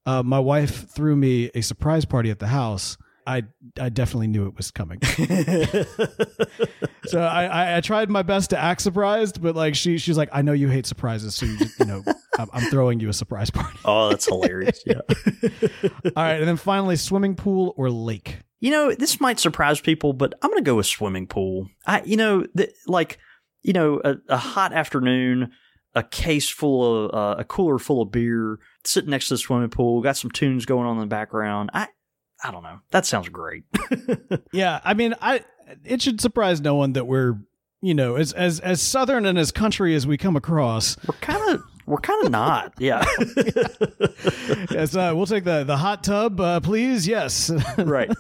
uh, 0.06 0.24
my 0.24 0.40
wife 0.40 0.90
threw 0.90 1.16
me 1.16 1.50
a 1.56 1.62
surprise 1.62 2.06
party 2.06 2.30
at 2.30 2.40
the 2.40 2.48
house. 2.48 2.98
I, 3.26 3.44
I 3.80 3.90
definitely 3.90 4.28
knew 4.28 4.48
it 4.48 4.58
was 4.58 4.72
coming. 4.72 5.00
so 7.06 7.22
I, 7.22 7.46
I, 7.46 7.78
I 7.78 7.82
tried 7.82 8.10
my 8.10 8.22
best 8.22 8.50
to 8.50 8.58
act 8.58 8.82
surprised, 8.82 9.42
but 9.42 9.56
like 9.56 9.76
she, 9.76 9.98
she's 9.98 10.18
like, 10.18 10.30
I 10.34 10.42
know 10.42 10.52
you 10.52 10.68
hate 10.68 10.86
surprises, 10.86 11.36
so 11.36 11.46
you, 11.46 11.58
just, 11.58 11.80
you 11.80 11.86
know, 11.86 12.04
I'm, 12.40 12.50
I'm 12.52 12.70
throwing 12.70 13.00
you 13.00 13.10
a 13.10 13.14
surprise 13.14 13.50
party. 13.50 13.80
oh, 13.86 14.10
that's 14.10 14.26
hilarious. 14.26 14.84
Yeah. 14.86 15.02
All 15.08 16.24
right, 16.24 16.40
and 16.40 16.48
then 16.48 16.58
finally, 16.58 16.96
swimming 16.96 17.36
pool 17.36 17.74
or 17.78 17.90
lake. 17.90 18.40
You 18.60 18.72
know, 18.72 18.94
this 18.94 19.20
might 19.20 19.40
surprise 19.40 19.80
people, 19.80 20.14
but 20.14 20.34
I'm 20.42 20.50
going 20.50 20.64
to 20.64 20.70
go 20.70 20.76
with 20.76 20.86
swimming 20.86 21.28
pool. 21.28 21.68
I, 21.86 22.02
you 22.04 22.18
know, 22.18 22.46
the, 22.54 22.72
like, 22.88 23.20
you 23.62 23.74
know, 23.74 24.02
a, 24.04 24.16
a 24.30 24.38
hot 24.38 24.74
afternoon, 24.74 25.52
a 25.96 26.04
case 26.04 26.50
full 26.50 27.06
of 27.06 27.14
uh, 27.14 27.40
a 27.40 27.44
cooler 27.44 27.78
full 27.78 28.02
of 28.02 28.12
beer, 28.12 28.60
sitting 28.86 29.10
next 29.10 29.28
to 29.30 29.34
the 29.36 29.38
swimming 29.38 29.70
pool, 29.70 30.02
got 30.02 30.18
some 30.18 30.32
tunes 30.32 30.66
going 30.66 30.86
on 30.88 30.96
in 30.96 31.00
the 31.02 31.06
background. 31.08 31.70
I, 31.74 31.88
I 32.44 32.52
don't 32.52 32.64
know. 32.64 32.80
That 32.92 33.06
sounds 33.06 33.30
great. 33.30 33.64
Yeah, 34.52 34.82
I 34.84 34.94
mean, 34.94 35.16
I 35.22 35.44
it 35.84 36.02
should 36.02 36.20
surprise 36.22 36.62
no 36.62 36.76
one 36.76 36.94
that 36.94 37.06
we're 37.08 37.38
you 37.82 37.94
know 37.96 38.16
as 38.18 38.34
as 38.34 38.60
as 38.60 38.82
southern 38.82 39.26
and 39.26 39.38
as 39.40 39.52
country 39.52 39.96
as 39.96 40.06
we 40.06 40.18
come 40.18 40.36
across. 40.36 40.96
we're 41.08 41.16
kind 41.22 41.56
of, 41.56 41.64
we're 41.88 41.98
kind 41.98 42.24
of 42.26 42.32
not. 42.32 42.74
Yeah. 42.80 43.04
yes, 44.72 44.96
uh, 44.96 45.12
we'll 45.16 45.26
take 45.26 45.44
the 45.44 45.64
the 45.64 45.78
hot 45.78 46.04
tub, 46.04 46.40
uh, 46.40 46.60
please. 46.60 47.08
Yes, 47.08 47.52
right. 47.78 48.12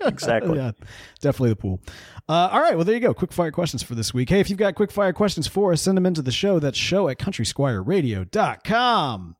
Exactly. 0.00 0.58
yeah, 0.58 0.72
definitely 1.20 1.50
the 1.50 1.56
pool. 1.56 1.80
Uh, 2.28 2.48
all 2.52 2.60
right, 2.60 2.74
well 2.74 2.84
there 2.84 2.94
you 2.94 3.00
go. 3.00 3.14
Quick 3.14 3.32
fire 3.32 3.52
questions 3.52 3.82
for 3.82 3.94
this 3.94 4.12
week. 4.12 4.28
Hey, 4.30 4.40
if 4.40 4.50
you've 4.50 4.58
got 4.58 4.74
quick 4.74 4.90
fire 4.90 5.12
questions 5.12 5.46
for 5.46 5.72
us, 5.72 5.82
send 5.82 5.96
them 5.96 6.06
into 6.06 6.22
the 6.22 6.32
show. 6.32 6.58
That's 6.58 6.78
show 6.78 7.08
at 7.08 7.18
countrysquireradio.com. 7.18 9.36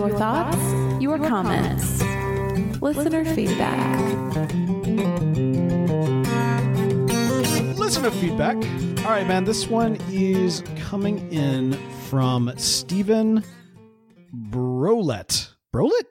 Your 0.00 0.16
thoughts, 0.16 0.56
your 1.02 1.18
comments, 1.18 2.00
listener 2.80 3.22
feedback. 3.22 4.00
Listener 7.76 8.10
feedback. 8.10 8.56
All 9.04 9.10
right, 9.10 9.28
man. 9.28 9.44
This 9.44 9.68
one 9.68 9.98
is 10.10 10.64
coming 10.88 11.30
in 11.30 11.74
from 12.08 12.50
Stephen 12.56 13.44
Brolet. 14.34 15.50
Brolet? 15.70 16.06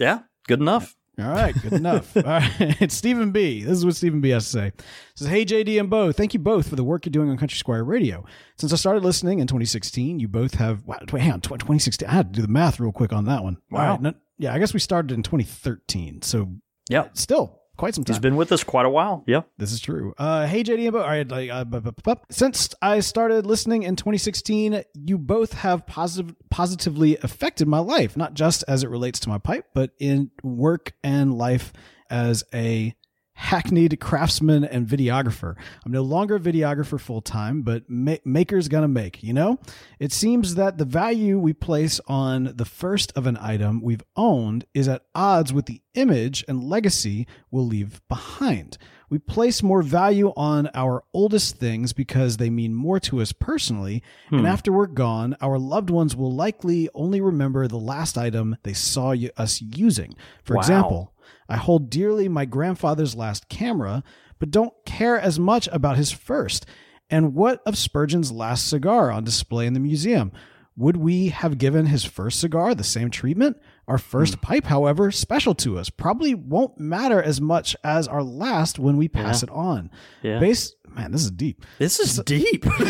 Yeah. 0.00 0.22
Good 0.48 0.60
enough. 0.60 0.95
All 1.18 1.30
right, 1.30 1.54
good 1.62 1.72
enough. 1.72 2.14
All 2.16 2.22
right, 2.24 2.50
it's 2.80 2.94
Stephen 2.94 3.32
B. 3.32 3.62
This 3.62 3.78
is 3.78 3.84
what 3.86 3.96
Stephen 3.96 4.20
B 4.20 4.28
has 4.30 4.44
to 4.44 4.50
say. 4.50 4.66
It 4.68 4.82
says, 5.14 5.28
Hey, 5.28 5.44
JD 5.46 5.80
and 5.80 5.88
Bo, 5.88 6.12
thank 6.12 6.34
you 6.34 6.40
both 6.40 6.68
for 6.68 6.76
the 6.76 6.84
work 6.84 7.06
you're 7.06 7.10
doing 7.10 7.30
on 7.30 7.38
Country 7.38 7.56
Squire 7.58 7.84
Radio. 7.84 8.24
Since 8.58 8.72
I 8.72 8.76
started 8.76 9.02
listening 9.02 9.38
in 9.38 9.46
2016, 9.46 10.20
you 10.20 10.28
both 10.28 10.54
have, 10.54 10.84
wow, 10.84 10.98
wait, 11.10 11.22
hang 11.22 11.32
on, 11.32 11.40
2016. 11.40 12.06
I 12.06 12.12
had 12.12 12.34
to 12.34 12.40
do 12.40 12.42
the 12.46 12.52
math 12.52 12.78
real 12.78 12.92
quick 12.92 13.12
on 13.14 13.24
that 13.26 13.42
one. 13.42 13.56
Wow. 13.70 13.92
right, 13.92 14.02
no- 14.02 14.14
yeah, 14.38 14.52
I 14.52 14.58
guess 14.58 14.74
we 14.74 14.80
started 14.80 15.12
in 15.12 15.22
2013. 15.22 16.20
So 16.20 16.50
Yeah. 16.90 17.08
still 17.14 17.60
quite 17.76 17.94
some 17.94 18.04
time. 18.04 18.14
He's 18.14 18.20
been 18.20 18.36
with 18.36 18.52
us 18.52 18.64
quite 18.64 18.86
a 18.86 18.90
while. 18.90 19.24
Yeah. 19.26 19.42
This 19.58 19.72
is 19.72 19.80
true. 19.80 20.14
Uh, 20.18 20.46
hey, 20.46 20.62
JD 20.62 20.84
and 20.84 20.92
Bo. 20.92 21.00
All 21.02 21.08
right, 21.08 21.28
like, 21.28 21.50
uh, 21.50 21.64
bu- 21.64 21.80
bu- 21.80 21.92
bu- 22.02 22.14
since 22.30 22.74
I 22.82 23.00
started 23.00 23.46
listening 23.46 23.82
in 23.82 23.96
2016, 23.96 24.82
you 24.94 25.18
both 25.18 25.52
have 25.54 25.86
positive, 25.86 26.34
positively 26.50 27.16
affected 27.22 27.68
my 27.68 27.78
life, 27.78 28.16
not 28.16 28.34
just 28.34 28.64
as 28.68 28.82
it 28.82 28.90
relates 28.90 29.20
to 29.20 29.28
my 29.28 29.38
pipe, 29.38 29.66
but 29.74 29.90
in 29.98 30.30
work 30.42 30.92
and 31.04 31.36
life 31.36 31.72
as 32.10 32.44
a 32.54 32.94
hackneyed 33.36 34.00
craftsman 34.00 34.64
and 34.64 34.86
videographer. 34.88 35.54
I'm 35.84 35.92
no 35.92 36.02
longer 36.02 36.36
a 36.36 36.40
videographer 36.40 36.98
full 36.98 37.20
time, 37.20 37.62
but 37.62 37.84
ma- 37.88 38.16
maker's 38.24 38.68
gonna 38.68 38.88
make, 38.88 39.22
you 39.22 39.34
know? 39.34 39.58
It 40.00 40.10
seems 40.10 40.54
that 40.54 40.78
the 40.78 40.86
value 40.86 41.38
we 41.38 41.52
place 41.52 42.00
on 42.06 42.54
the 42.56 42.64
first 42.64 43.12
of 43.14 43.26
an 43.26 43.36
item 43.38 43.82
we've 43.82 44.02
owned 44.16 44.64
is 44.72 44.88
at 44.88 45.02
odds 45.14 45.52
with 45.52 45.66
the 45.66 45.82
image 45.94 46.44
and 46.48 46.64
legacy 46.64 47.26
we'll 47.50 47.66
leave 47.66 48.00
behind. 48.08 48.78
We 49.08 49.18
place 49.18 49.62
more 49.62 49.82
value 49.82 50.32
on 50.36 50.68
our 50.74 51.04
oldest 51.12 51.58
things 51.58 51.92
because 51.92 52.38
they 52.38 52.50
mean 52.50 52.74
more 52.74 52.98
to 53.00 53.20
us 53.20 53.32
personally, 53.32 54.02
and 54.30 54.40
hmm. 54.40 54.46
after 54.46 54.72
we're 54.72 54.88
gone, 54.88 55.36
our 55.40 55.58
loved 55.58 55.90
ones 55.90 56.16
will 56.16 56.34
likely 56.34 56.88
only 56.94 57.20
remember 57.20 57.68
the 57.68 57.76
last 57.76 58.18
item 58.18 58.56
they 58.64 58.72
saw 58.72 59.14
us 59.36 59.62
using. 59.62 60.16
For 60.42 60.54
Wow. 60.54 60.60
example, 60.60 61.12
I 61.48 61.56
hold 61.56 61.90
dearly 61.90 62.28
my 62.28 62.44
grandfather's 62.44 63.14
last 63.14 63.48
camera, 63.48 64.02
but 64.38 64.50
don't 64.50 64.74
care 64.84 65.18
as 65.18 65.38
much 65.38 65.68
about 65.72 65.96
his 65.96 66.10
first. 66.10 66.66
And 67.08 67.34
what 67.34 67.62
of 67.64 67.78
Spurgeon's 67.78 68.32
last 68.32 68.68
cigar 68.68 69.10
on 69.10 69.24
display 69.24 69.66
in 69.66 69.74
the 69.74 69.80
museum? 69.80 70.32
Would 70.78 70.98
we 70.98 71.28
have 71.28 71.56
given 71.56 71.86
his 71.86 72.04
first 72.04 72.38
cigar 72.38 72.74
the 72.74 72.84
same 72.84 73.10
treatment? 73.10 73.56
Our 73.88 73.96
first 73.96 74.34
hmm. 74.34 74.40
pipe, 74.40 74.64
however, 74.64 75.10
special 75.10 75.54
to 75.56 75.78
us, 75.78 75.88
probably 75.88 76.34
won't 76.34 76.78
matter 76.78 77.22
as 77.22 77.40
much 77.40 77.74
as 77.82 78.06
our 78.06 78.22
last 78.22 78.78
when 78.78 78.96
we 78.96 79.08
pass 79.08 79.42
it 79.42 79.50
on. 79.50 79.90
Yeah. 80.22 80.38
Man, 80.40 81.12
this 81.12 81.24
is 81.24 81.30
deep. 81.30 81.64
This 81.78 82.00
is 82.00 82.18
deep. 82.24 82.66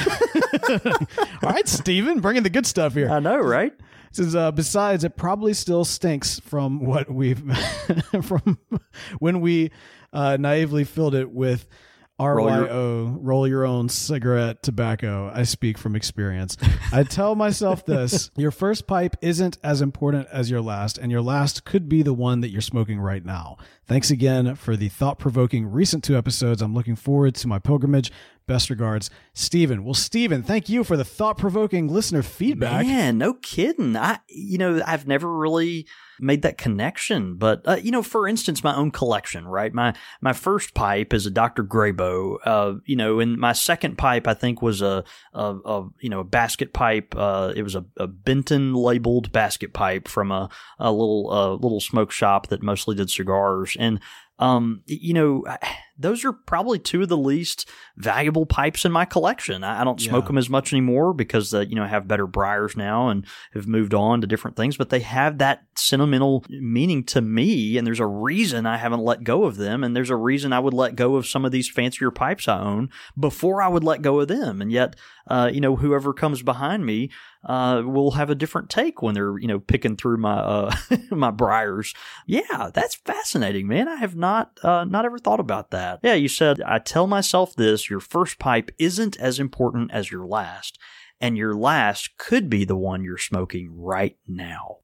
All 1.42 1.50
right, 1.50 1.66
Steven, 1.66 2.20
bringing 2.20 2.44
the 2.44 2.50
good 2.50 2.66
stuff 2.66 2.94
here. 2.94 3.10
I 3.10 3.18
know, 3.18 3.38
right? 3.38 3.72
Says, 4.16 4.34
uh, 4.34 4.50
besides, 4.50 5.04
it 5.04 5.14
probably 5.14 5.52
still 5.52 5.84
stinks 5.84 6.40
from 6.40 6.82
what 6.82 7.10
we've 7.10 7.42
from 8.22 8.58
when 9.18 9.42
we 9.42 9.70
uh, 10.10 10.38
naively 10.40 10.84
filled 10.84 11.14
it 11.14 11.30
with 11.30 11.66
Roll 12.18 12.48
RYO, 12.48 13.18
roll 13.20 13.46
your 13.46 13.66
own 13.66 13.90
cigarette 13.90 14.62
tobacco. 14.62 15.30
I 15.34 15.42
speak 15.42 15.76
from 15.76 15.94
experience. 15.94 16.56
I 16.90 17.02
tell 17.02 17.34
myself 17.34 17.84
this 17.84 18.30
your 18.36 18.50
first 18.50 18.86
pipe 18.86 19.16
isn't 19.20 19.58
as 19.62 19.82
important 19.82 20.26
as 20.32 20.50
your 20.50 20.62
last, 20.62 20.96
and 20.96 21.12
your 21.12 21.20
last 21.20 21.66
could 21.66 21.90
be 21.90 22.00
the 22.00 22.14
one 22.14 22.40
that 22.40 22.48
you're 22.48 22.62
smoking 22.62 23.00
right 23.00 23.22
now. 23.22 23.58
Thanks 23.84 24.10
again 24.10 24.54
for 24.54 24.76
the 24.76 24.88
thought 24.88 25.18
provoking 25.18 25.66
recent 25.66 26.02
two 26.02 26.16
episodes. 26.16 26.62
I'm 26.62 26.74
looking 26.74 26.96
forward 26.96 27.34
to 27.34 27.48
my 27.48 27.58
pilgrimage. 27.58 28.10
Best 28.46 28.70
regards, 28.70 29.10
Stephen. 29.34 29.84
Well, 29.84 29.92
Stephen, 29.92 30.42
thank 30.42 30.70
you 30.70 30.84
for 30.84 30.96
the 30.96 31.04
thought 31.04 31.36
provoking 31.36 31.88
listener 31.88 32.22
feedback. 32.22 32.86
Man, 32.86 33.18
no 33.18 33.34
kidding. 33.34 33.94
I, 33.94 34.20
you 34.28 34.56
know, 34.56 34.80
I've 34.86 35.06
never 35.06 35.30
really 35.30 35.86
made 36.20 36.42
that 36.42 36.58
connection. 36.58 37.36
But 37.36 37.62
uh, 37.66 37.76
you 37.76 37.90
know, 37.90 38.02
for 38.02 38.28
instance, 38.28 38.64
my 38.64 38.74
own 38.74 38.90
collection, 38.90 39.46
right? 39.46 39.72
My 39.72 39.94
my 40.20 40.32
first 40.32 40.74
pipe 40.74 41.12
is 41.12 41.26
a 41.26 41.30
Dr. 41.30 41.64
Grabow. 41.64 42.38
Uh, 42.44 42.74
you 42.84 42.96
know, 42.96 43.20
and 43.20 43.36
my 43.36 43.52
second 43.52 43.98
pipe, 43.98 44.26
I 44.26 44.34
think, 44.34 44.62
was 44.62 44.82
a 44.82 45.04
a, 45.32 45.56
a 45.64 45.88
you 46.00 46.08
know 46.08 46.20
a 46.20 46.24
basket 46.24 46.72
pipe. 46.72 47.14
Uh, 47.16 47.52
it 47.54 47.62
was 47.62 47.74
a, 47.74 47.84
a 47.96 48.06
Benton 48.06 48.74
labeled 48.74 49.32
basket 49.32 49.72
pipe 49.72 50.08
from 50.08 50.32
a 50.32 50.48
a 50.78 50.90
little 50.90 51.30
uh, 51.30 51.52
little 51.52 51.80
smoke 51.80 52.10
shop 52.10 52.48
that 52.48 52.62
mostly 52.62 52.94
did 52.94 53.10
cigars 53.10 53.76
and. 53.78 54.00
Um, 54.38 54.82
you 54.86 55.14
know, 55.14 55.44
those 55.98 56.24
are 56.24 56.32
probably 56.32 56.78
two 56.78 57.02
of 57.02 57.08
the 57.08 57.16
least 57.16 57.68
valuable 57.96 58.44
pipes 58.44 58.84
in 58.84 58.92
my 58.92 59.06
collection. 59.06 59.64
I, 59.64 59.80
I 59.80 59.84
don't 59.84 60.00
smoke 60.00 60.24
Yeah. 60.24 60.28
them 60.28 60.38
as 60.38 60.50
much 60.50 60.72
anymore 60.72 61.14
because 61.14 61.54
uh, 61.54 61.60
you 61.60 61.74
know 61.74 61.84
I 61.84 61.88
have 61.88 62.06
better 62.06 62.26
briars 62.26 62.76
now 62.76 63.08
and 63.08 63.24
have 63.54 63.66
moved 63.66 63.94
on 63.94 64.20
to 64.20 64.26
different 64.26 64.56
things. 64.56 64.76
But 64.76 64.90
they 64.90 65.00
have 65.00 65.38
that 65.38 65.64
sentimental 65.74 66.44
meaning 66.50 67.02
to 67.04 67.22
me, 67.22 67.78
and 67.78 67.86
there's 67.86 68.00
a 68.00 68.06
reason 68.06 68.66
I 68.66 68.76
haven't 68.76 69.00
let 69.04 69.24
go 69.24 69.44
of 69.44 69.56
them, 69.56 69.82
and 69.82 69.96
there's 69.96 70.10
a 70.10 70.16
reason 70.16 70.52
I 70.52 70.60
would 70.60 70.74
let 70.74 70.96
go 70.96 71.16
of 71.16 71.26
some 71.26 71.46
of 71.46 71.52
these 71.52 71.70
fancier 71.70 72.10
pipes 72.10 72.46
I 72.46 72.60
own 72.60 72.90
before 73.18 73.62
I 73.62 73.68
would 73.68 73.84
let 73.84 74.02
go 74.02 74.20
of 74.20 74.28
them. 74.28 74.60
And 74.60 74.70
yet, 74.70 74.96
uh, 75.28 75.50
you 75.52 75.60
know, 75.62 75.76
whoever 75.76 76.12
comes 76.12 76.42
behind 76.42 76.84
me 76.84 77.10
uh, 77.46 77.82
will 77.84 78.12
have 78.12 78.28
a 78.28 78.34
different 78.34 78.68
take 78.68 79.00
when 79.02 79.14
they're 79.14 79.38
you 79.38 79.46
know 79.46 79.60
picking 79.60 79.96
through 79.96 80.16
my 80.18 80.34
uh, 80.34 80.76
my 81.10 81.30
briars. 81.30 81.94
Yeah, 82.26 82.70
that's 82.74 82.96
fascinating, 82.96 83.68
man. 83.68 83.88
I 83.88 83.96
have 83.96 84.16
not 84.16 84.58
uh, 84.62 84.84
not 84.84 85.04
ever 85.04 85.18
thought 85.18 85.40
about 85.40 85.70
that. 85.70 86.00
Yeah, 86.02 86.14
you 86.14 86.28
said 86.28 86.60
I 86.62 86.80
tell 86.80 87.06
myself 87.06 87.54
this: 87.54 87.88
your 87.88 88.00
first 88.00 88.38
pipe 88.38 88.70
isn't 88.78 89.16
as 89.18 89.38
important 89.38 89.92
as 89.92 90.10
your 90.10 90.26
last, 90.26 90.78
and 91.20 91.36
your 91.36 91.54
last 91.54 92.18
could 92.18 92.50
be 92.50 92.64
the 92.64 92.76
one 92.76 93.04
you're 93.04 93.16
smoking 93.16 93.70
right 93.72 94.16
now. 94.26 94.78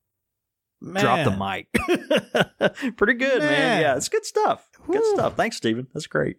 Drop 0.83 1.25
the 1.25 1.37
mic. 1.37 2.97
Pretty 2.97 3.15
good, 3.15 3.39
man. 3.39 3.51
Man. 3.51 3.83
Yeah, 3.83 3.97
it's 3.97 4.09
good 4.09 4.25
stuff. 4.25 4.69
Good 4.87 5.01
Whew. 5.01 5.15
stuff. 5.15 5.37
Thanks, 5.37 5.57
Steven. 5.57 5.87
That's 5.95 6.09
great. 6.09 6.39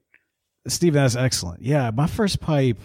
Steve, 0.67 0.93
that's 0.93 1.15
excellent. 1.15 1.61
Yeah, 1.61 1.91
my 1.91 2.07
first 2.07 2.39
pipe, 2.39 2.79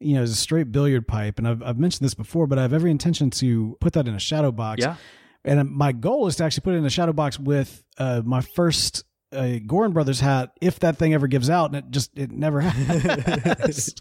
you 0.00 0.14
know, 0.14 0.22
is 0.22 0.32
a 0.32 0.36
straight 0.36 0.72
billiard 0.72 1.06
pipe, 1.06 1.38
and 1.38 1.46
I've 1.46 1.62
I've 1.62 1.78
mentioned 1.78 2.04
this 2.04 2.14
before, 2.14 2.46
but 2.46 2.58
I 2.58 2.62
have 2.62 2.72
every 2.72 2.90
intention 2.90 3.30
to 3.30 3.76
put 3.80 3.92
that 3.92 4.08
in 4.08 4.14
a 4.14 4.18
shadow 4.20 4.50
box. 4.50 4.80
Yeah. 4.82 4.96
and 5.44 5.70
my 5.70 5.92
goal 5.92 6.26
is 6.26 6.36
to 6.36 6.44
actually 6.44 6.62
put 6.62 6.74
it 6.74 6.78
in 6.78 6.84
a 6.86 6.90
shadow 6.90 7.12
box 7.12 7.38
with 7.38 7.84
uh, 7.98 8.22
my 8.24 8.40
first 8.40 9.04
uh, 9.32 9.58
Goorin 9.64 9.92
Brothers 9.92 10.18
hat, 10.18 10.50
if 10.60 10.80
that 10.80 10.96
thing 10.96 11.14
ever 11.14 11.26
gives 11.28 11.48
out, 11.48 11.66
and 11.66 11.76
it 11.76 11.90
just 11.90 12.10
it 12.18 12.30
never 12.32 12.60
has. 12.62 13.94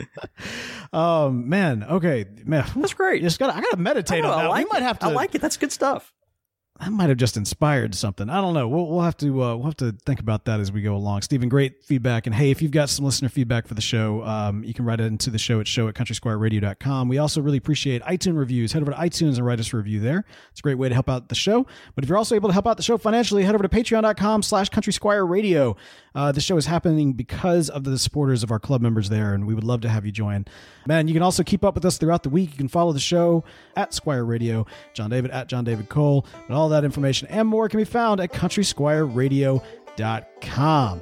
um, 0.93 1.47
man, 1.49 1.83
okay, 1.83 2.25
man, 2.45 2.65
That's 2.75 2.93
great. 2.93 3.21
Just 3.21 3.39
gotta, 3.39 3.55
I 3.55 3.61
gotta 3.61 3.77
meditate 3.77 4.19
I 4.23 4.27
know, 4.27 4.33
on 4.33 4.39
I 4.39 4.43
that. 4.43 4.49
like 4.49 4.65
we 4.65 4.69
might 4.71 4.83
have 4.83 4.99
to. 4.99 5.05
I 5.07 5.09
like 5.11 5.35
it. 5.35 5.41
That's 5.41 5.57
good 5.57 5.71
stuff. 5.71 6.11
That 6.79 6.91
might 6.91 7.09
have 7.09 7.17
just 7.17 7.35
inspired 7.35 7.93
something. 7.93 8.29
I 8.29 8.39
don't 8.39 8.53
know. 8.53 8.67
We'll, 8.67 8.87
we'll 8.87 9.01
have 9.01 9.17
to 9.17 9.43
uh, 9.43 9.55
we'll 9.55 9.65
have 9.65 9.77
to 9.77 9.91
think 10.05 10.19
about 10.21 10.45
that 10.45 10.61
as 10.61 10.71
we 10.71 10.81
go 10.81 10.95
along. 10.95 11.23
Stephen, 11.23 11.49
great 11.49 11.83
feedback. 11.83 12.25
And 12.25 12.33
hey, 12.33 12.51
if 12.51 12.61
you've 12.61 12.71
got 12.71 12.89
some 12.89 13.03
listener 13.03 13.27
feedback 13.27 13.67
for 13.67 13.73
the 13.73 13.81
show, 13.81 14.23
um, 14.23 14.63
you 14.63 14.73
can 14.73 14.85
write 14.85 15.01
it 15.01 15.05
into 15.05 15.29
the 15.29 15.37
show 15.37 15.59
at 15.59 15.67
show 15.67 15.89
at 15.89 15.95
countrysquireradio.com. 15.95 17.09
We 17.09 17.17
also 17.17 17.41
really 17.41 17.57
appreciate 17.57 18.01
iTunes 18.03 18.37
reviews. 18.37 18.71
Head 18.71 18.81
over 18.81 18.91
to 18.91 18.97
iTunes 18.97 19.35
and 19.35 19.45
write 19.45 19.59
us 19.59 19.73
a 19.73 19.77
review 19.77 19.99
there. 19.99 20.23
It's 20.51 20.61
a 20.61 20.63
great 20.63 20.77
way 20.77 20.87
to 20.87 20.93
help 20.95 21.09
out 21.09 21.27
the 21.27 21.35
show. 21.35 21.67
But 21.95 22.05
if 22.05 22.09
you're 22.09 22.17
also 22.17 22.35
able 22.35 22.47
to 22.47 22.53
help 22.53 22.65
out 22.65 22.77
the 22.77 22.83
show 22.83 22.97
financially, 22.97 23.43
head 23.43 23.55
over 23.55 23.67
to 23.67 23.69
patreon.com 23.69 24.43
slash 24.43 24.69
countrysquireradio. 24.69 25.75
Uh, 26.15 26.31
the 26.31 26.41
show 26.41 26.57
is 26.57 26.65
happening 26.65 27.13
because 27.13 27.69
of 27.69 27.83
the 27.83 27.97
supporters 27.97 28.41
of 28.41 28.51
our 28.51 28.59
club 28.59 28.81
members 28.81 29.09
there, 29.09 29.33
and 29.33 29.45
we 29.45 29.53
would 29.53 29.63
love 29.63 29.81
to 29.81 29.89
have 29.89 30.05
you 30.05 30.11
join. 30.11 30.45
Man, 30.87 31.07
you 31.07 31.13
can 31.13 31.23
also 31.23 31.43
keep 31.43 31.63
up 31.63 31.75
with 31.75 31.85
us 31.85 31.97
throughout 31.97 32.23
the 32.23 32.29
week. 32.29 32.51
You 32.51 32.57
can 32.57 32.67
follow 32.67 32.93
the 32.93 32.99
show 32.99 33.43
at 33.75 33.93
Squire 33.93 34.25
Radio, 34.25 34.65
John 34.93 35.09
David 35.09 35.31
at 35.31 35.47
John 35.47 35.63
David 35.63 35.89
Cole, 35.89 36.25
and 36.47 36.55
all 36.55 36.68
that 36.69 36.83
information 36.83 37.27
and 37.29 37.47
more 37.47 37.69
can 37.69 37.79
be 37.79 37.85
found 37.85 38.19
at 38.19 38.31
countrysquireradio.com. 38.31 41.01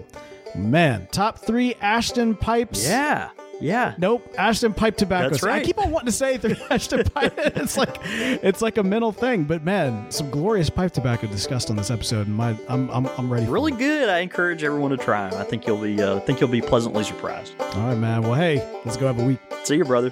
Man, 0.55 1.07
top 1.11 1.39
three 1.39 1.75
Ashton 1.75 2.35
pipes. 2.35 2.87
Yeah. 2.87 3.29
Yeah. 3.59 3.95
Nope, 3.97 4.33
Ashton 4.37 4.73
pipe 4.73 4.97
tobacco. 4.97 5.29
That's 5.29 5.43
right. 5.43 5.61
I 5.61 5.65
keep 5.65 5.77
on 5.79 5.91
wanting 5.91 6.07
to 6.07 6.11
say 6.11 6.37
through 6.37 6.55
Ashton 6.69 7.03
pipe. 7.05 7.33
It's 7.37 7.77
like 7.77 7.97
it's 8.03 8.61
like 8.61 8.77
a 8.77 8.83
mental 8.83 9.11
thing, 9.11 9.45
but 9.45 9.63
man, 9.63 10.11
some 10.11 10.29
glorious 10.29 10.69
pipe 10.69 10.91
tobacco 10.91 11.27
discussed 11.27 11.69
on 11.69 11.75
this 11.75 11.89
episode, 11.89 12.27
and 12.27 12.35
my 12.35 12.55
I'm 12.69 12.89
I'm, 12.91 13.07
I'm 13.17 13.31
ready. 13.31 13.47
Really 13.47 13.71
good. 13.71 14.09
I 14.09 14.19
encourage 14.19 14.63
everyone 14.63 14.91
to 14.91 14.97
try 14.97 15.29
them. 15.29 15.39
I 15.39 15.43
think 15.43 15.65
you'll 15.65 15.81
be 15.81 16.01
uh, 16.01 16.19
think 16.21 16.39
you'll 16.39 16.49
be 16.49 16.61
pleasantly 16.61 17.03
surprised. 17.03 17.53
All 17.59 17.87
right, 17.87 17.97
man. 17.97 18.21
Well, 18.21 18.35
hey, 18.35 18.57
let's 18.85 18.97
go 18.97 19.07
have 19.07 19.19
a 19.19 19.25
week. 19.25 19.39
See 19.63 19.77
you, 19.77 19.85
brother. 19.85 20.11